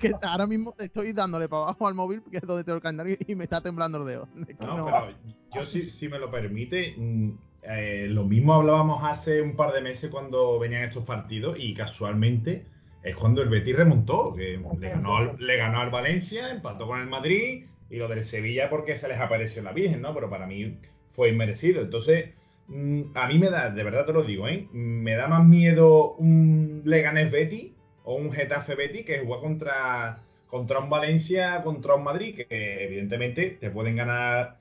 Que, 0.00 0.12
ahora 0.22 0.46
mismo 0.46 0.74
estoy 0.78 1.12
dándole 1.12 1.48
para 1.48 1.62
abajo 1.62 1.86
al 1.86 1.94
móvil, 1.94 2.22
que 2.30 2.38
es 2.38 2.42
donde 2.42 2.64
tengo 2.64 2.76
el 2.76 2.82
calendario, 2.82 3.16
y 3.26 3.34
me 3.34 3.44
está 3.44 3.60
temblando 3.60 3.98
el 3.98 4.06
dedo. 4.06 4.28
No, 4.60 4.84
pero 4.86 5.14
yo 5.54 5.64
si, 5.64 6.08
me 6.08 6.18
lo 6.18 6.30
permite, 6.30 6.94
mm, 6.96 7.30
eh, 7.62 8.06
lo 8.08 8.24
mismo 8.24 8.54
hablábamos 8.54 9.02
hace 9.04 9.42
un 9.42 9.54
par 9.54 9.72
de 9.72 9.80
meses 9.80 10.10
cuando 10.10 10.58
venían 10.58 10.84
estos 10.84 11.04
partidos 11.04 11.56
y 11.58 11.74
casualmente 11.74 12.64
es 13.02 13.16
cuando 13.16 13.42
el 13.42 13.48
Betis 13.48 13.76
remontó, 13.76 14.34
que 14.34 14.60
le 14.78 14.88
ganó, 14.88 15.32
le 15.34 15.56
ganó 15.56 15.80
al 15.80 15.90
Valencia, 15.90 16.50
empató 16.50 16.86
con 16.86 17.00
el 17.00 17.06
Madrid 17.06 17.64
y 17.88 17.96
lo 17.96 18.08
del 18.08 18.24
Sevilla 18.24 18.68
porque 18.68 18.96
se 18.96 19.08
les 19.08 19.18
apareció 19.18 19.62
la 19.62 19.72
Virgen, 19.72 20.02
¿no? 20.02 20.14
Pero 20.14 20.28
para 20.28 20.46
mí 20.46 20.78
fue 21.10 21.30
inmerecido. 21.30 21.80
Entonces, 21.80 22.30
mm, 22.68 23.02
a 23.14 23.26
mí 23.26 23.38
me 23.38 23.50
da, 23.50 23.70
de 23.70 23.82
verdad 23.82 24.04
te 24.04 24.12
lo 24.12 24.22
digo, 24.22 24.48
¿eh? 24.48 24.68
Me 24.72 25.16
da 25.16 25.28
más 25.28 25.46
miedo 25.46 26.12
un 26.14 26.82
Leganés 26.84 27.30
Betis 27.30 27.72
o 28.10 28.16
un 28.16 28.32
Getafe 28.32 28.74
Betis 28.74 29.06
que 29.06 29.20
jugar 29.20 29.40
contra, 29.40 30.18
contra 30.48 30.80
un 30.80 30.90
Valencia, 30.90 31.62
contra 31.62 31.94
un 31.94 32.02
Madrid, 32.02 32.34
que 32.36 32.84
evidentemente 32.84 33.50
te 33.60 33.70
pueden 33.70 33.94
ganar 33.94 34.58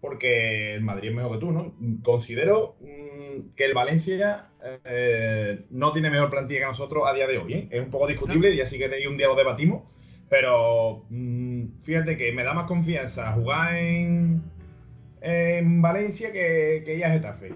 porque 0.00 0.74
el 0.74 0.82
Madrid 0.82 1.08
es 1.08 1.14
mejor 1.16 1.32
que 1.32 1.38
tú, 1.38 1.50
¿no? 1.50 1.74
Considero 2.04 2.76
mm, 2.80 3.54
que 3.56 3.64
el 3.64 3.74
Valencia 3.74 4.50
eh, 4.84 5.64
no 5.70 5.90
tiene 5.90 6.10
mejor 6.10 6.30
plantilla 6.30 6.60
que 6.60 6.66
nosotros 6.66 7.04
a 7.08 7.12
día 7.12 7.26
de 7.26 7.38
hoy, 7.38 7.54
¿eh? 7.54 7.68
Es 7.72 7.82
un 7.82 7.90
poco 7.90 8.06
discutible, 8.06 8.54
y 8.54 8.60
así 8.60 8.78
que 8.78 9.08
un 9.08 9.16
día 9.16 9.26
lo 9.26 9.34
debatimos, 9.34 9.82
pero 10.28 11.06
mm, 11.10 11.82
fíjate 11.82 12.16
que 12.16 12.30
me 12.32 12.44
da 12.44 12.54
más 12.54 12.68
confianza 12.68 13.32
jugar 13.32 13.74
en, 13.74 14.42
en 15.22 15.82
Valencia 15.82 16.30
que, 16.30 16.82
que 16.84 16.94
ir 16.94 17.04
a 17.04 17.10
Getafe. 17.10 17.52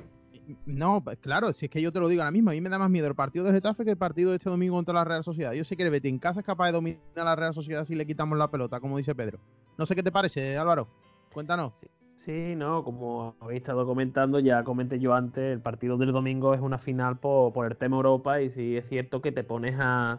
No, 0.66 1.02
pues, 1.02 1.18
claro, 1.18 1.52
si 1.52 1.66
es 1.66 1.70
que 1.70 1.80
yo 1.80 1.92
te 1.92 2.00
lo 2.00 2.08
digo 2.08 2.22
ahora 2.22 2.30
mismo, 2.30 2.50
a 2.50 2.52
mí 2.52 2.60
me 2.60 2.68
da 2.68 2.78
más 2.78 2.90
miedo 2.90 3.06
el 3.06 3.14
partido 3.14 3.44
de 3.44 3.52
Getafe 3.52 3.84
que 3.84 3.90
el 3.90 3.96
partido 3.96 4.30
de 4.30 4.36
este 4.36 4.50
domingo 4.50 4.76
contra 4.76 4.94
la 4.94 5.04
Real 5.04 5.24
Sociedad. 5.24 5.52
Yo 5.52 5.64
sé 5.64 5.76
que 5.76 5.82
el 5.82 5.90
Betis 5.90 6.10
en 6.10 6.18
casa 6.18 6.40
es 6.40 6.46
capaz 6.46 6.66
de 6.66 6.72
dominar 6.72 7.00
a 7.16 7.24
la 7.24 7.36
Real 7.36 7.54
Sociedad 7.54 7.84
si 7.84 7.94
le 7.94 8.06
quitamos 8.06 8.38
la 8.38 8.50
pelota, 8.50 8.80
como 8.80 8.96
dice 8.96 9.14
Pedro. 9.14 9.38
No 9.78 9.86
sé 9.86 9.94
qué 9.94 10.02
te 10.02 10.12
parece, 10.12 10.56
Álvaro. 10.56 10.88
Cuéntanos. 11.32 11.72
Sí. 12.16 12.54
no, 12.54 12.84
como 12.84 13.34
habéis 13.40 13.62
estado 13.62 13.86
comentando, 13.86 14.40
ya 14.40 14.62
comenté 14.62 14.98
yo 14.98 15.14
antes, 15.14 15.52
el 15.54 15.60
partido 15.60 15.96
del 15.96 16.12
domingo 16.12 16.54
es 16.54 16.60
una 16.60 16.78
final 16.78 17.18
por, 17.18 17.66
el 17.66 17.76
tema 17.76 17.96
Europa 17.96 18.42
y 18.42 18.50
sí 18.50 18.76
es 18.76 18.86
cierto 18.88 19.22
que 19.22 19.32
te 19.32 19.44
pones 19.44 19.76
a, 19.78 20.18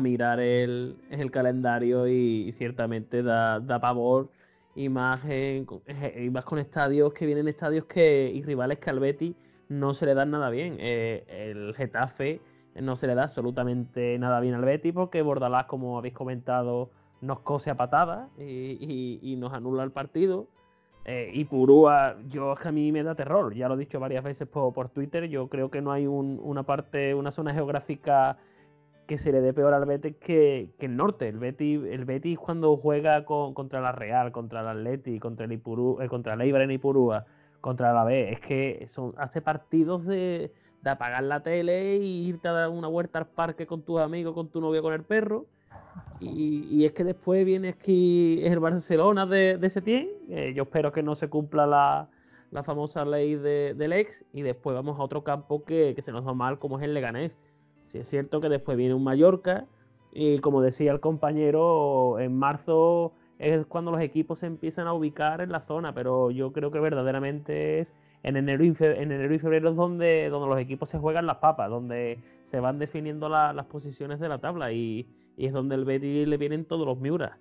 mirar 0.00 0.40
el, 0.40 0.96
el 1.10 1.30
calendario 1.30 2.08
y, 2.08 2.52
ciertamente 2.52 3.22
da, 3.22 3.60
da 3.60 3.80
pavor 3.80 4.28
y 4.74 4.88
más 4.88 5.20
con 6.44 6.58
estadios 6.58 7.12
que 7.12 7.26
vienen 7.26 7.48
estadios 7.48 7.84
que 7.86 8.30
y 8.32 8.42
rivales 8.42 8.78
que 8.78 8.90
al 8.90 9.00
Betis 9.00 9.34
no 9.70 9.94
se 9.94 10.04
le 10.04 10.14
da 10.14 10.26
nada 10.26 10.50
bien. 10.50 10.76
Eh, 10.80 11.24
el 11.28 11.74
Getafe 11.74 12.40
no 12.74 12.96
se 12.96 13.06
le 13.06 13.14
da 13.14 13.22
absolutamente 13.22 14.18
nada 14.18 14.40
bien 14.40 14.54
al 14.54 14.64
Betis 14.64 14.92
porque 14.92 15.22
Bordalás, 15.22 15.66
como 15.66 15.96
habéis 15.96 16.12
comentado, 16.12 16.90
nos 17.20 17.40
cose 17.40 17.70
a 17.70 17.76
patadas 17.76 18.28
y, 18.38 19.36
nos 19.38 19.54
anula 19.54 19.84
el 19.84 19.92
partido. 19.92 20.48
Eh, 21.04 21.30
y 21.32 21.44
Purúa, 21.44 22.16
yo 22.26 22.54
a 22.62 22.72
mí 22.72 22.92
me 22.92 23.02
da 23.02 23.14
terror, 23.14 23.54
ya 23.54 23.68
lo 23.68 23.74
he 23.74 23.78
dicho 23.78 23.98
varias 23.98 24.22
veces 24.22 24.46
por, 24.46 24.90
Twitter, 24.90 25.28
yo 25.28 25.48
creo 25.48 25.70
que 25.70 25.80
no 25.80 25.92
hay 25.92 26.06
una 26.06 26.64
parte, 26.64 27.14
una 27.14 27.30
zona 27.30 27.54
geográfica 27.54 28.36
que 29.06 29.16
se 29.16 29.32
le 29.32 29.40
dé 29.40 29.52
peor 29.54 29.72
al 29.72 29.86
Betis 29.86 30.16
que, 30.16 30.70
el 30.78 30.96
norte. 30.96 31.28
El 31.28 31.38
Betis, 31.38 31.80
el 31.84 32.04
Betis 32.04 32.38
cuando 32.38 32.76
juega 32.76 33.24
contra 33.24 33.80
la 33.80 33.92
Real, 33.92 34.32
contra 34.32 34.60
el 34.60 34.68
Atleti, 34.68 35.20
contra 35.20 35.46
el 35.46 35.52
Ipurú, 35.52 36.00
eh, 36.02 36.08
contra 36.08 36.34
el 36.34 36.40
Eibar 36.40 36.62
en 36.62 36.72
Ipurúa, 36.72 37.24
contra 37.60 37.92
la 37.92 38.04
B. 38.04 38.32
Es 38.32 38.40
que 38.40 38.84
son, 38.88 39.14
hace 39.16 39.40
partidos 39.40 40.04
de, 40.06 40.52
apagar 40.84 41.22
la 41.22 41.42
tele 41.42 41.96
y 41.96 42.28
irte 42.28 42.48
a 42.48 42.52
dar 42.52 42.68
una 42.70 42.88
vuelta 42.88 43.18
al 43.18 43.26
parque 43.26 43.66
con 43.66 43.82
tus 43.82 44.00
amigos, 44.00 44.34
con 44.34 44.48
tu 44.48 44.60
novio, 44.60 44.82
con 44.82 44.94
el 44.94 45.02
perro. 45.02 45.46
Y, 46.20 46.84
es 46.84 46.92
que 46.92 47.04
después 47.04 47.44
viene 47.44 47.70
aquí 47.70 48.40
el 48.44 48.58
Barcelona 48.58 49.26
de, 49.26 49.56
de 49.56 49.70
Setién. 49.70 50.08
yo 50.54 50.64
espero 50.64 50.92
que 50.92 51.02
no 51.02 51.14
se 51.14 51.28
cumpla 51.28 51.66
la, 51.66 52.62
famosa 52.64 53.04
ley 53.04 53.36
de, 53.36 53.74
del 53.74 53.92
ex. 53.92 54.24
Y 54.32 54.42
después 54.42 54.74
vamos 54.74 54.98
a 54.98 55.02
otro 55.02 55.22
campo 55.22 55.64
que, 55.64 55.96
se 56.02 56.12
nos 56.12 56.26
va 56.26 56.34
mal, 56.34 56.58
como 56.58 56.78
es 56.78 56.84
el 56.84 56.94
Leganés. 56.94 57.38
Si 57.86 57.98
es 57.98 58.08
cierto 58.08 58.40
que 58.40 58.48
después 58.48 58.76
viene 58.76 58.94
un 58.94 59.04
Mallorca. 59.04 59.66
Y 60.12 60.40
como 60.40 60.60
decía 60.60 60.92
el 60.92 61.00
compañero, 61.00 62.18
en 62.18 62.36
marzo 62.36 63.12
es 63.40 63.64
cuando 63.66 63.90
los 63.90 64.02
equipos 64.02 64.40
se 64.40 64.46
empiezan 64.46 64.86
a 64.86 64.92
ubicar 64.92 65.40
en 65.40 65.50
la 65.50 65.60
zona, 65.60 65.94
pero 65.94 66.30
yo 66.30 66.52
creo 66.52 66.70
que 66.70 66.78
verdaderamente 66.78 67.80
es 67.80 67.94
en 68.22 68.36
enero 68.36 68.62
y, 68.62 68.76
en 68.78 69.12
enero 69.12 69.34
y 69.34 69.38
febrero 69.38 69.70
es 69.70 69.76
donde, 69.76 70.28
donde 70.28 70.48
los 70.48 70.58
equipos 70.58 70.90
se 70.90 70.98
juegan 70.98 71.26
las 71.26 71.38
papas, 71.38 71.70
donde 71.70 72.18
se 72.44 72.60
van 72.60 72.78
definiendo 72.78 73.30
las 73.30 73.64
posiciones 73.64 74.20
de 74.20 74.28
la 74.28 74.38
tabla 74.38 74.72
y, 74.72 75.08
es 75.38 75.54
donde 75.54 75.74
el 75.74 75.86
Betis 75.86 76.28
le 76.28 76.36
vienen 76.36 76.66
todos 76.66 76.86
los 76.86 76.98
Miuras. 76.98 77.32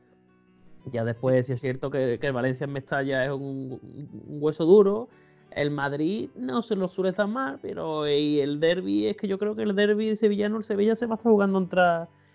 Ya 0.85 1.03
después, 1.03 1.47
si 1.47 1.53
es 1.53 1.59
cierto 1.59 1.91
que, 1.91 2.13
el 2.13 2.33
Valencia 2.33 2.63
en 2.63 2.71
Mestalla 2.71 3.25
es 3.25 3.31
un, 3.31 3.77
hueso 4.25 4.63
duro, 4.63 5.09
el 5.51 5.69
Madrid 5.69 6.29
no 6.38 6.62
se 6.62 6.77
lo 6.77 6.88
suele 6.88 7.09
estar 7.09 7.27
mal, 7.27 7.59
pero 7.62 8.05
el 8.05 8.62
derby 8.62 9.07
es 9.07 9.17
que 9.17 9.27
yo 9.27 9.38
creo 9.38 9.53
que 9.53 9.63
el 9.63 9.75
derby 9.75 10.15
sevillano, 10.15 10.55
el 10.55 10.63
Sevilla 10.63 10.95
se 10.95 11.07
va 11.07 11.15
a 11.15 11.17
estar 11.17 11.29
jugando 11.29 11.67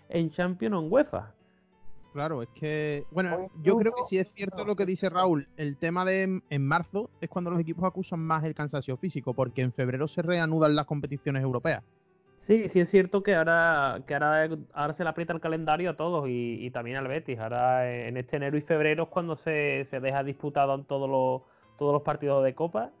en 0.09 0.29
Champions 0.29 0.75
o 0.75 0.79
en 0.81 0.91
UEFA. 0.91 1.33
Claro, 2.15 2.41
es 2.41 2.47
que, 2.55 3.03
bueno, 3.11 3.49
yo 3.61 3.77
creo 3.77 3.91
que 3.91 4.05
sí 4.05 4.17
es 4.17 4.31
cierto 4.33 4.63
lo 4.63 4.77
que 4.77 4.85
dice 4.85 5.09
Raúl. 5.09 5.49
El 5.57 5.75
tema 5.75 6.05
de 6.05 6.41
en 6.49 6.65
marzo 6.65 7.09
es 7.19 7.29
cuando 7.29 7.51
los 7.51 7.59
equipos 7.59 7.83
acusan 7.83 8.21
más 8.21 8.41
el 8.45 8.55
cansancio 8.55 8.95
físico, 8.95 9.33
porque 9.33 9.61
en 9.61 9.73
febrero 9.73 10.07
se 10.07 10.21
reanudan 10.21 10.77
las 10.77 10.85
competiciones 10.85 11.43
europeas. 11.43 11.83
Sí, 12.39 12.69
sí 12.69 12.79
es 12.79 12.89
cierto 12.89 13.21
que 13.21 13.35
ahora, 13.35 14.01
que 14.07 14.13
ahora, 14.13 14.47
ahora 14.73 14.93
se 14.93 15.03
le 15.03 15.09
aprieta 15.09 15.33
el 15.33 15.41
calendario 15.41 15.89
a 15.89 15.97
todos 15.97 16.23
y, 16.29 16.71
también 16.71 16.95
al 16.95 17.09
Betis. 17.09 17.37
Ahora 17.37 17.91
en 17.91 18.15
este 18.15 18.37
enero 18.37 18.55
y 18.57 18.61
febrero 18.61 19.03
es 19.03 19.09
cuando 19.09 19.35
se, 19.35 19.85
deja 19.91 20.23
disputado 20.23 20.73
en 20.73 20.85
todos 20.85 21.09
los, 21.09 21.41
todos 21.77 21.91
los 21.91 22.03
partidos 22.03 22.45
de 22.45 22.55
Copa. 22.55 22.91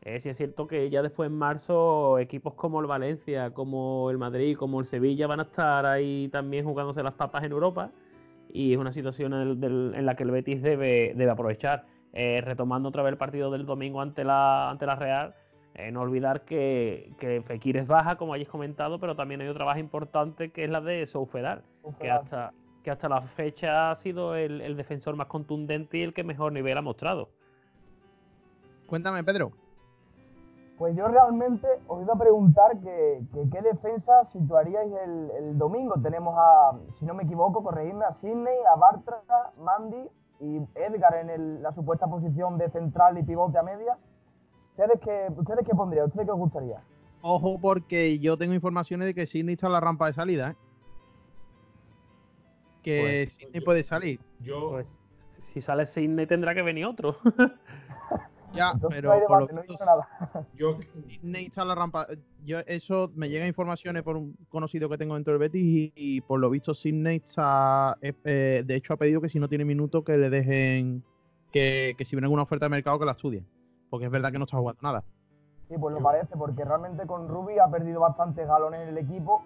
Eh, 0.00 0.20
sí 0.20 0.30
es 0.30 0.38
cierto 0.38 0.66
que 0.66 0.88
ya 0.88 1.02
después 1.02 1.28
en 1.28 1.36
marzo 1.36 2.18
equipos 2.18 2.54
como 2.54 2.80
el 2.80 2.86
Valencia, 2.86 3.50
como 3.50 4.10
el 4.10 4.16
Madrid, 4.16 4.56
como 4.56 4.80
el 4.80 4.86
Sevilla 4.86 5.26
van 5.26 5.40
a 5.40 5.42
estar 5.42 5.84
ahí 5.84 6.30
también 6.32 6.64
jugándose 6.64 7.02
las 7.02 7.12
papas 7.12 7.44
en 7.44 7.52
Europa 7.52 7.90
y 8.52 8.72
es 8.72 8.78
una 8.78 8.92
situación 8.92 9.32
en, 9.34 10.06
la 10.06 10.16
que 10.16 10.22
el 10.22 10.30
Betis 10.30 10.62
debe, 10.62 11.12
debe 11.16 11.30
aprovechar. 11.30 11.86
Eh, 12.12 12.40
retomando 12.42 12.88
otra 12.90 13.02
vez 13.02 13.10
el 13.12 13.18
partido 13.18 13.50
del 13.50 13.66
domingo 13.66 14.00
ante 14.00 14.22
la, 14.22 14.70
ante 14.70 14.86
la 14.86 14.94
Real, 14.94 15.34
eh, 15.74 15.90
no 15.90 16.02
olvidar 16.02 16.44
que, 16.44 17.10
que, 17.18 17.42
Fekir 17.42 17.76
es 17.76 17.88
baja, 17.88 18.16
como 18.16 18.34
hayáis 18.34 18.48
comentado, 18.48 19.00
pero 19.00 19.16
también 19.16 19.40
hay 19.40 19.48
otra 19.48 19.64
baja 19.64 19.80
importante 19.80 20.50
que 20.50 20.62
es 20.62 20.70
la 20.70 20.80
de 20.80 21.04
Soufedal, 21.06 21.64
que 22.00 22.12
hasta, 22.12 22.52
que 22.84 22.92
hasta 22.92 23.08
la 23.08 23.22
fecha 23.22 23.90
ha 23.90 23.94
sido 23.96 24.36
el, 24.36 24.60
el 24.60 24.76
defensor 24.76 25.16
más 25.16 25.26
contundente 25.26 25.98
y 25.98 26.02
el 26.02 26.14
que 26.14 26.22
mejor 26.22 26.52
nivel 26.52 26.78
ha 26.78 26.82
mostrado. 26.82 27.30
Cuéntame, 28.86 29.24
Pedro. 29.24 29.50
Pues 30.78 30.96
yo 30.96 31.06
realmente 31.06 31.68
os 31.86 32.02
iba 32.02 32.14
a 32.14 32.18
preguntar 32.18 32.80
que, 32.80 33.22
qué 33.52 33.62
defensa 33.62 34.24
situaríais 34.24 34.90
el, 35.38 35.56
domingo. 35.56 35.94
Tenemos 36.02 36.34
a, 36.36 36.72
si 36.90 37.06
no 37.06 37.14
me 37.14 37.22
equivoco, 37.22 37.62
corregidme, 37.62 38.04
a 38.04 38.12
Sidney, 38.12 38.56
a 38.72 38.76
Bartra, 38.76 39.22
Mandy 39.58 40.08
y 40.40 40.56
Edgar 40.74 41.14
en 41.14 41.62
la 41.62 41.72
supuesta 41.72 42.08
posición 42.08 42.58
de 42.58 42.68
central 42.70 43.16
y 43.18 43.22
pivote 43.22 43.56
a 43.58 43.62
media. 43.62 43.96
¿Ustedes 44.70 45.00
qué, 45.00 45.28
¿Ustedes 45.36 45.64
qué 45.64 45.74
pondrían? 45.76 46.06
¿Ustedes 46.06 46.26
qué 46.26 46.32
os 46.32 46.38
gustaría? 46.38 46.82
Ojo, 47.22 47.60
porque 47.60 48.18
yo 48.18 48.36
tengo 48.36 48.52
informaciones 48.52 49.06
de 49.06 49.14
que 49.14 49.26
Sidney 49.26 49.54
está 49.54 49.68
en 49.68 49.74
la 49.74 49.80
rampa 49.80 50.06
de 50.06 50.12
salida, 50.12 50.50
¿eh? 50.50 50.56
Que 52.82 53.00
pues, 53.00 53.32
Sidney 53.34 53.60
puede 53.60 53.82
salir. 53.84 54.20
Yo... 54.40 54.70
Pues 54.70 55.00
si 55.38 55.60
sale 55.60 55.86
Sidney 55.86 56.26
tendrá 56.26 56.54
que 56.54 56.62
venir 56.62 56.86
otro. 56.86 57.16
Ya, 58.54 58.72
pero 58.88 59.10
por 59.26 59.52
lo 59.52 59.62
visto, 59.62 59.84
yo 60.54 60.78
está 61.22 61.64
la 61.64 61.74
rampa. 61.74 62.06
Yo 62.44 62.60
eso 62.66 63.10
me 63.14 63.28
llega 63.28 63.46
informaciones 63.46 64.02
por 64.02 64.16
un 64.16 64.36
conocido 64.48 64.88
que 64.88 64.98
tengo 64.98 65.14
dentro 65.14 65.32
del 65.32 65.40
Betis 65.40 65.92
y, 65.94 66.20
por 66.20 66.40
lo 66.40 66.50
visto 66.50 66.74
Sidney 66.74 67.16
está, 67.16 67.96
eh, 68.00 68.12
eh, 68.24 68.62
de 68.64 68.74
hecho 68.76 68.94
ha 68.94 68.96
pedido 68.96 69.20
que 69.20 69.28
si 69.28 69.40
no 69.40 69.48
tiene 69.48 69.64
minuto 69.64 70.04
que 70.04 70.16
le 70.16 70.30
dejen 70.30 71.02
que, 71.50 71.96
si 72.04 72.16
viene 72.16 72.26
alguna 72.26 72.42
oferta 72.42 72.66
de 72.66 72.70
mercado 72.70 72.98
que 72.98 73.04
la 73.04 73.12
estudien, 73.12 73.46
porque 73.90 74.06
es 74.06 74.12
verdad 74.12 74.30
que 74.30 74.38
no 74.38 74.44
está 74.44 74.58
jugando 74.58 74.80
nada. 74.82 75.04
Sí, 75.68 75.76
pues 75.78 75.94
lo 75.94 76.02
parece, 76.02 76.36
porque 76.36 76.64
realmente 76.64 77.06
con 77.06 77.28
Ruby 77.28 77.58
ha 77.58 77.68
perdido 77.68 78.00
bastantes 78.00 78.46
galones 78.46 78.82
en 78.82 78.88
el 78.88 78.98
equipo 78.98 79.42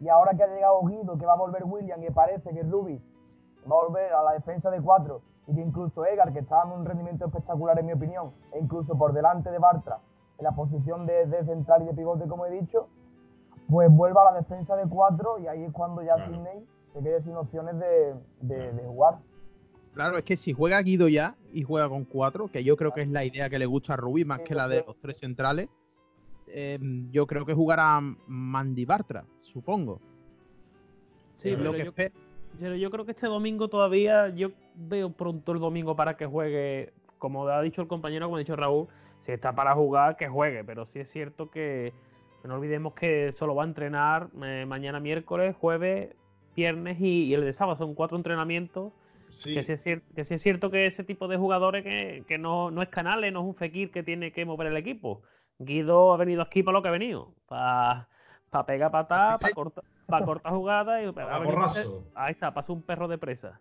y 0.00 0.08
ahora 0.08 0.36
que 0.36 0.42
ha 0.42 0.48
llegado 0.48 0.82
Guido, 0.82 1.16
que 1.16 1.24
va 1.24 1.32
a 1.32 1.36
volver 1.36 1.62
William 1.64 2.02
y 2.02 2.10
parece 2.10 2.50
que 2.52 2.62
Ruby 2.62 3.00
va 3.70 3.76
a 3.76 3.84
volver 3.86 4.12
a 4.12 4.22
la 4.22 4.32
defensa 4.32 4.70
de 4.70 4.80
cuatro 4.80 5.22
y 5.46 5.54
que 5.54 5.60
incluso 5.60 6.04
Egar, 6.04 6.32
que 6.32 6.40
está 6.40 6.56
dando 6.56 6.76
un 6.76 6.84
rendimiento 6.84 7.26
espectacular 7.26 7.78
en 7.78 7.86
mi 7.86 7.92
opinión, 7.92 8.32
e 8.52 8.60
incluso 8.60 8.96
por 8.96 9.12
delante 9.12 9.50
de 9.50 9.58
Bartra 9.58 9.98
en 10.38 10.44
la 10.44 10.52
posición 10.52 11.06
de, 11.06 11.26
central 11.44 11.82
y 11.82 11.86
de 11.86 11.94
pivote, 11.94 12.26
como 12.26 12.46
he 12.46 12.50
dicho, 12.50 12.88
pues 13.68 13.90
vuelva 13.90 14.22
a 14.22 14.32
la 14.32 14.40
defensa 14.40 14.76
de 14.76 14.88
cuatro 14.88 15.38
y 15.38 15.46
ahí 15.46 15.62
es 15.64 15.72
cuando 15.72 16.02
ya 16.02 16.16
Sidney 16.16 16.64
se 16.92 17.02
quede 17.02 17.20
sin 17.22 17.36
opciones 17.36 17.76
de, 17.78 18.82
jugar. 18.86 19.18
Claro, 19.94 20.16
es 20.16 20.24
que 20.24 20.36
si 20.36 20.52
juega 20.52 20.80
Guido 20.80 21.08
ya 21.08 21.36
y 21.52 21.62
juega 21.62 21.88
con 21.88 22.04
cuatro, 22.04 22.48
que 22.48 22.64
yo 22.64 22.76
creo 22.76 22.92
que 22.92 23.02
es 23.02 23.08
la 23.08 23.24
idea 23.24 23.50
que 23.50 23.58
le 23.58 23.66
gusta 23.66 23.94
a 23.94 23.96
Rubí 23.96 24.24
más 24.24 24.40
que 24.40 24.54
la 24.54 24.68
de 24.68 24.84
los 24.86 24.98
tres 24.98 25.18
centrales, 25.18 25.68
em, 26.46 27.10
yo 27.10 27.26
creo 27.26 27.44
que 27.44 27.54
jugará 27.54 28.00
Mandy 28.26 28.84
Bartra, 28.84 29.24
supongo. 29.38 30.00
Sí, 31.36 31.56
lo 31.56 31.72
que 31.72 31.84
yo, 31.84 31.92
pero 31.92 32.76
yo 32.76 32.90
creo 32.90 33.04
que 33.04 33.12
este 33.12 33.26
domingo 33.26 33.68
todavía, 33.68 34.28
yo 34.28 34.50
veo 34.74 35.10
pronto 35.10 35.52
el 35.52 35.60
domingo 35.60 35.96
para 35.96 36.16
que 36.16 36.26
juegue, 36.26 36.92
como 37.18 37.46
ha 37.48 37.62
dicho 37.62 37.82
el 37.82 37.88
compañero, 37.88 38.26
como 38.26 38.36
ha 38.36 38.40
dicho 38.40 38.56
Raúl, 38.56 38.88
si 39.20 39.32
está 39.32 39.54
para 39.54 39.74
jugar, 39.74 40.16
que 40.16 40.28
juegue, 40.28 40.64
pero 40.64 40.84
sí 40.84 41.00
es 41.00 41.10
cierto 41.10 41.50
que, 41.50 41.92
no 42.44 42.54
olvidemos 42.54 42.94
que 42.94 43.32
solo 43.32 43.54
va 43.54 43.62
a 43.62 43.66
entrenar 43.66 44.28
eh, 44.42 44.64
mañana 44.66 45.00
miércoles, 45.00 45.54
jueves, 45.56 46.14
viernes 46.56 47.00
y, 47.00 47.32
el 47.34 47.44
de 47.44 47.52
sábado, 47.52 47.78
son 47.78 47.94
cuatro 47.94 48.16
entrenamientos. 48.16 48.92
Que, 49.44 49.62
sí 49.62 49.72
es 49.72 49.82
cierto, 49.82 50.06
que 50.14 50.20
es 50.20 50.42
cierto 50.42 50.70
que 50.70 50.86
ese 50.86 51.04
tipo 51.04 51.26
de 51.26 51.36
jugadores 51.36 51.82
que, 51.82 52.38
no, 52.38 52.70
no 52.70 52.82
es 52.82 52.88
Canales, 52.90 53.32
no 53.32 53.40
es 53.40 53.46
un 53.46 53.54
Fekir 53.54 53.90
que 53.90 54.02
tiene 54.02 54.30
que 54.30 54.44
mover 54.44 54.68
el 54.68 54.76
equipo. 54.76 55.22
Guido 55.58 56.12
ha 56.12 56.16
venido 56.16 56.42
aquí 56.42 56.62
para 56.62 56.78
lo 56.78 56.82
que 56.82 56.88
ha 56.88 56.92
venido, 56.92 57.32
para 57.48 58.08
pegar 58.66 58.90
patada, 58.90 59.38
para 59.38 59.54
cortar 59.54 59.84
para 60.12 60.26
cortar 60.26 60.52
jugada 60.52 61.02
y 61.02 61.06
ahí 62.14 62.32
está, 62.32 62.52
pasa 62.52 62.72
un 62.72 62.82
perro 62.82 63.08
de 63.08 63.18
presa. 63.18 63.60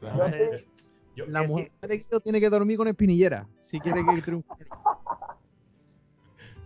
la 1.26 1.42
mujer 1.42 1.70
de 1.82 1.96
Guido 1.96 2.20
tiene 2.20 2.40
que 2.40 2.50
dormir 2.50 2.76
con 2.76 2.88
espinillera 2.88 3.46
si 3.58 3.78
quiere 3.80 4.04
que 4.04 4.22
triunfe. 4.22 4.48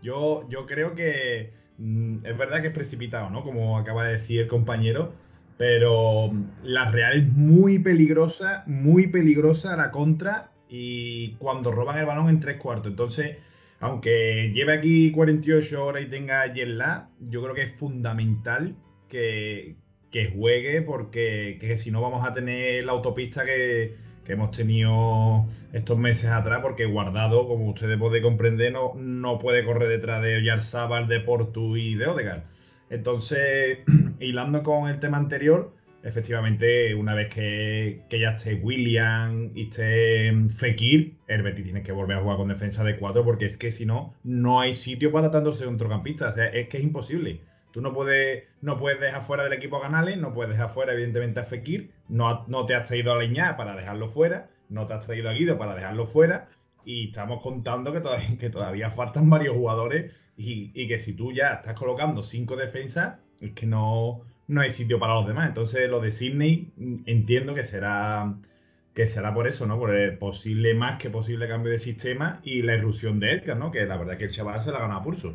Yo, 0.02 0.48
yo 0.48 0.66
creo 0.66 0.94
que 0.94 1.52
mm, 1.78 2.26
es 2.26 2.38
verdad 2.38 2.60
que 2.60 2.68
es 2.68 2.74
precipitado, 2.74 3.30
¿no? 3.30 3.42
Como 3.42 3.78
acaba 3.78 4.04
de 4.04 4.12
decir 4.14 4.40
el 4.40 4.48
compañero, 4.48 5.12
pero 5.56 6.28
mm, 6.32 6.44
la 6.62 6.90
Real 6.90 7.18
es 7.18 7.32
muy 7.32 7.78
peligrosa, 7.78 8.64
muy 8.66 9.06
peligrosa 9.06 9.74
a 9.74 9.76
la 9.76 9.90
contra 9.90 10.52
y 10.68 11.34
cuando 11.36 11.72
roban 11.72 11.98
el 11.98 12.06
balón 12.06 12.28
en 12.28 12.40
tres 12.40 12.60
cuartos. 12.60 12.90
Entonces, 12.90 13.38
aunque 13.80 14.50
lleve 14.54 14.72
aquí 14.72 15.12
48 15.12 15.84
horas 15.84 16.02
y 16.02 16.10
tenga 16.10 16.46
jet 16.52 16.68
yo 17.20 17.42
creo 17.42 17.54
que 17.54 17.62
es 17.62 17.74
fundamental 17.76 18.76
que, 19.08 19.76
juegue 20.34 20.82
porque 20.82 21.58
que 21.60 21.76
si 21.76 21.90
no 21.90 22.00
vamos 22.00 22.26
a 22.26 22.32
tener 22.34 22.84
la 22.84 22.92
autopista 22.92 23.44
que, 23.44 23.96
hemos 24.26 24.52
tenido 24.52 25.46
estos 25.72 25.98
meses 25.98 26.30
atrás 26.30 26.60
porque 26.62 26.86
Guardado, 26.86 27.46
como 27.46 27.68
ustedes 27.68 27.98
pueden 27.98 28.22
comprender, 28.22 28.72
no, 28.72 28.94
no 28.94 29.38
puede 29.38 29.64
correr 29.64 29.88
detrás 29.88 30.22
de 30.22 30.36
Oyarzábal, 30.36 31.08
de 31.08 31.20
Portu 31.20 31.76
y 31.76 31.94
de 31.94 32.06
Odegaard. 32.06 32.44
Entonces, 32.90 33.78
hilando 34.20 34.62
con 34.62 34.88
el 34.88 35.00
tema 35.00 35.18
anterior, 35.18 35.74
efectivamente, 36.04 36.94
una 36.94 37.14
vez 37.14 37.28
que, 37.34 38.02
ya 38.10 38.30
esté 38.30 38.54
William 38.54 39.50
y 39.54 39.64
esté 39.64 40.32
Fekir, 40.50 41.16
el 41.26 41.42
Betis 41.42 41.64
tiene 41.64 41.82
que 41.82 41.92
volver 41.92 42.18
a 42.18 42.20
jugar 42.20 42.36
con 42.36 42.48
defensa 42.48 42.84
de 42.84 42.96
cuatro 42.96 43.24
porque 43.24 43.46
es 43.46 43.56
que 43.56 43.72
si 43.72 43.86
no, 43.86 44.14
no 44.22 44.60
hay 44.60 44.74
sitio 44.74 45.10
para 45.10 45.30
tantos 45.30 45.58
centrocampistas. 45.58 46.32
O 46.32 46.34
sea, 46.34 46.46
es 46.46 46.68
que 46.68 46.76
es 46.76 46.84
imposible. 46.84 47.40
Tú 47.74 47.80
no 47.80 47.92
puedes, 47.92 48.44
no 48.60 48.78
puedes 48.78 49.00
dejar 49.00 49.24
fuera 49.24 49.42
del 49.42 49.52
equipo 49.52 49.78
a 49.78 49.82
Canales, 49.82 50.16
no 50.16 50.32
puedes 50.32 50.52
dejar 50.52 50.70
fuera, 50.70 50.92
evidentemente, 50.92 51.40
a 51.40 51.44
Fekir, 51.44 51.90
no, 52.08 52.44
no 52.46 52.66
te 52.66 52.76
has 52.76 52.86
traído 52.86 53.12
a 53.12 53.18
Leñá 53.18 53.56
para 53.56 53.74
dejarlo 53.74 54.08
fuera, 54.08 54.48
no 54.68 54.86
te 54.86 54.94
has 54.94 55.04
traído 55.04 55.28
a 55.28 55.32
Guido 55.32 55.58
para 55.58 55.74
dejarlo 55.74 56.06
fuera, 56.06 56.46
y 56.84 57.08
estamos 57.08 57.42
contando 57.42 57.92
que 57.92 57.98
todavía, 57.98 58.38
que 58.38 58.48
todavía 58.48 58.92
faltan 58.92 59.28
varios 59.28 59.56
jugadores 59.56 60.12
y, 60.36 60.86
que 60.86 61.00
si 61.00 61.14
tú 61.14 61.32
ya 61.32 61.54
estás 61.54 61.76
colocando 61.76 62.22
cinco 62.22 62.54
defensas, 62.54 63.18
es 63.40 63.50
que 63.54 63.66
no, 63.66 64.20
no 64.46 64.60
hay 64.60 64.70
sitio 64.70 65.00
para 65.00 65.14
los 65.14 65.26
demás. 65.26 65.48
Entonces, 65.48 65.90
lo 65.90 66.00
de 66.00 66.12
Sydney 66.12 66.70
mm, 66.76 66.96
entiendo 67.06 67.56
que 67.56 67.64
será 67.64 68.36
que 68.94 69.08
será 69.08 69.34
por 69.34 69.48
eso, 69.48 69.66
¿no? 69.66 69.80
Por 69.80 69.96
el 69.96 70.16
posible, 70.16 70.74
más 70.74 71.02
que 71.02 71.10
posible 71.10 71.48
cambio 71.48 71.72
de 71.72 71.80
sistema 71.80 72.40
y 72.44 72.62
la 72.62 72.76
irrupción 72.76 73.18
de 73.18 73.32
Edgar, 73.32 73.56
¿no? 73.56 73.72
Que 73.72 73.84
la 73.84 73.96
verdad 73.96 74.16
que 74.16 74.26
el 74.26 74.30
chaval 74.30 74.62
se 74.62 74.70
la 74.70 74.78
ha 74.78 74.82
ganado 74.82 75.00
a 75.00 75.02
pulso. 75.02 75.34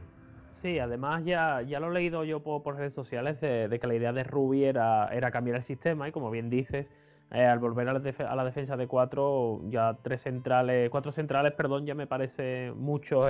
Sí, 0.62 0.78
además 0.78 1.24
ya, 1.24 1.62
ya 1.62 1.80
lo 1.80 1.90
he 1.90 1.94
leído 1.94 2.26
yo 2.26 2.42
por, 2.42 2.76
redes 2.76 2.94
sociales 2.94 3.40
de, 3.40 3.78
que 3.80 3.88
la 3.88 3.96
idea 3.96 4.12
de 4.12 4.24
Ruby 4.26 4.66
era, 4.66 5.08
era 5.08 5.32
cambiar 5.32 5.56
el 5.56 5.64
sistema 5.64 6.10
y 6.10 6.12
como 6.12 6.30
bien 6.32 6.50
dices, 6.50 6.86
eh, 7.32 7.46
al 7.46 7.60
volver 7.60 7.88
a 7.88 7.94
la, 7.94 8.44
defensa 8.44 8.76
de 8.76 8.88
cuatro, 8.88 9.62
ya 9.70 9.98
tres 10.02 10.22
centrales, 10.24 10.90
cuatro 10.90 11.14
centrales, 11.14 11.54
perdón, 11.54 11.86
ya 11.86 11.96
me 11.96 12.08
parece 12.08 12.74
mucho 12.76 13.28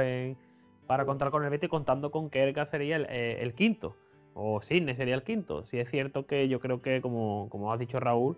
para 0.87 1.05
contar 1.05 1.29
con 1.29 1.43
el 1.43 1.51
Betis, 1.51 1.69
contando 1.69 2.09
con 2.09 2.31
que 2.31 2.41
Erika 2.41 2.65
sería 2.65 2.95
el, 2.95 3.05
eh, 3.09 3.53
quinto, 3.55 3.95
o 4.33 4.61
Sidney 4.61 4.95
sería 4.95 5.13
el 5.13 5.21
quinto. 5.21 5.63
Si 5.65 5.77
es 5.77 5.87
cierto 5.91 6.25
que 6.25 6.47
yo 6.47 6.59
creo 6.59 6.81
que, 6.81 6.99
como, 6.99 7.47
como 7.51 7.71
has 7.71 7.79
dicho 7.79 7.99
Raúl, 7.99 8.37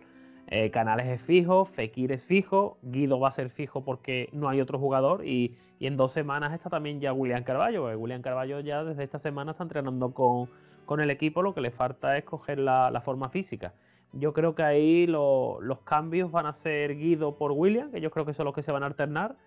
eh, 0.54 0.70
Canales 0.70 1.08
es 1.08 1.22
fijo, 1.22 1.64
Fekir 1.64 2.12
es 2.12 2.26
fijo, 2.26 2.78
Guido 2.82 3.22
va 3.22 3.30
a 3.30 3.32
ser 3.32 3.50
fijo 3.50 3.86
porque 3.86 4.28
no 4.34 4.50
hay 4.50 4.60
otro 4.60 4.78
jugador 4.78 5.26
y, 5.26 5.56
en 5.80 5.98
dos 5.98 6.12
semanas 6.12 6.54
está 6.54 6.70
también 6.70 7.00
ya 7.00 7.12
William 7.12 7.44
Carballo. 7.44 7.86
William 7.98 8.22
Carballo 8.22 8.60
ya 8.60 8.84
desde 8.84 9.04
esta 9.04 9.18
semana 9.18 9.52
está 9.52 9.64
entrenando 9.64 10.14
con, 10.14 11.00
el 11.00 11.10
equipo, 11.10 11.42
lo 11.42 11.56
que 11.56 11.62
le 11.62 11.72
falta 11.72 12.18
es 12.18 12.24
coger 12.26 12.60
la, 12.60 13.02
forma 13.04 13.30
física. 13.30 13.74
Yo 14.14 14.34
creo 14.34 14.54
que 14.54 14.62
ahí 14.62 15.08
los 15.08 15.80
cambios 15.86 16.32
van 16.32 16.46
a 16.46 16.54
ser 16.54 16.98
Guido 16.98 17.36
por 17.38 17.54
William, 17.54 17.90
que 17.90 18.00
yo 18.00 18.12
creo 18.12 18.26
que 18.26 18.34
son 18.34 18.46
los 18.46 18.54
que 18.54 18.62
se 18.62 18.72
van 18.72 18.84
a 18.84 18.88
alternar, 18.88 19.38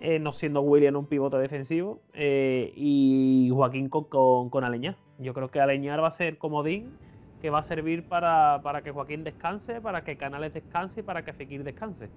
eh, 0.00 0.18
no 0.18 0.32
siendo 0.32 0.62
William 0.62 0.96
un 0.96 1.06
pivote 1.06 1.36
defensivo, 1.36 2.00
eh, 2.14 2.72
y 2.74 3.50
Joaquín 3.52 3.90
con, 3.90 4.04
con, 4.04 4.50
con 4.50 4.64
Aleñar. 4.64 4.96
Yo 5.18 5.34
creo 5.34 5.52
que 5.52 5.60
Aleñar 5.60 6.02
va 6.02 6.08
a 6.08 6.12
ser 6.12 6.38
comodín 6.38 6.90
que 7.40 7.50
va 7.50 7.60
a 7.60 7.62
servir 7.62 8.04
para, 8.04 8.60
que 8.84 8.90
Joaquín 8.90 9.24
descanse, 9.24 9.80
para 9.80 10.04
que 10.04 10.16
Canales 10.16 10.52
descanse 10.52 11.00
y 11.00 11.02
para 11.02 11.24
que 11.24 11.32
Fekir 11.32 11.64
descanse. 11.64 12.08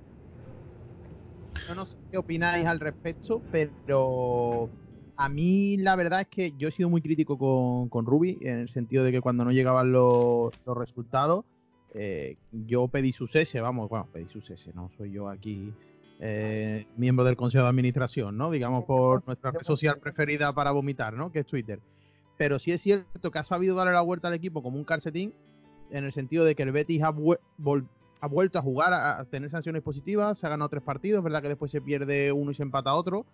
Yo 1.68 1.76
no 1.76 1.86
sé 1.86 1.98
qué 2.12 2.18
opináis 2.18 2.66
al 2.66 2.80
respecto, 2.80 3.42
pero 3.52 4.70
a 5.16 5.30
mí 5.30 5.78
la 5.78 5.96
verdad 5.96 6.22
es 6.22 6.28
que 6.28 6.54
yo 6.58 6.68
he 6.68 6.72
sido 6.72 6.90
muy 6.90 7.02
crítico 7.02 7.38
con, 7.38 7.88
con 7.90 8.06
Ruby, 8.06 8.38
en 8.42 8.60
el 8.60 8.70
sentido 8.70 9.04
de 9.04 9.12
que 9.12 9.22
cuando 9.22 9.46
no 9.46 9.52
llegaban 9.52 9.92
los, 9.92 10.52
resultados, 10.76 11.46
eh, 11.94 12.34
yo 12.52 12.88
pedí 12.88 13.14
su 13.14 13.28
cese, 13.28 13.62
vamos, 13.62 13.88
bueno, 13.88 14.08
pedí 14.12 14.28
su 14.28 14.42
cese, 14.42 14.74
no 14.74 14.90
soy 14.98 15.12
yo 15.12 15.30
aquí 15.30 15.72
eh, 16.20 16.86
miembro 16.98 17.24
del 17.24 17.36
Consejo 17.36 17.64
de 17.64 17.70
Administración, 17.70 18.38
¿no? 18.38 18.52
Digamos 18.52 18.84
por 18.86 19.26
nuestra 19.26 19.52
red 19.52 19.64
social 19.64 20.00
preferida 20.00 20.54
para 20.54 20.72
vomitar, 20.72 21.14
¿no? 21.14 21.32
Que 21.32 21.40
es 21.40 21.46
Twitter 21.46 21.80
pero 22.38 22.60
sí 22.60 22.72
es 22.72 22.82
cierto 22.82 23.32
que 23.32 23.40
ha 23.40 23.44
sabido 23.44 23.76
darle 23.76 23.94
la 23.94 24.02
vuelta 24.02 24.28
al 24.28 24.34
equipo 24.34 24.64
como 24.64 24.78
un 24.78 24.84
calcetín, 24.84 25.34
en 25.92 26.06
el 26.06 26.14
sentido 26.14 26.44
de 26.46 26.56
que 26.56 26.64
el 26.64 26.72
Betis 26.72 27.04
ha, 27.04 27.12
vuelto 27.12 28.60
a 28.60 28.62
jugar, 28.62 28.94
a, 28.94 29.24
tener 29.26 29.50
sanciones 29.50 29.84
positivas, 29.84 30.40
se 30.40 30.48
ha 30.48 30.50
ganado 30.50 30.70
tres 30.70 30.84
partidos, 30.84 31.20
es 31.20 31.24
verdad 31.24 31.42
que 31.42 31.50
después 31.50 31.72
se 31.72 31.82
pierde 31.82 32.32
uno 32.32 32.52
y 32.52 32.56
se 32.56 32.64
empata 32.64 32.94
otro, 32.94 33.26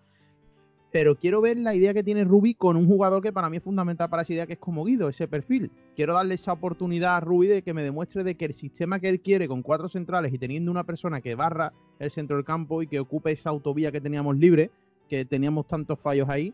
pero 0.92 1.14
quiero 1.14 1.40
ver 1.40 1.56
la 1.56 1.74
idea 1.74 1.94
que 1.94 2.02
tiene 2.02 2.24
Rubi 2.24 2.54
con 2.54 2.76
un 2.76 2.86
jugador 2.86 3.22
que 3.22 3.32
para 3.32 3.48
mí 3.48 3.58
es 3.58 3.62
fundamental 3.62 4.10
para 4.10 4.22
esa 4.22 4.32
idea 4.32 4.46
que 4.46 4.54
es 4.54 4.58
como 4.58 4.84
Guido, 4.84 5.08
ese 5.08 5.28
perfil. 5.28 5.70
Quiero 5.94 6.14
darle 6.14 6.34
esa 6.34 6.52
oportunidad 6.52 7.16
a 7.16 7.20
Rubi 7.20 7.46
de 7.46 7.62
que 7.62 7.72
me 7.72 7.84
demuestre 7.84 8.24
de 8.24 8.34
que 8.34 8.46
el 8.46 8.52
sistema 8.52 8.98
que 8.98 9.08
él 9.08 9.20
quiere 9.20 9.46
con 9.46 9.62
cuatro 9.62 9.88
centrales 9.88 10.32
y 10.34 10.38
teniendo 10.38 10.70
una 10.70 10.84
persona 10.84 11.20
que 11.20 11.36
barra 11.36 11.72
el 12.00 12.10
centro 12.10 12.36
del 12.36 12.44
campo 12.44 12.82
y 12.82 12.88
que 12.88 12.98
ocupe 12.98 13.30
esa 13.30 13.50
autovía 13.50 13.92
que 13.92 14.00
teníamos 14.00 14.36
libre, 14.36 14.70
que 15.08 15.24
teníamos 15.24 15.68
tantos 15.68 15.98
fallos 16.00 16.28
ahí, 16.28 16.52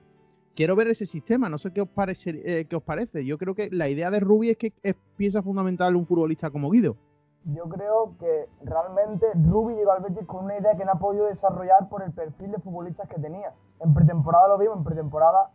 quiero 0.57 0.75
ver 0.75 0.89
ese 0.89 1.07
sistema, 1.07 1.49
no 1.49 1.59
sé 1.59 1.73
qué 1.73 1.83
os, 1.83 1.89
parece, 1.89 2.31
eh, 2.45 2.65
qué 2.65 2.77
os 2.77 2.83
parece. 2.83 3.25
Yo 3.25 3.39
creo 3.39 3.55
que 3.55 3.69
la 3.71 3.89
idea 3.89 4.11
de 4.11 4.19
Rubi 4.19 4.51
es 4.51 4.57
que 4.57 4.73
es 4.83 4.97
pieza 5.17 5.43
fundamental 5.43 5.95
un 5.95 6.07
futbolista 6.07 6.51
como 6.51 6.71
Guido. 6.71 6.97
Yo 7.45 7.69
creo 7.69 8.17
que 8.19 8.49
realmente 8.65 9.27
Rubi 9.35 9.75
llegó 9.75 9.93
al 9.93 10.03
Betis 10.03 10.27
con 10.27 10.47
una 10.47 10.59
idea 10.59 10.75
que 10.77 10.85
no 10.85 10.93
ha 10.93 10.99
podido 10.99 11.27
desarrollar 11.27 11.89
por 11.89 12.03
el 12.03 12.11
perfil 12.11 12.51
de 12.51 12.59
futbolistas 12.59 13.09
que 13.09 13.21
tenía. 13.21 13.53
En 13.81 13.95
pretemporada 13.95 14.49
lo 14.49 14.59
vimos, 14.59 14.79
en 14.79 14.85
pretemporada, 14.85 15.53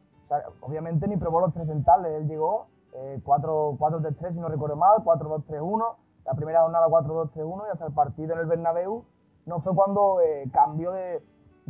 obviamente 0.62 1.06
ni 1.10 1.18
probó 1.18 1.42
los 1.42 1.54
tres 1.54 1.68
centrales, 1.68 2.14
él 2.14 2.30
llegó 2.30 2.68
4-3-3 2.94 4.28
eh, 4.28 4.32
si 4.32 4.40
no 4.40 4.48
recuerdo 4.48 4.78
mal, 4.78 5.00
4-2-3-1, 5.04 5.96
la 6.26 6.34
primera 6.34 6.62
jornada 6.62 6.88
4-2-3-1 6.88 7.64
y 7.68 7.72
hasta 7.72 7.88
el 7.88 7.94
partido 7.94 8.34
en 8.34 8.40
el 8.40 8.46
Bernabéu 8.46 9.04
no 9.46 9.60
fue 9.60 9.76
cuando 9.76 10.22
eh, 10.22 10.50
cambió 10.54 10.92
de, 10.92 11.22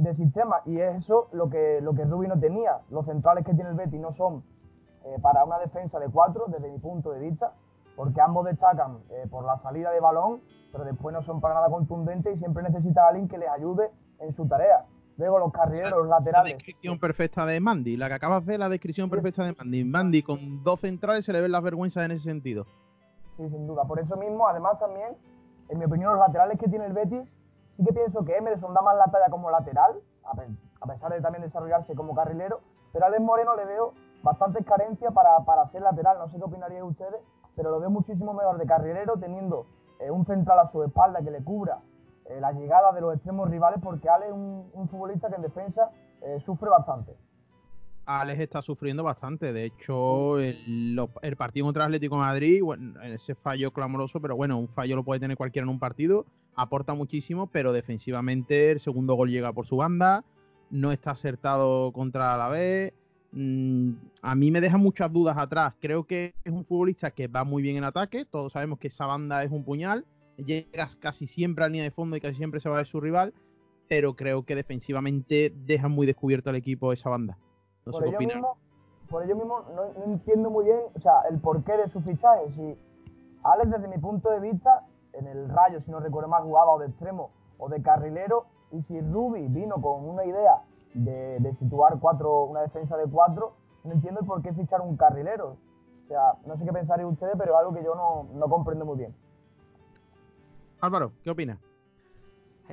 de 0.04 0.14
sistema 0.14 0.62
y 0.66 0.80
es 0.80 0.96
eso 0.96 1.30
lo 1.32 1.50
que, 1.50 1.80
lo 1.82 1.94
que 1.94 2.06
Rubi 2.06 2.28
no 2.28 2.40
tenía. 2.40 2.80
Los 2.90 3.06
centrales 3.06 3.46
que 3.46 3.54
tiene 3.54 3.70
el 3.70 3.76
Betis 3.76 4.00
no 4.00 4.12
son 4.12 4.44
eh, 5.06 5.18
para 5.22 5.44
una 5.44 5.58
defensa 5.60 6.00
de 6.00 6.10
cuatro, 6.10 6.46
desde 6.48 6.70
mi 6.70 6.78
punto 6.78 7.12
de 7.12 7.20
vista, 7.20 7.54
porque 7.96 8.22
ambos 8.22 8.46
destacan 8.46 9.00
eh, 9.10 9.28
por 9.30 9.46
la 9.46 9.58
salida 9.58 9.92
de 9.92 10.00
balón, 10.00 10.42
pero 10.72 10.84
después 10.84 11.14
no 11.14 11.22
son 11.24 11.42
para 11.42 11.56
nada 11.56 11.70
contundentes 11.70 12.34
y 12.34 12.38
siempre 12.38 12.64
necesita 12.64 13.06
a 13.06 13.10
alguien 13.10 13.28
que 13.28 13.38
les 13.38 13.50
ayude 13.50 13.90
en 14.20 14.34
su 14.34 14.48
tarea. 14.48 14.86
Luego 15.18 15.40
los 15.40 15.52
carrileros, 15.52 15.92
los 15.92 16.08
laterales. 16.08 16.52
La 16.52 16.58
descripción 16.58 17.00
perfecta 17.00 17.46
de 17.46 17.60
Mandy, 17.60 17.98
la 17.98 18.08
que 18.08 18.16
acabas 18.16 18.46
de 18.46 18.58
la 18.58 18.70
descripción 18.70 19.10
perfecta 19.10 19.44
de 19.44 19.54
Mandy. 19.54 19.84
Mandy 19.84 20.24
con 20.24 20.64
dos 20.64 20.80
centrales 20.80 21.26
se 21.26 21.34
le 21.34 21.42
ven 21.42 21.52
las 21.52 21.62
vergüenzas 21.62 22.06
en 22.06 22.12
ese 22.12 22.24
sentido. 22.24 22.66
Sí, 23.38 23.50
sin 23.50 23.68
duda. 23.68 23.84
Por 23.86 24.00
eso 24.00 24.16
mismo, 24.18 24.48
además 24.48 24.80
también, 24.80 25.16
en 25.70 25.80
mi 25.80 25.86
opinión, 25.86 26.12
los 26.14 26.20
laterales 26.20 26.58
que 26.60 26.68
tiene 26.68 26.86
el 26.86 26.94
Betis, 26.94 27.36
sí 27.82 27.86
que 27.86 27.94
pienso 27.94 28.24
que 28.24 28.38
Emerson 28.38 28.76
da 28.76 28.82
más 28.82 28.96
la 28.96 29.06
talla 29.06 29.30
como 29.32 29.50
lateral, 29.50 30.00
a 30.24 30.86
pesar 30.86 31.12
de 31.12 31.20
también 31.20 31.42
desarrollarse 31.42 31.96
como 31.96 32.14
carrilero, 32.14 32.60
pero 32.94 33.06
a 33.06 33.08
Alex 33.08 33.24
Moreno 33.24 33.56
le 33.56 33.66
veo 33.66 33.94
bastantes 34.22 34.64
carencias 34.66 35.12
para, 35.14 35.40
para 35.46 35.66
ser 35.66 35.82
lateral. 35.82 36.20
No 36.20 36.30
sé 36.30 36.38
qué 36.38 36.44
opinarían 36.44 36.84
ustedes, 36.84 37.22
pero 37.56 37.72
lo 37.72 37.80
veo 37.80 37.90
muchísimo 37.90 38.34
mejor 38.34 38.60
de 38.60 38.68
carrilero 38.68 39.18
teniendo 39.18 39.66
eh, 40.00 40.12
un 40.12 40.26
central 40.26 40.60
a 40.60 40.72
su 40.72 40.84
espalda 40.84 41.24
que 41.24 41.32
le 41.32 41.44
cubra 41.44 41.80
eh, 42.26 42.40
la 42.40 42.52
llegada 42.52 42.92
de 42.92 43.02
los 43.02 43.16
extremos 43.16 43.50
rivales, 43.50 43.80
porque 43.82 44.08
Ale 44.10 44.28
es 44.28 44.34
un, 44.34 44.88
futbolista 44.90 45.30
que 45.30 45.38
en 45.38 45.42
defensa 45.42 45.90
eh, 46.22 46.40
sufre 46.46 46.70
bastante. 46.70 47.16
Alex 48.06 48.40
está 48.42 48.62
sufriendo 48.62 49.04
bastante. 49.04 49.54
De 49.54 49.66
hecho, 49.66 50.38
el, 50.40 51.00
partido 51.36 51.66
contra 51.66 51.86
Atlético 51.86 52.16
de 52.16 52.22
Madrid, 52.22 52.62
bueno, 52.64 53.02
ese 53.02 53.34
fallo 53.34 53.72
clamoroso, 53.72 54.20
pero 54.20 54.36
bueno, 54.36 54.60
un 54.60 54.68
fallo 54.68 54.96
lo 54.96 55.04
puede 55.04 55.20
tener 55.20 55.36
cualquiera 55.36 55.64
en 55.64 55.70
un 55.70 55.80
partido. 55.80 56.26
Aporta 56.56 56.94
muchísimo, 56.94 57.48
pero 57.48 57.74
defensivamente 57.74 58.72
el 58.72 58.80
segundo 58.80 59.16
gol 59.16 59.30
llega 59.30 59.54
por 59.54 59.66
su 59.66 59.78
banda. 59.78 60.24
No 60.70 60.92
está 60.92 61.12
acertado 61.12 61.92
contra 61.92 62.38
la 62.38 62.50
B. 62.50 62.94
Mm, 63.32 63.94
a 64.22 64.36
mí 64.36 64.52
me 64.52 64.62
deja 64.62 64.78
muchas 64.78 65.12
dudas 65.12 65.38
atrás. 65.38 65.74
Creo 65.80 66.06
que 66.06 66.34
es 66.44 66.52
un 66.52 66.66
futbolista 66.66 67.12
que 67.12 67.28
va 67.28 67.44
muy 67.44 67.64
bien 67.64 67.78
en 67.78 67.84
ataque. 67.84 68.26
Todos 68.26 68.54
sabemos 68.54 68.80
que 68.80 68.88
esa 68.88 69.06
banda 69.06 69.44
es 69.44 69.52
un 69.52 69.64
puñal 69.64 70.06
llegas 70.46 70.96
casi 70.96 71.28
siempre 71.28 71.64
a 71.64 71.68
la 71.68 71.72
línea 71.72 71.84
de 71.84 71.92
fondo 71.92 72.16
y 72.16 72.22
casi 72.22 72.36
siempre 72.36 72.60
se 72.60 72.70
va 72.70 72.80
de 72.80 72.86
su 72.86 73.00
rival, 73.00 73.34
pero 73.88 74.16
creo 74.16 74.44
que 74.44 74.56
defensivamente 74.56 75.54
deja 75.66 75.88
muy 75.88 76.08
descubierto 76.08 76.50
al 76.50 76.56
equipo 76.56 76.92
esa 76.94 77.10
banda. 77.10 77.38
No 77.86 77.92
por, 77.92 78.08
ello 78.08 78.20
mismo, 78.20 78.58
por 79.10 79.24
ello 79.24 79.36
mismo 79.36 79.66
no, 79.76 80.12
entiendo 80.14 80.50
muy 80.50 80.66
bien 80.66 80.80
o 80.94 81.00
sea, 81.00 81.22
el 81.30 81.40
porqué 81.40 81.78
de 81.78 81.90
su 81.90 82.02
fichaje. 82.02 82.50
Si 82.50 82.78
Alex, 83.44 83.72
desde 83.72 83.88
mi 83.88 83.98
punto 83.98 84.30
de 84.30 84.40
vista, 84.40 84.86
en 85.14 85.28
el 85.28 85.50
Rayo, 85.50 85.82
si 85.82 85.92
no 85.92 86.00
recuerdo 86.00 86.30
mal, 86.30 86.44
jugaba 86.44 86.72
o 86.72 86.80
de 86.80 86.88
extremo 86.88 87.32
o 87.58 87.70
de 87.70 87.82
carrilero, 87.82 88.46
y 88.72 88.82
si 88.84 89.00
Ruby 89.00 89.48
vino 89.48 89.76
con 89.82 90.08
una 90.08 90.26
idea 90.26 90.62
de, 90.94 91.54
situar 91.56 92.00
cuatro, 92.00 92.44
una 92.44 92.62
defensa 92.62 92.98
de 92.98 93.06
cuatro, 93.06 93.54
no 93.84 93.94
entiendo 93.94 94.22
el 94.22 94.26
por 94.26 94.42
qué 94.42 94.54
fichar 94.54 94.82
un 94.82 94.98
carrilero. 94.98 95.58
O 96.06 96.08
sea, 96.08 96.34
no 96.46 96.58
sé 96.58 96.66
qué 96.66 96.74
pensarían 96.74 97.08
ustedes, 97.08 97.36
pero 97.38 97.54
es 97.54 97.60
algo 97.60 97.74
que 97.74 97.84
yo 97.84 97.96
no, 97.96 98.28
no 98.34 98.50
comprendo 98.50 98.86
muy 98.86 98.98
bien. 98.98 99.14
Álvaro, 100.80 101.12
¿qué 101.24 101.30
opinas? 101.30 101.60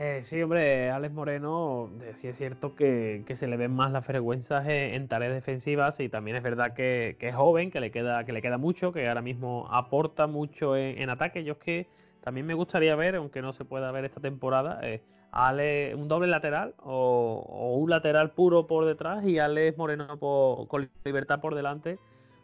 Eh, 0.01 0.23
sí, 0.23 0.41
hombre, 0.41 0.91
Alex 0.91 1.13
Moreno, 1.13 1.91
eh, 2.03 2.13
sí 2.15 2.29
es 2.29 2.37
cierto 2.37 2.77
que, 2.77 3.25
se 3.35 3.49
le 3.49 3.57
ven 3.57 3.73
más 3.73 3.91
las 3.91 4.07
vergüenzas 4.07 4.65
en, 4.69 5.09
tareas 5.09 5.33
defensivas 5.33 5.99
y 5.99 6.09
también 6.09 6.37
es 6.37 6.45
verdad 6.45 6.73
que, 6.73 7.17
es 7.19 7.35
joven, 7.35 7.73
que 7.73 7.81
le 7.81 7.91
queda, 7.91 8.23
que 8.23 8.33
le 8.33 8.41
queda 8.41 8.59
mucho, 8.59 8.93
que 8.93 9.09
ahora 9.09 9.23
mismo 9.23 9.67
aporta 9.73 10.29
mucho 10.29 10.77
en, 10.77 11.11
ataque. 11.11 11.43
Yo 11.43 11.55
es 11.55 11.59
que 11.59 11.87
también 12.29 12.45
me 12.45 12.53
gustaría 12.53 12.95
ver, 12.95 13.17
aunque 13.17 13.41
no 13.41 13.55
se 13.55 13.65
pueda 13.65 13.91
ver 13.91 14.05
esta 14.05 14.21
temporada, 14.21 14.81
eh, 14.83 15.01
Ale, 15.33 15.95
un 15.95 16.09
doble 16.09 16.27
lateral 16.27 16.75
o, 16.77 17.79
un 17.81 17.89
lateral 17.89 18.33
puro 18.33 18.67
por 18.67 18.85
detrás 18.85 19.25
y 19.25 19.39
Alex 19.39 19.79
Moreno 19.79 20.19
con 20.19 20.91
libertad 21.07 21.41
por 21.41 21.55
delante. 21.55 21.99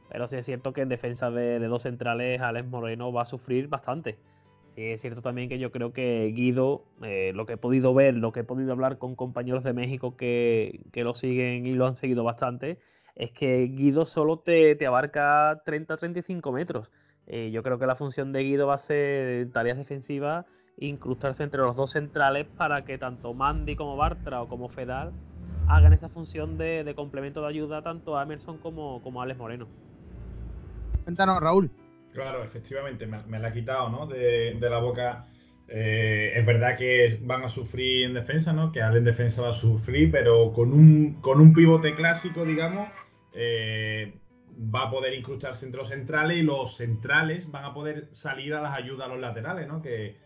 Pero 0.09 0.27
sí 0.27 0.37
es 0.37 0.47
cierto 0.47 0.73
que 0.73 0.81
en 0.81 0.89
defensa 0.89 1.31
de, 1.31 1.59
dos 1.59 1.83
centrales 1.83 2.41
Alex 2.41 2.67
Moreno 2.67 3.13
va 3.13 3.23
a 3.23 3.27
sufrir 3.27 3.69
bastante. 3.69 4.17
Sí, 4.75 4.87
es 4.87 5.03
cierto 5.03 5.21
también 5.21 5.51
que 5.51 5.59
yo 5.59 5.71
creo 5.71 5.93
que 5.93 6.33
Guido, 6.35 6.87
eh, 7.03 7.33
lo 7.35 7.45
que 7.45 7.53
he 7.53 7.59
podido 7.59 7.93
ver, 7.93 8.15
lo 8.15 8.33
que 8.33 8.41
he 8.41 8.45
podido 8.45 8.73
hablar 8.73 8.97
con 8.97 9.15
compañeros 9.15 9.65
de 9.65 9.75
México 9.75 10.17
que, 10.17 10.81
lo 10.95 11.15
siguen 11.15 11.67
y 11.67 11.75
lo 11.75 11.87
han 11.87 11.97
seguido 11.97 12.25
bastante, 12.25 12.79
es 13.17 13.33
que 13.33 13.67
Guido 13.67 14.07
solo 14.07 14.39
te, 14.39 14.79
abarca 14.87 15.63
30-35 15.67 16.55
metros. 16.55 16.91
Eh, 17.27 17.51
yo 17.51 17.63
creo 17.63 17.79
que 17.79 17.87
la 17.87 17.97
función 17.97 18.33
de 18.33 18.43
Guido 18.43 18.67
va 18.67 18.75
a 18.75 18.79
ser 18.79 19.51
tareas 19.53 19.79
defensivas, 19.79 20.47
incrustarse 20.79 21.43
entre 21.43 21.61
los 21.61 21.77
dos 21.77 21.93
centrales 21.93 22.47
para 22.57 22.85
que 22.85 22.99
tanto 22.99 23.33
Mandy 23.33 23.77
como 23.77 23.97
Bartra 23.97 24.43
o 24.43 24.49
como 24.49 24.69
Fedal 24.69 25.13
hagan 25.69 25.93
esa 25.93 26.09
función 26.09 26.59
de, 26.59 26.93
complemento 26.95 27.41
de 27.41 27.49
ayuda 27.49 27.83
tanto 27.83 28.19
a 28.19 28.23
Emerson 28.23 28.59
como, 28.59 29.03
como 29.03 29.21
a 29.21 29.25
Alex 29.25 29.39
Moreno. 29.39 29.69
Cuéntanos, 31.05 31.41
Raúl. 31.41 31.71
Claro, 32.13 32.45
efectivamente, 32.45 33.07
me, 33.07 33.39
la 33.39 33.49
ha 33.49 33.53
quitado 33.53 33.89
¿no? 33.89 34.07
de, 34.07 34.57
la 34.61 34.79
boca. 34.79 35.27
Eh, 35.67 36.33
es 36.37 36.47
verdad 36.47 36.77
que 36.77 37.19
van 37.23 37.43
a 37.43 37.49
sufrir 37.49 38.05
en 38.05 38.15
defensa, 38.15 38.53
¿no? 38.53 38.71
Que 38.71 38.83
Al 38.83 38.97
en 38.97 39.05
defensa 39.05 39.43
va 39.43 39.49
a 39.49 39.53
sufrir, 39.53 40.11
pero 40.11 40.53
con 40.53 40.73
un, 40.73 41.15
con 41.21 41.41
un 41.41 41.53
pivote 41.55 41.95
clásico, 41.95 42.45
digamos, 42.45 42.89
eh, 43.33 44.15
va 44.59 44.85
a 44.85 44.91
poder 44.91 45.15
incrustarse 45.15 45.67
entre 45.67 45.81
los 45.81 45.89
centrales 45.89 46.39
y 46.39 46.43
los 46.43 46.77
centrales 46.77 47.51
van 47.51 47.65
a 47.65 47.75
poder 47.75 48.09
salir 48.13 48.55
a 48.55 48.61
las 48.61 48.77
ayudas 48.77 49.07
a 49.07 49.11
los 49.11 49.21
laterales, 49.21 49.67
¿no? 49.69 49.83
Que, 49.83 50.17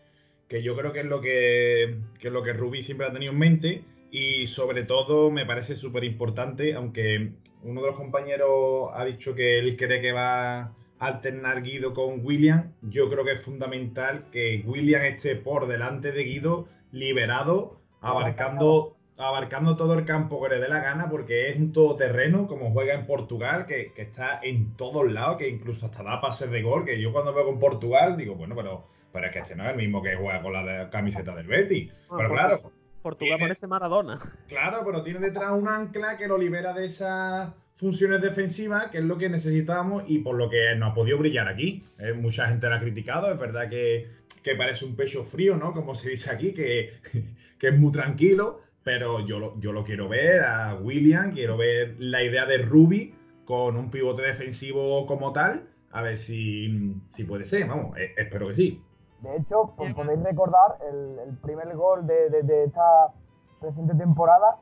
yo 0.63 0.75
creo 0.75 0.91
que 0.91 1.01
es 1.01 1.05
lo 1.05 1.21
que, 1.21 1.97
que 2.19 2.27
es 2.27 2.33
lo 2.33 2.41
que 2.41 2.81
siempre 2.81 3.05
ha 3.05 3.13
tenido 3.13 3.33
en 3.33 3.37
mente 3.37 3.83
y 4.09 4.47
sobre 4.47 4.83
todo 4.83 5.29
me 5.29 5.45
parece 5.45 5.75
súper 5.75 6.03
importante, 6.03 6.73
aunque 6.73 7.33
uno 7.61 7.81
de 7.81 7.87
los 7.87 7.95
compañeros 7.95 8.89
ha 8.93 9.05
dicho 9.05 9.35
que 9.35 9.59
él 9.59 9.77
cree 9.77 10.01
que 10.01 10.11
va 10.11 10.73
alternar 10.99 11.63
Guido 11.63 11.93
con 11.93 12.23
William, 12.25 12.73
yo 12.81 13.09
creo 13.09 13.23
que 13.23 13.33
es 13.33 13.41
fundamental 13.41 14.25
que 14.31 14.61
William 14.65 15.03
esté 15.03 15.35
por 15.35 15.67
delante 15.67 16.11
de 16.11 16.23
Guido, 16.23 16.67
liberado, 16.91 17.79
abarcando, 18.01 18.97
abarcando 19.27 19.75
todo 19.75 19.93
el 19.93 20.05
campo 20.05 20.41
que 20.41 20.55
le 20.55 20.59
dé 20.59 20.67
la 20.67 20.81
gana, 20.81 21.09
porque 21.09 21.49
es 21.49 21.57
un 21.57 21.73
todoterreno, 21.73 22.47
como 22.47 22.71
juega 22.71 22.93
en 22.93 23.05
Portugal, 23.05 23.65
que, 23.65 23.93
está 23.95 24.39
en 24.41 24.75
todos 24.75 25.11
lados, 25.11 25.37
que 25.37 25.49
incluso 25.49 25.85
hasta 25.85 26.03
da 26.03 26.21
pases 26.21 26.49
de 26.49 26.61
gol, 26.61 26.85
que 26.85 27.01
yo 27.01 27.11
cuando 27.11 27.33
veo 27.33 27.45
con 27.45 27.59
Portugal 27.59 28.17
digo, 28.17 28.35
bueno, 28.35 28.55
pero, 28.55 28.87
pero 29.11 29.27
es 29.27 29.31
que 29.33 29.39
este 29.39 29.55
no 29.55 29.65
es 29.65 29.71
el 29.71 29.77
mismo 29.77 30.01
que 30.01 30.15
juega 30.15 30.41
con 30.41 30.53
la 30.53 30.89
camiseta 30.89 31.35
del 31.35 31.47
Betty. 31.47 31.91
Ah, 32.09 32.15
pero 32.17 32.29
claro. 32.29 32.71
Portugal 33.01 33.39
parece 33.39 33.67
Maradona. 33.67 34.19
Claro, 34.47 34.81
pero 34.85 35.03
tiene 35.03 35.19
detrás 35.19 35.51
un 35.51 35.67
ancla 35.67 36.17
que 36.17 36.27
lo 36.27 36.37
libera 36.37 36.73
de 36.73 36.85
esa 36.85 37.53
funciones 37.79 38.21
defensivas, 38.21 38.87
que 38.91 38.97
es 38.97 39.05
lo 39.05 39.17
que 39.17 39.29
necesitábamos 39.29 40.03
y 40.07 40.19
por 40.19 40.35
lo 40.35 40.49
que 40.49 40.75
no 40.75 40.87
ha 40.87 40.93
podido 40.93 41.17
brillar 41.17 41.47
aquí. 41.47 41.85
Eh, 41.97 42.11
mucha 42.11 42.47
gente 42.47 42.67
lo 42.67 42.75
ha 42.75 42.79
criticado, 42.79 43.31
es 43.31 43.39
verdad 43.39 43.69
que, 43.69 44.19
parece 44.57 44.83
un 44.83 44.95
pecho 44.95 45.23
frío, 45.23 45.55
¿no? 45.55 45.73
Como 45.73 45.95
se 45.95 46.09
dice 46.09 46.31
aquí, 46.31 46.53
que, 46.53 46.93
es 47.61 47.77
muy 47.77 47.91
tranquilo, 47.91 48.61
pero 48.83 49.19
yo 49.19 49.39
lo, 49.39 49.59
yo 49.59 49.71
lo 49.71 49.83
quiero 49.83 50.07
ver 50.07 50.43
a 50.43 50.75
William, 50.75 51.31
quiero 51.31 51.57
ver 51.57 51.95
la 51.99 52.23
idea 52.23 52.45
de 52.45 52.59
Ruby 52.59 53.15
con 53.45 53.77
un 53.77 53.89
pivote 53.89 54.21
defensivo 54.21 55.05
como 55.05 55.33
tal, 55.33 55.67
a 55.91 56.01
ver 56.01 56.17
si, 56.17 56.95
puede 57.27 57.45
ser, 57.45 57.67
vamos, 57.67 57.97
eh, 57.97 58.13
espero 58.17 58.47
que 58.47 58.55
sí. 58.55 58.83
De 59.21 59.35
hecho, 59.37 59.73
podéis 59.75 60.23
recordar 60.23 60.77
el, 60.87 61.35
primer 61.39 61.75
gol 61.75 62.07
de, 62.07 62.29
de, 62.29 62.63
esta 62.63 63.13
presente 63.59 63.93
temporada, 63.95 64.57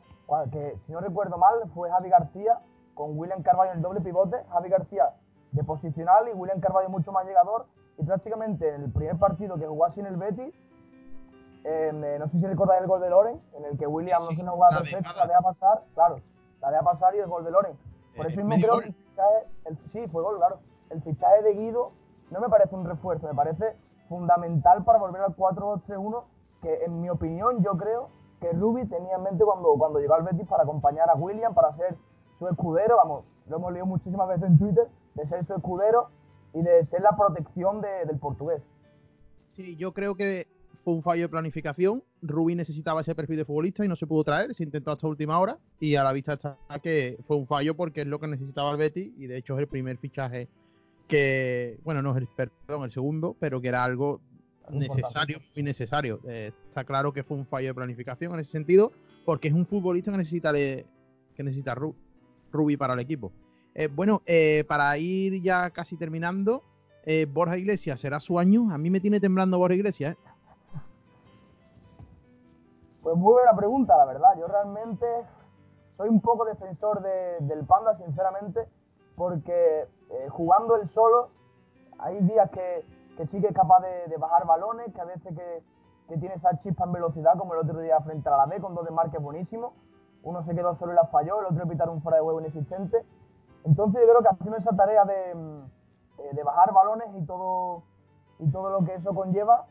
que 0.52 0.74
si 0.80 0.92
no 0.92 1.00
recuerdo 1.00 1.38
mal 1.38 1.54
fue 1.74 1.90
Javi 1.90 2.10
García 2.10 2.60
con 2.94 3.18
William 3.18 3.44
Carvalho 3.44 3.72
en 3.72 3.78
el 3.78 3.84
doble 3.84 4.02
pivote, 4.02 4.38
Javi 4.50 4.70
García 4.70 5.14
de 5.52 5.64
posicional 5.64 6.28
y 6.28 6.34
William 6.34 6.60
Carvalho 6.60 6.90
mucho 6.90 7.12
más 7.12 7.26
llegador. 7.26 7.66
Y 7.98 8.04
prácticamente 8.04 8.74
en 8.74 8.84
el 8.84 8.92
primer 8.92 9.18
partido 9.18 9.58
que 9.58 9.66
jugó 9.66 9.86
así 9.86 10.00
en 10.00 10.08
el 10.08 10.18
Betis, 10.18 10.54
eh, 11.70 12.18
no 12.18 12.30
sé 12.30 12.40
si 12.40 12.48
recordáis 12.48 12.82
el 12.82 12.88
gol 12.88 13.02
de 13.02 13.10
Loren, 13.10 13.42
en 13.54 13.66
el 13.66 13.78
que 13.78 13.86
William 13.88 14.22
no 14.22 14.28
tiene 14.30 14.44
una 14.44 14.52
jugada 14.54 14.80
perfecta, 14.80 15.14
la 15.16 15.28
deja 15.28 15.42
pasar, 15.42 15.84
claro, 15.94 16.22
la 16.62 16.72
deja 16.72 16.84
pasar 16.84 17.14
y 17.16 17.20
el 17.20 17.28
gol 17.28 17.44
de 17.44 17.52
Loren. 17.52 17.78
Por 18.16 18.26
eh, 18.26 18.30
eso 18.30 18.44
mismo 18.44 18.56
creo 18.56 18.80
que 18.80 18.88
el 18.88 18.94
fichaje, 18.94 19.90
sí, 19.90 20.08
fue 20.08 20.24
gol, 20.24 20.38
claro. 20.38 20.60
El 20.90 21.02
fichaje 21.02 21.44
de 21.44 21.54
Guido 21.56 21.92
no 22.32 22.40
me 22.40 22.48
parece 22.48 22.74
un 22.74 22.86
refuerzo, 22.86 23.28
me 23.28 23.34
parece 23.34 23.76
fundamental 24.08 24.86
para 24.86 24.98
volver 24.98 25.22
al 25.22 25.36
4-2-3-1, 25.36 26.24
que 26.62 26.86
en 26.86 27.02
mi 27.02 27.10
opinión 27.10 27.62
yo 27.62 27.72
creo 27.72 28.10
que 28.40 28.52
Ruby 28.54 28.88
tenía 28.88 29.18
en 29.18 29.24
mente 29.24 29.44
cuando, 29.44 29.74
cuando 29.78 30.00
llegó 30.00 30.14
al 30.14 30.24
Betis 30.24 30.48
para 30.48 30.64
acompañar 30.64 31.10
a 31.10 31.16
William, 31.16 31.54
para 31.54 31.74
ser 31.74 31.98
su 32.40 32.48
escudero, 32.48 32.96
vamos, 32.96 33.26
lo 33.48 33.58
hemos 33.58 33.74
leído 33.74 33.86
muchísimas 33.86 34.30
veces 34.30 34.46
en 34.46 34.58
Twitter, 34.58 34.88
de 35.16 35.28
ser 35.28 35.46
su 35.46 35.54
escudero 35.54 36.12
y 36.54 36.62
de 36.62 36.86
ser 36.86 37.02
la 37.02 37.18
protección 37.18 37.82
del 37.82 38.18
portugués. 38.20 38.64
Sí, 39.50 39.76
yo 39.76 39.92
creo 39.94 40.16
que 40.16 40.48
fue 40.88 40.94
un 40.94 41.02
fallo 41.02 41.24
de 41.24 41.28
planificación. 41.28 42.02
Rubí 42.22 42.56
necesitaba 42.56 43.02
ese 43.02 43.14
perfil 43.14 43.36
de 43.36 43.44
futbolista 43.44 43.84
y 43.84 43.90
no 43.90 43.98
se 43.98 44.08
pudo 44.08 44.24
traer, 44.24 44.54
se 44.54 44.64
intentó 44.64 44.92
hasta 44.92 45.06
última 45.06 45.38
hora 45.38 45.58
y 45.82 45.96
a 45.96 46.04
la 46.06 46.14
vista 46.14 46.32
está 46.32 46.58
que 46.82 47.18
fue 47.28 47.36
un 47.36 47.46
fallo 47.46 47.76
porque 47.76 48.02
es 48.02 48.08
lo 48.08 48.22
que 48.22 48.28
necesitaba 48.28 48.72
el 48.72 48.78
Betty 48.78 49.14
y 49.18 49.28
de 49.28 49.36
hecho 49.36 49.56
es 49.56 49.60
el 49.60 49.68
primer 49.68 49.98
fichaje 49.98 50.48
que, 51.10 51.78
bueno, 51.84 52.02
no 52.02 52.12
es 52.12 52.18
el, 52.20 52.30
perdón, 52.30 52.86
el 52.86 52.92
segundo, 52.92 53.36
pero 53.38 53.60
que 53.60 53.68
era 53.68 53.84
algo 53.84 54.22
necesario, 54.70 55.42
muy 55.58 55.64
necesario. 55.64 56.22
Eh, 56.26 56.54
está 56.70 56.86
claro 56.86 57.12
que 57.12 57.22
fue 57.22 57.36
un 57.36 57.44
fallo 57.44 57.68
de 57.68 57.74
planificación 57.74 58.34
en 58.36 58.40
ese 58.40 58.54
sentido, 58.54 58.94
porque 59.26 59.50
es 59.50 59.54
un 59.54 59.66
futbolista 59.66 60.12
que 60.12 60.18
necesita, 60.20 60.54
que 60.54 60.86
necesita 61.40 61.76
Rubi 62.50 62.78
para 62.78 62.94
el 62.94 63.02
equipo. 63.02 63.34
Eh, 63.76 63.90
bueno, 63.94 64.22
eh, 64.26 64.64
para 64.70 64.98
ir 64.98 65.42
ya 65.42 65.70
casi 65.72 65.98
terminando, 65.98 66.64
eh, 67.10 67.26
Borja 67.26 67.58
Iglesias 67.58 68.02
será 68.02 68.20
su 68.20 68.38
año. 68.38 68.70
A 68.70 68.78
mí 68.78 68.90
me 68.90 69.00
tiene 69.00 69.22
temblando 69.22 69.58
Borja 69.58 69.76
Iglesias. 69.76 70.18
Pues 73.08 73.16
muy 73.16 73.32
buena 73.32 73.56
pregunta, 73.56 73.96
la 73.96 74.04
verdad. 74.04 74.36
Yo 74.38 74.48
realmente 74.48 75.08
soy 75.96 76.10
un 76.10 76.20
poco 76.20 76.44
defensor 76.44 77.02
del 77.02 77.66
Panda, 77.66 77.96
sinceramente, 77.96 78.68
porque 79.16 79.88
jugando 80.28 80.76
él 80.76 80.90
solo, 80.90 81.30
hay 82.00 82.20
días 82.20 82.52
que, 82.52 82.84
que 83.16 83.26
sí 83.26 83.40
que 83.40 83.48
es 83.48 83.54
capaz 83.54 83.80
de, 83.80 84.18
bajar 84.18 84.46
balones, 84.46 84.94
que 84.94 85.00
a 85.00 85.06
veces 85.06 85.34
que, 85.34 85.64
que, 86.10 86.18
tiene 86.18 86.36
esa 86.36 86.58
chispa 86.58 86.84
en 86.84 86.92
velocidad, 86.92 87.38
como 87.38 87.54
el 87.54 87.62
otro 87.62 87.80
día 87.80 87.98
frente 88.02 88.28
a 88.28 88.36
la 88.36 88.46
B, 88.46 88.60
con 88.60 88.76
dos 88.76 88.84
desmarques 88.84 89.22
buenísimos. 89.22 89.72
Uno 90.24 90.44
se 90.44 90.54
quedó 90.54 90.76
solo 90.76 90.92
y 90.92 90.96
la 90.96 91.06
falló, 91.06 91.40
el 91.40 91.46
otro 91.46 91.66
pitar 91.66 91.90
un 91.90 92.02
fuera 92.02 92.18
de 92.18 92.24
huevo 92.24 92.42
inexistente. 92.42 93.06
Entonces 93.64 94.02
yo 94.02 94.10
creo 94.10 94.22
que 94.22 94.36
haciendo 94.36 94.58
esa 94.58 94.76
tarea 94.76 95.06
de, 95.06 95.32
eh, 95.32 96.30
de 96.34 96.44
bajar 96.44 96.74
balones 96.74 97.08
y 97.16 97.26
todo, 97.26 97.84
y 98.40 98.52
todo 98.52 98.70
lo 98.70 98.84
que 98.84 98.96
eso 98.96 99.16
conlleva, 99.16 99.66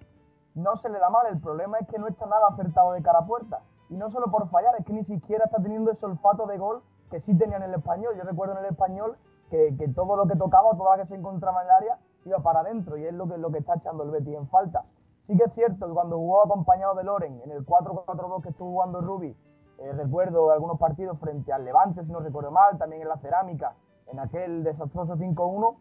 no 0.56 0.76
se 0.76 0.88
le 0.88 0.98
da 0.98 1.10
mal. 1.10 1.26
El 1.28 1.40
problema 1.40 1.78
es 1.78 1.86
que 1.86 1.98
no 1.98 2.08
está 2.08 2.26
nada 2.26 2.48
acertado 2.48 2.92
de 2.92 3.02
cara 3.02 3.20
a 3.20 3.26
puerta. 3.26 3.60
Y 3.88 3.96
no 3.96 4.10
solo 4.10 4.32
por 4.32 4.48
fallar, 4.48 4.74
es 4.78 4.84
que 4.84 4.92
ni 4.92 5.04
siquiera 5.04 5.44
está 5.44 5.62
teniendo 5.62 5.92
ese 5.92 6.04
olfato 6.04 6.46
de 6.46 6.58
gol 6.58 6.82
que 7.10 7.20
sí 7.20 7.36
tenía 7.38 7.58
en 7.58 7.62
el 7.62 7.74
español. 7.74 8.14
Yo 8.16 8.24
recuerdo 8.24 8.54
en 8.54 8.64
el 8.64 8.70
español 8.72 9.16
que, 9.50 9.76
que 9.78 9.86
todo 9.88 10.16
lo 10.16 10.26
que 10.26 10.34
tocaba, 10.34 10.76
toda 10.76 10.96
la 10.96 11.02
que 11.02 11.08
se 11.08 11.14
encontraba 11.14 11.60
en 11.60 11.68
el 11.68 11.72
área, 11.72 11.98
iba 12.24 12.38
para 12.40 12.60
adentro 12.60 12.96
y 12.96 13.06
es 13.06 13.14
lo 13.14 13.28
que, 13.28 13.38
lo 13.38 13.52
que 13.52 13.58
está 13.58 13.74
echando 13.74 14.02
el 14.02 14.10
Betis 14.10 14.34
en 14.34 14.48
falta. 14.48 14.84
Sí 15.22 15.36
que 15.36 15.44
es 15.44 15.52
cierto 15.54 15.86
que 15.86 15.92
cuando 15.92 16.16
jugó 16.16 16.42
acompañado 16.44 16.94
de 16.94 17.04
Loren 17.04 17.40
en 17.42 17.50
el 17.50 17.64
4-4-2 17.64 18.42
que 18.42 18.48
estuvo 18.50 18.70
jugando 18.70 19.00
Rubi, 19.00 19.36
eh, 19.78 19.92
recuerdo 19.92 20.50
algunos 20.50 20.78
partidos 20.78 21.18
frente 21.18 21.52
al 21.52 21.64
Levante, 21.64 22.04
si 22.04 22.12
no 22.12 22.20
recuerdo 22.20 22.50
mal, 22.50 22.78
también 22.78 23.02
en 23.02 23.08
la 23.08 23.18
Cerámica, 23.18 23.74
en 24.06 24.18
aquel 24.18 24.64
desastroso 24.64 25.16
5-1, 25.16 25.76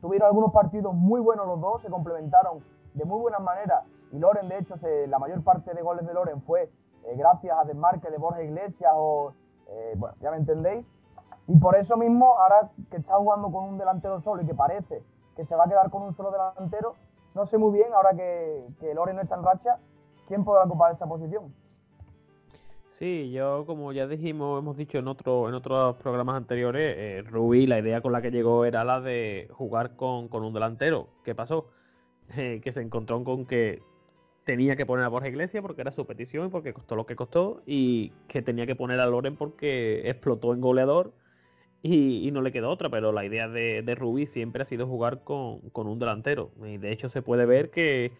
tuvieron 0.00 0.26
algunos 0.26 0.52
partidos 0.52 0.94
muy 0.94 1.20
buenos 1.20 1.46
los 1.46 1.60
dos, 1.60 1.82
se 1.82 1.88
complementaron 1.88 2.64
de 2.94 3.04
muy 3.04 3.20
buena 3.20 3.38
manera 3.38 3.84
y 4.12 4.18
Loren, 4.18 4.48
de 4.48 4.58
hecho, 4.58 4.74
la 5.08 5.18
mayor 5.18 5.42
parte 5.42 5.72
de 5.72 5.82
goles 5.82 6.06
de 6.06 6.12
Loren 6.12 6.42
fue 6.42 6.70
eh, 7.04 7.14
gracias 7.16 7.56
a 7.58 7.64
desmarque 7.64 8.10
de 8.10 8.18
Borja 8.18 8.42
Iglesias 8.42 8.92
o, 8.94 9.32
eh, 9.68 9.94
bueno, 9.96 10.14
ya 10.20 10.30
me 10.30 10.36
entendéis. 10.36 10.86
Y 11.48 11.56
por 11.56 11.76
eso 11.76 11.96
mismo, 11.96 12.38
ahora 12.38 12.70
que 12.90 12.98
está 12.98 13.14
jugando 13.14 13.50
con 13.50 13.64
un 13.64 13.78
delantero 13.78 14.20
solo 14.20 14.42
y 14.42 14.46
que 14.46 14.54
parece 14.54 15.02
que 15.34 15.44
se 15.44 15.56
va 15.56 15.64
a 15.64 15.68
quedar 15.68 15.90
con 15.90 16.02
un 16.02 16.12
solo 16.12 16.30
delantero. 16.30 16.94
No 17.34 17.46
sé 17.46 17.56
muy 17.56 17.72
bien, 17.72 17.92
ahora 17.94 18.10
que, 18.14 18.66
que 18.78 18.94
Lore 18.94 19.14
no 19.14 19.22
está 19.22 19.36
en 19.36 19.42
racha, 19.42 19.78
quién 20.28 20.44
podrá 20.44 20.64
ocupar 20.64 20.92
esa 20.92 21.06
posición. 21.06 21.52
Sí, 23.02 23.32
yo 23.32 23.64
como 23.66 23.92
ya 23.92 24.06
dijimos, 24.06 24.60
hemos 24.60 24.76
dicho 24.76 24.98
en 24.98 25.08
otro, 25.08 25.48
en 25.48 25.54
otros 25.54 25.96
programas 25.96 26.36
anteriores, 26.36 26.94
eh, 26.96 27.24
Rubí, 27.28 27.66
la 27.66 27.80
idea 27.80 28.00
con 28.00 28.12
la 28.12 28.22
que 28.22 28.30
llegó 28.30 28.64
era 28.64 28.84
la 28.84 29.00
de 29.00 29.48
jugar 29.50 29.96
con, 29.96 30.28
un 30.32 30.52
delantero. 30.52 31.08
¿Qué 31.24 31.34
pasó? 31.34 31.66
Eh, 32.36 32.60
que 32.62 32.72
se 32.72 32.80
encontró 32.80 33.22
con 33.24 33.46
que 33.46 33.82
tenía 34.44 34.76
que 34.76 34.86
poner 34.86 35.04
a 35.04 35.08
Borja 35.08 35.28
Iglesias 35.28 35.62
porque 35.62 35.82
era 35.82 35.92
su 35.92 36.06
petición 36.06 36.46
y 36.46 36.50
porque 36.50 36.72
costó 36.72 36.96
lo 36.96 37.06
que 37.06 37.16
costó 37.16 37.62
y 37.66 38.10
que 38.28 38.42
tenía 38.42 38.66
que 38.66 38.74
poner 38.74 39.00
a 39.00 39.06
Loren 39.06 39.36
porque 39.36 40.08
explotó 40.08 40.54
en 40.54 40.60
goleador 40.60 41.12
y, 41.82 42.30
no 42.30 42.42
le 42.42 42.52
quedó 42.52 42.70
otra, 42.70 42.88
pero 42.90 43.10
la 43.10 43.24
idea 43.24 43.48
de, 43.48 43.82
de 43.82 43.94
Rubí 43.96 44.26
siempre 44.26 44.62
ha 44.62 44.64
sido 44.64 44.86
jugar 44.86 45.24
con, 45.24 45.60
un 45.74 45.98
delantero. 45.98 46.52
Y 46.64 46.78
de 46.78 46.92
hecho 46.92 47.08
se 47.08 47.22
puede 47.22 47.44
ver 47.44 47.70
que, 47.70 48.12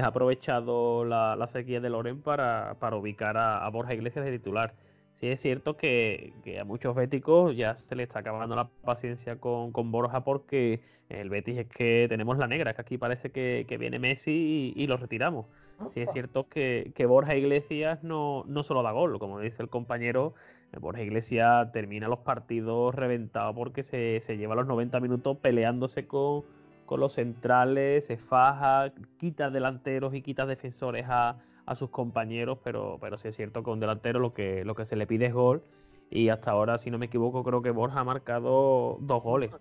ha 0.00 0.06
aprovechado 0.06 1.04
la, 1.04 1.46
sequía 1.48 1.80
de 1.80 1.90
Loren 1.90 2.22
para, 2.22 2.76
ubicar 2.92 3.36
a, 3.36 3.68
Borja 3.70 3.94
Iglesias 3.94 4.24
de 4.24 4.38
titular. 4.38 4.74
Sí 5.20 5.28
es 5.28 5.40
cierto 5.40 5.76
que, 5.76 6.32
a 6.58 6.64
muchos 6.64 6.94
béticos 6.94 7.54
ya 7.54 7.74
se 7.74 7.94
le 7.94 8.04
está 8.04 8.20
acabando 8.20 8.56
la 8.56 8.68
paciencia 8.82 9.36
con, 9.36 9.70
Borja 9.92 10.24
porque 10.24 10.80
el 11.10 11.28
Betis 11.28 11.58
es 11.58 11.66
que 11.66 12.06
tenemos 12.08 12.38
la 12.38 12.46
negra, 12.46 12.72
que 12.72 12.80
aquí 12.80 12.96
parece 12.96 13.30
que, 13.30 13.76
viene 13.78 13.98
Messi 13.98 14.72
y, 14.74 14.86
lo 14.86 14.96
retiramos. 14.96 15.44
Sí 15.90 16.00
es 16.00 16.10
cierto 16.12 16.48
que, 16.48 16.94
Borja 17.06 17.36
Iglesias 17.36 18.02
no, 18.02 18.44
no 18.46 18.62
solo 18.62 18.82
da 18.82 18.92
gol, 18.92 19.18
como 19.18 19.40
dice 19.40 19.62
el 19.62 19.68
compañero, 19.68 20.32
Borja 20.80 21.02
Iglesias 21.02 21.70
termina 21.70 22.08
los 22.08 22.20
partidos 22.20 22.94
reventados 22.94 23.54
porque 23.54 23.82
se, 23.82 24.20
lleva 24.38 24.54
los 24.54 24.66
90 24.66 25.00
minutos 25.00 25.36
peleándose 25.36 26.06
con, 26.06 26.44
los 26.88 27.12
centrales, 27.12 28.06
se 28.06 28.16
faja, 28.16 28.92
quita 29.18 29.50
delanteros 29.50 30.14
y 30.14 30.22
quita 30.22 30.46
defensores 30.46 31.04
a, 31.08 31.36
sus 31.74 31.90
compañeros, 31.90 32.58
pero, 32.64 32.98
pero 33.00 33.16
sí 33.18 33.28
es 33.28 33.36
cierto 33.36 33.62
que 33.62 33.70
un 33.70 33.80
delantero 33.80 34.18
lo 34.18 34.34
que, 34.34 34.64
lo 34.64 34.74
que 34.74 34.86
se 34.86 34.96
le 34.96 35.06
pide 35.06 35.26
es 35.26 35.34
gol. 35.34 35.62
Y 36.10 36.28
hasta 36.28 36.50
ahora, 36.50 36.76
si 36.76 36.90
no 36.90 36.98
me 36.98 37.06
equivoco, 37.06 37.44
creo 37.44 37.62
que 37.62 37.70
Borja 37.70 38.00
ha 38.00 38.04
marcado 38.04 38.98
dos 39.00 39.22
goles. 39.22 39.52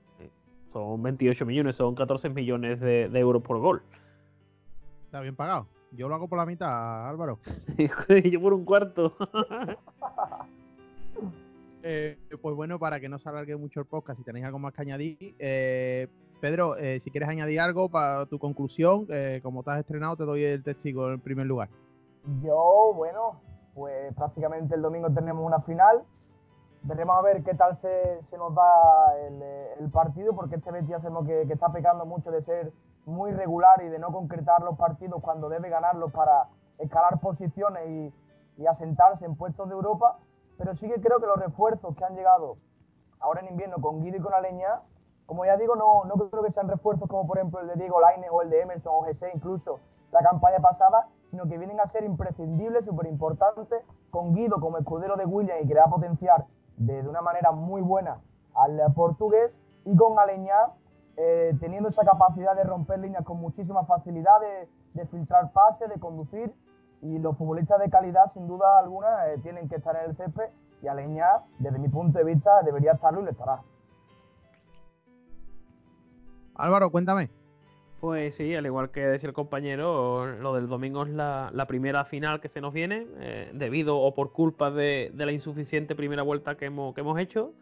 Son 0.74 1.02
28 1.02 1.45
millones, 1.45 1.76
son 1.76 1.93
14 1.93 2.30
millones 2.30 2.80
de, 2.80 3.06
euros 3.14 3.43
por 3.43 3.60
gol. 3.60 3.84
Está 5.06 5.22
bien 5.22 5.36
pagado. 5.36 5.68
Yo 5.91 6.08
lo 6.08 6.16
hago 6.16 6.28
por 6.28 6.38
la 6.38 6.45
mitad, 6.45 7.08
Álvaro. 7.08 7.39
Yo 8.24 8.41
por 8.41 8.54
un 8.54 8.66
cuarto. 8.66 9.16
Eh, 11.82 12.18
pues 12.41 12.56
bueno, 12.58 12.78
para 12.78 13.00
que 13.00 13.08
no 13.08 13.18
se 13.20 13.30
alargue 13.30 13.56
mucho 13.56 13.80
el 13.80 13.86
podcast, 13.86 14.20
si 14.20 14.26
tenéis 14.26 14.45
algo 14.45 14.60
más 14.60 14.74
que 14.74 14.82
añadir, 14.82 15.34
eh, 15.39 16.10
Pedro, 16.41 16.76
eh, 16.76 17.00
si 17.00 17.10
quieres 17.10 17.30
añadir 17.30 17.62
algo 17.62 17.88
para 17.88 18.26
tu 18.26 18.38
conclusión, 18.38 19.08
como 19.41 19.64
te 19.64 19.72
has 19.72 19.80
estrenado, 19.80 20.18
te 20.18 20.26
doy 20.26 20.43
el 20.43 20.62
testigo 20.62 21.10
en 21.10 21.22
primer 21.22 21.47
lugar. 21.47 21.70
Yo, 22.41 22.93
bueno, 22.95 23.41
pues 23.74 24.13
prácticamente 24.15 24.76
el 24.76 24.82
domingo 24.82 25.09
tenemos 25.11 25.45
una 25.45 25.61
final. 25.61 26.03
Veremos 26.84 27.17
a 27.17 27.22
ver 27.22 27.43
qué 27.43 27.53
tal 27.55 27.76
se, 27.76 28.20
nos 28.38 28.55
da 28.55 29.17
el, 29.80 29.89
partido, 29.91 30.34
porque 30.36 30.55
este 30.55 30.72
Betis 30.72 30.89
ya 30.89 30.99
sabemos 30.99 31.26
que, 31.26 31.41
está 31.41 31.72
pecando 31.72 32.05
mucho 32.05 32.32
de 32.32 32.41
ser 32.41 32.72
muy 33.05 33.32
regular 33.32 33.82
y 33.82 33.89
de 33.89 33.99
no 33.99 34.11
concretar 34.11 34.61
los 34.61 34.78
partidos 34.78 35.22
cuando 35.22 35.49
debe 35.49 35.70
ganarlos 35.70 36.11
para 36.11 36.47
escalar 36.78 37.20
posiciones 37.20 37.89
y, 37.89 38.13
y 38.61 38.67
asentarse 38.67 39.26
en 39.26 39.36
puestos 39.36 39.67
de 39.67 39.74
Europa 39.74 40.20
pero 40.59 40.76
sí 40.76 40.89
que 40.89 41.01
creo 41.01 41.20
que 41.22 41.26
los 41.26 41.39
refuerzos 41.39 41.95
que 41.95 42.03
han 42.03 42.15
llegado 42.15 42.57
ahora 43.22 43.39
en 43.39 43.47
invierno 43.47 43.78
con 43.80 44.03
Guido 44.03 44.17
y 44.17 44.20
con 44.20 44.34
Aleña, 44.34 44.82
como 45.26 45.45
ya 45.45 45.55
digo, 45.55 45.76
no, 45.78 46.03
no 46.03 46.15
creo 46.15 46.43
que 46.43 46.51
sean 46.51 46.67
refuerzos 46.67 47.07
como 47.07 47.26
por 47.26 47.38
ejemplo 47.38 47.61
el 47.61 47.67
de 47.67 47.76
Diego 47.76 48.01
Laine 48.01 48.28
o 48.30 48.41
el 48.41 48.49
de 48.49 48.61
Emerson 48.61 48.93
o 48.93 49.01
GC, 49.03 49.32
incluso 49.34 49.80
la 50.11 50.20
campaña 50.20 50.59
pasada, 50.59 51.07
sino 51.30 51.48
que 51.48 51.58
vienen 51.58 51.80
a 51.80 51.88
ser 51.88 52.04
imprescindibles, 52.04 52.86
súper 52.86 53.08
importantes, 53.08 53.84
con 54.10 54.34
Guido 54.34 54.60
como 54.60 54.78
escudero 54.78 55.16
de 55.16 55.26
William 55.26 55.58
y 55.62 55.68
que 55.68 55.74
le 55.74 55.80
va 55.80 55.86
a 55.86 55.90
potenciar 55.90 56.46
de, 56.78 57.08
una 57.08 57.22
manera 57.22 57.52
muy 57.52 57.82
buena 57.82 58.20
al 58.56 58.82
portugués, 58.94 59.52
y 59.86 59.96
con 59.96 60.18
Aleñá 60.20 60.74
eh, 61.18 61.56
teniendo 61.60 61.90
esa 61.90 62.04
capacidad 62.04 62.56
de 62.56 62.64
romper 62.64 63.00
líneas 63.00 63.24
con 63.24 63.40
muchísima 63.40 63.86
facilidad, 63.86 64.40
de, 64.40 64.70
de 64.94 65.06
filtrar 65.08 65.52
pases, 65.52 65.90
de 65.90 66.00
conducir 66.00 66.54
y 67.02 67.18
los 67.20 67.38
futbolistas 67.38 67.80
de 67.80 67.90
calidad, 67.90 68.28
sin 68.34 68.48
duda 68.48 68.80
alguna, 68.80 69.28
eh, 69.28 69.38
tienen 69.40 69.70
que 69.70 69.76
estar 69.76 69.96
en 69.96 70.10
el 70.10 70.16
césped 70.16 70.50
y 70.82 70.88
Aleñá, 70.88 71.44
desde 71.60 71.78
mi 71.80 71.90
punto 71.90 72.18
de 72.20 72.26
vista, 72.26 72.62
debería 72.64 72.94
estarlo 72.94 73.22
y 73.22 73.26
le 73.26 73.32
estará. 73.32 73.62
Álvaro, 76.56 76.90
cuéntame. 76.90 77.30
Pues 78.00 78.36
sí, 78.36 78.56
al 78.56 78.66
igual 78.66 78.91
que 78.91 79.02
decía 79.02 79.28
el 79.28 79.34
compañero, 79.34 80.26
lo 80.26 80.54
del 80.54 80.68
domingo 80.70 81.04
es 81.04 81.10
la, 81.10 81.66
primera 81.68 82.06
final 82.06 82.39
que 82.39 82.47
se 82.47 82.62
nos 82.62 82.74
viene, 82.74 83.06
eh, 83.20 83.52
debido 83.54 83.97
o 83.97 84.14
por 84.14 84.32
culpa 84.32 84.72
de, 84.72 85.12
la 85.16 85.32
insuficiente 85.34 85.95
primera 85.95 86.24
vuelta 86.24 86.56
que 86.56 86.66
hemos, 86.66 87.20
hecho. 87.20 87.54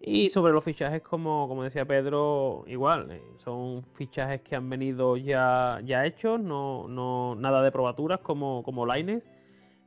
Y 0.00 0.28
sobre 0.28 0.52
los 0.52 0.62
fichajes, 0.62 1.02
como, 1.02 1.48
como 1.48 1.64
decía 1.64 1.86
Pedro, 1.86 2.64
igual, 2.66 3.10
eh, 3.10 3.22
son 3.38 3.82
fichajes 3.94 4.42
que 4.42 4.54
han 4.56 4.68
venido 4.68 5.16
ya, 5.16 5.80
hechos, 6.04 6.38
no, 6.38 6.86
no 6.86 7.34
nada 7.36 7.62
de 7.62 7.72
probaturas 7.72 8.20
como, 8.20 8.62
como 8.64 8.84
Laines. 8.84 9.24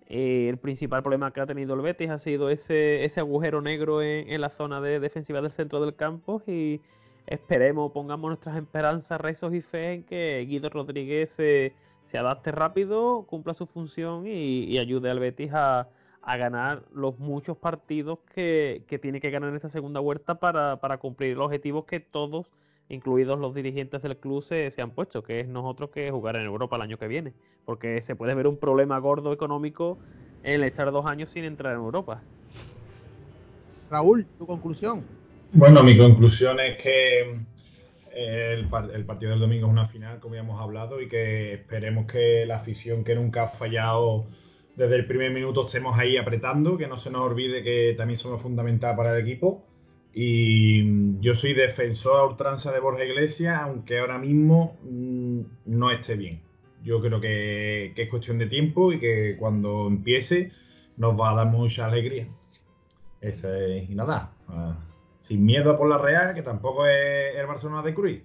Eh, 0.08 0.50
el 0.50 0.58
principal 0.58 1.04
problema 1.04 1.32
que 1.32 1.42
ha 1.42 1.46
tenido 1.46 1.76
el 1.76 1.82
Betis 1.82 2.10
ha 2.10 2.18
sido 2.18 2.50
ese, 2.50 3.06
ese 3.06 3.20
agujero 3.20 3.62
negro 3.62 4.02
en, 4.02 4.42
la 4.42 4.50
zona 4.50 4.82
de 4.82 5.00
defensiva 5.00 5.42
del 5.42 5.52
centro 5.52 5.80
del 5.80 5.96
campo 5.96 6.42
y 6.48 6.82
esperemos, 7.28 7.92
pongamos 7.92 8.30
nuestras 8.30 8.58
esperanzas, 8.58 9.22
rezos 9.22 9.54
y 9.54 9.62
fe 9.62 9.94
en 9.94 10.04
que 10.04 10.46
Guido 10.48 10.70
Rodríguez 10.70 11.30
se, 11.32 11.74
se 12.06 12.18
adapte 12.18 12.52
rápido, 12.52 13.26
cumpla 13.28 13.54
su 13.54 13.68
función 13.68 14.26
y, 14.28 14.78
ayude 14.78 15.10
al 15.10 15.20
Betis 15.20 15.52
a, 15.54 15.90
a 16.22 16.38
ganar 16.38 16.84
los 16.94 17.18
muchos 17.20 17.58
partidos 17.58 18.20
que, 18.34 18.84
tiene 19.02 19.20
que 19.20 19.32
ganar 19.32 19.50
en 19.50 19.56
esta 19.56 19.70
segunda 19.70 20.00
vuelta 20.00 20.36
para, 20.36 20.98
cumplir 21.00 21.38
los 21.38 21.48
objetivos 21.48 21.86
que 21.86 22.00
todos, 22.00 22.48
incluidos 22.90 23.40
los 23.40 23.56
dirigentes 23.56 24.02
del 24.02 24.18
club, 24.18 24.44
se, 24.44 24.70
han 24.82 24.92
puesto, 24.92 25.24
que 25.24 25.40
es 25.40 25.48
nosotros 25.48 25.90
que 25.90 26.12
jugar 26.12 26.36
en 26.36 26.46
Europa 26.46 26.76
el 26.76 26.84
año 26.84 26.98
que 26.98 27.08
viene. 27.08 27.34
Porque 27.66 28.02
se 28.02 28.16
puede 28.16 28.36
ver 28.36 28.48
un 28.48 28.58
problema 28.58 29.00
gordo 29.00 29.34
económico 29.34 29.98
en 30.44 30.64
estar 30.64 30.92
dos 30.92 31.06
años 31.06 31.30
sin 31.30 31.44
entrar 31.44 31.74
en 31.74 31.80
Europa. 31.80 32.22
Raúl, 33.90 34.26
tu 34.38 34.46
conclusión. 34.46 35.04
Bueno, 35.54 35.84
mi 35.84 35.98
conclusión 35.98 36.62
es 36.62 36.78
que 36.78 37.36
eh, 38.14 38.56
el, 38.58 38.68
partido 39.06 39.32
del 39.32 39.40
domingo 39.42 39.68
es 39.68 39.72
una 39.72 39.88
final, 39.88 40.20
como 40.20 40.36
ya 40.36 40.42
hemos 40.42 40.62
hablado, 40.62 41.02
y 41.02 41.10
que 41.10 41.54
esperemos 41.56 42.06
que 42.06 42.46
la 42.46 42.58
afición 42.58 43.04
que 43.04 43.16
nunca 43.16 43.44
ha 43.44 43.48
fallado 43.50 44.28
desde 44.78 44.96
el 44.96 45.06
primer 45.06 45.32
minuto 45.32 45.66
estemos 45.66 46.00
ahí 46.00 46.16
apretando, 46.16 46.78
que 46.78 46.88
no 46.88 46.98
se 46.98 47.12
nos 47.12 47.24
olvide 47.24 47.64
que 47.64 47.94
también 47.98 48.18
somos 48.18 48.42
fundamental 48.42 48.96
para 48.96 49.18
el 49.18 49.22
equipo. 49.28 49.66
Y 50.14 51.20
yo 51.20 51.36
soy 51.36 51.54
defensor 51.54 52.20
a 52.20 52.26
ultranza 52.26 52.72
de 52.72 52.80
Borja 52.80 53.04
Iglesias, 53.04 53.60
aunque 53.62 54.00
ahora 54.00 54.18
mismo 54.18 54.78
mm, 54.84 55.42
no 55.66 55.92
esté 55.92 56.16
bien. 56.16 56.42
Yo 56.82 57.02
creo 57.02 57.20
que, 57.20 57.94
es 57.96 58.10
cuestión 58.10 58.38
de 58.38 58.48
tiempo 58.48 58.94
y 58.94 59.00
que 59.00 59.36
cuando 59.38 59.88
empiece 59.88 60.52
nos 60.96 61.20
va 61.20 61.32
a 61.32 61.36
dar 61.36 61.48
mucha 61.48 61.88
alegría. 61.88 62.28
Ese, 63.20 63.86
y 63.90 63.96
nada, 63.96 64.32
ah, 64.48 64.78
sin 65.32 65.46
miedo 65.46 65.78
por 65.78 65.88
la 65.88 65.98
Real, 65.98 66.36
que 66.36 66.42
tampoco 66.42 66.86
es 66.86 67.38
el 67.38 67.48
Barcelona 67.48 67.82
de 67.82 67.96
Cruz. 67.96 68.22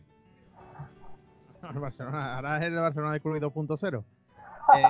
ahora 1.63 2.57
es 2.57 2.65
el 2.65 2.75
Barcelona 2.75 3.13
de 3.13 3.21
Cruz 3.21 3.39
2.0. 3.39 4.03
Eh, 4.77 4.83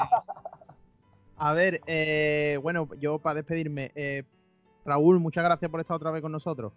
a 1.37 1.53
ver, 1.53 1.83
eh, 1.87 2.59
bueno, 2.63 2.89
yo 2.99 3.19
para 3.19 3.35
despedirme, 3.35 3.93
eh, 3.95 4.23
Raúl, 4.87 5.21
muchas 5.21 5.45
gracias 5.45 5.71
por 5.71 5.79
estar 5.79 5.95
otra 5.95 6.11
vez 6.11 6.23
con 6.23 6.33
nosotros. 6.33 6.73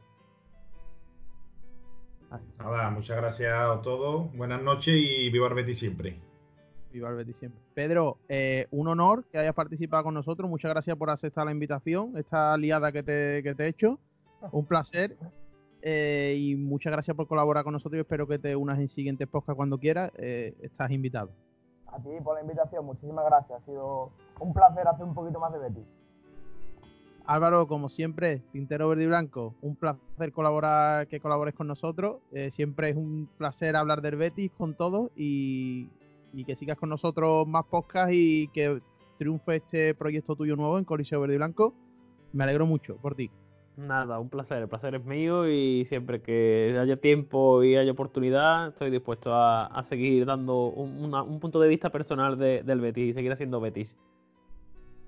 Nada, 2.57 2.89
muchas 2.89 3.15
gracias 3.15 3.53
a 3.53 3.81
todos, 3.81 4.35
buenas 4.35 4.61
noches 4.61 4.93
y 4.93 5.29
viva 5.29 5.47
el 5.47 5.53
Betis 5.53 5.79
siempre. 5.79 6.19
Viva 6.91 7.11
el 7.11 7.15
Betis 7.15 7.37
siempre. 7.37 7.61
Pedro, 7.73 8.17
eh, 8.27 8.67
un 8.71 8.89
honor 8.89 9.23
que 9.31 9.37
hayas 9.37 9.55
participado 9.55 10.03
con 10.03 10.15
nosotros, 10.15 10.49
muchas 10.49 10.69
gracias 10.69 10.97
por 10.97 11.09
aceptar 11.09 11.45
la 11.45 11.53
invitación, 11.53 12.17
esta 12.17 12.53
aliada 12.53 12.91
que 12.91 13.03
te, 13.03 13.41
que 13.41 13.55
te 13.55 13.63
he 13.63 13.67
hecho, 13.69 13.99
un 14.51 14.65
placer. 14.65 15.17
y 15.83 16.55
muchas 16.57 16.91
gracias 16.91 17.15
por 17.15 17.27
colaborar 17.27 17.63
con 17.63 17.73
nosotros 17.73 17.97
y 17.97 18.01
espero 18.01 18.27
que 18.27 18.39
te 18.39 18.55
unas 18.55 18.79
en 18.79 18.87
siguientes 18.87 19.27
podcasts 19.27 19.57
cuando 19.57 19.77
quieras. 19.77 20.11
estás 20.17 20.91
invitado. 20.91 21.31
A 21.87 21.97
ti 21.97 22.09
por 22.23 22.35
la 22.35 22.41
invitación, 22.41 22.85
muchísimas 22.85 23.25
gracias. 23.25 23.61
Ha 23.61 23.65
sido 23.65 24.11
un 24.39 24.53
placer 24.53 24.87
hacer 24.87 25.05
un 25.05 25.13
poquito 25.13 25.39
más 25.39 25.51
de 25.53 25.59
Betis. 25.59 25.85
Álvaro, 27.29 27.67
como 27.67 27.89
siempre, 27.89 28.41
Tintero 28.51 28.89
Verde 28.89 29.03
y 29.03 29.05
Blanco, 29.05 29.53
un 29.61 29.75
placer 29.75 30.31
colaborar, 30.31 31.07
que 31.07 31.19
colabores 31.19 31.53
con 31.53 31.67
nosotros. 31.67 32.21
Eh, 32.31 32.49
siempre 32.49 32.89
es 32.89 32.95
un 32.95 33.29
placer 33.37 33.75
hablar 33.75 34.01
del 34.01 34.15
Betis 34.15 34.51
con 34.57 34.73
todos 34.73 35.11
y, 35.15 35.89
que 36.47 36.55
sigas 36.55 36.77
con 36.77 36.89
nosotros 36.89 37.47
más 37.47 37.65
podcasts 37.65 38.13
y 38.15 38.47
que 38.47 38.81
triunfe 39.19 39.57
este 39.57 39.93
proyecto 39.93 40.35
tuyo 40.35 40.55
nuevo 40.55 40.79
en 40.79 40.85
Coliseo 40.85 41.21
Verde 41.21 41.35
y 41.35 41.37
Blanco. 41.37 41.75
Me 42.33 42.45
alegro 42.45 42.65
mucho 42.65 42.97
por 42.97 43.13
ti. 43.13 43.29
Nada, 43.79 44.19
un 44.19 44.27
placer, 44.29 44.61
el 44.61 44.67
placer 44.67 44.93
es 44.95 45.05
mío 45.05 45.47
y 45.47 45.85
siempre 45.85 46.21
que 46.21 46.77
haya 46.77 46.97
tiempo 46.97 47.63
y 47.63 47.77
haya 47.77 47.93
oportunidad 47.93 48.67
estoy 48.67 48.91
dispuesto 48.91 49.33
a, 49.33 49.81
seguir 49.83 50.25
dando 50.25 50.65
un, 50.65 51.39
punto 51.39 51.61
de 51.61 51.69
vista 51.69 51.89
personal 51.89 52.37
del 52.37 52.81
Betis 52.81 53.11
y 53.11 53.13
seguir 53.13 53.31
haciendo 53.31 53.61
Betis. 53.61 53.95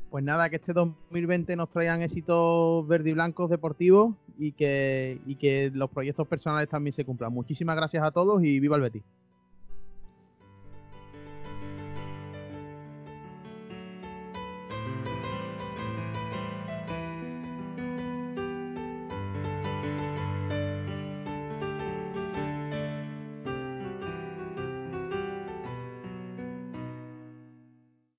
Pues 0.10 0.24
nada, 0.24 0.50
que 0.50 0.56
este 0.56 0.72
2020 0.72 1.54
nos 1.58 1.70
traigan 1.70 2.02
éxitos 2.02 2.88
verde 2.88 3.10
y 3.10 3.14
blancos 3.14 3.50
deportivos 3.50 4.16
y 4.38 4.54
que, 4.54 5.20
y 5.26 5.36
que 5.36 5.70
los 5.74 5.90
proyectos 5.90 6.26
personales 6.28 6.70
también 6.70 6.94
se 6.94 7.04
cumplan. 7.04 7.34
Muchísimas 7.34 7.76
gracias 7.76 8.04
a 8.04 8.12
todos 8.12 8.42
y 8.42 8.62
viva 8.62 8.78
el 8.78 8.84
Betis. 8.84 9.04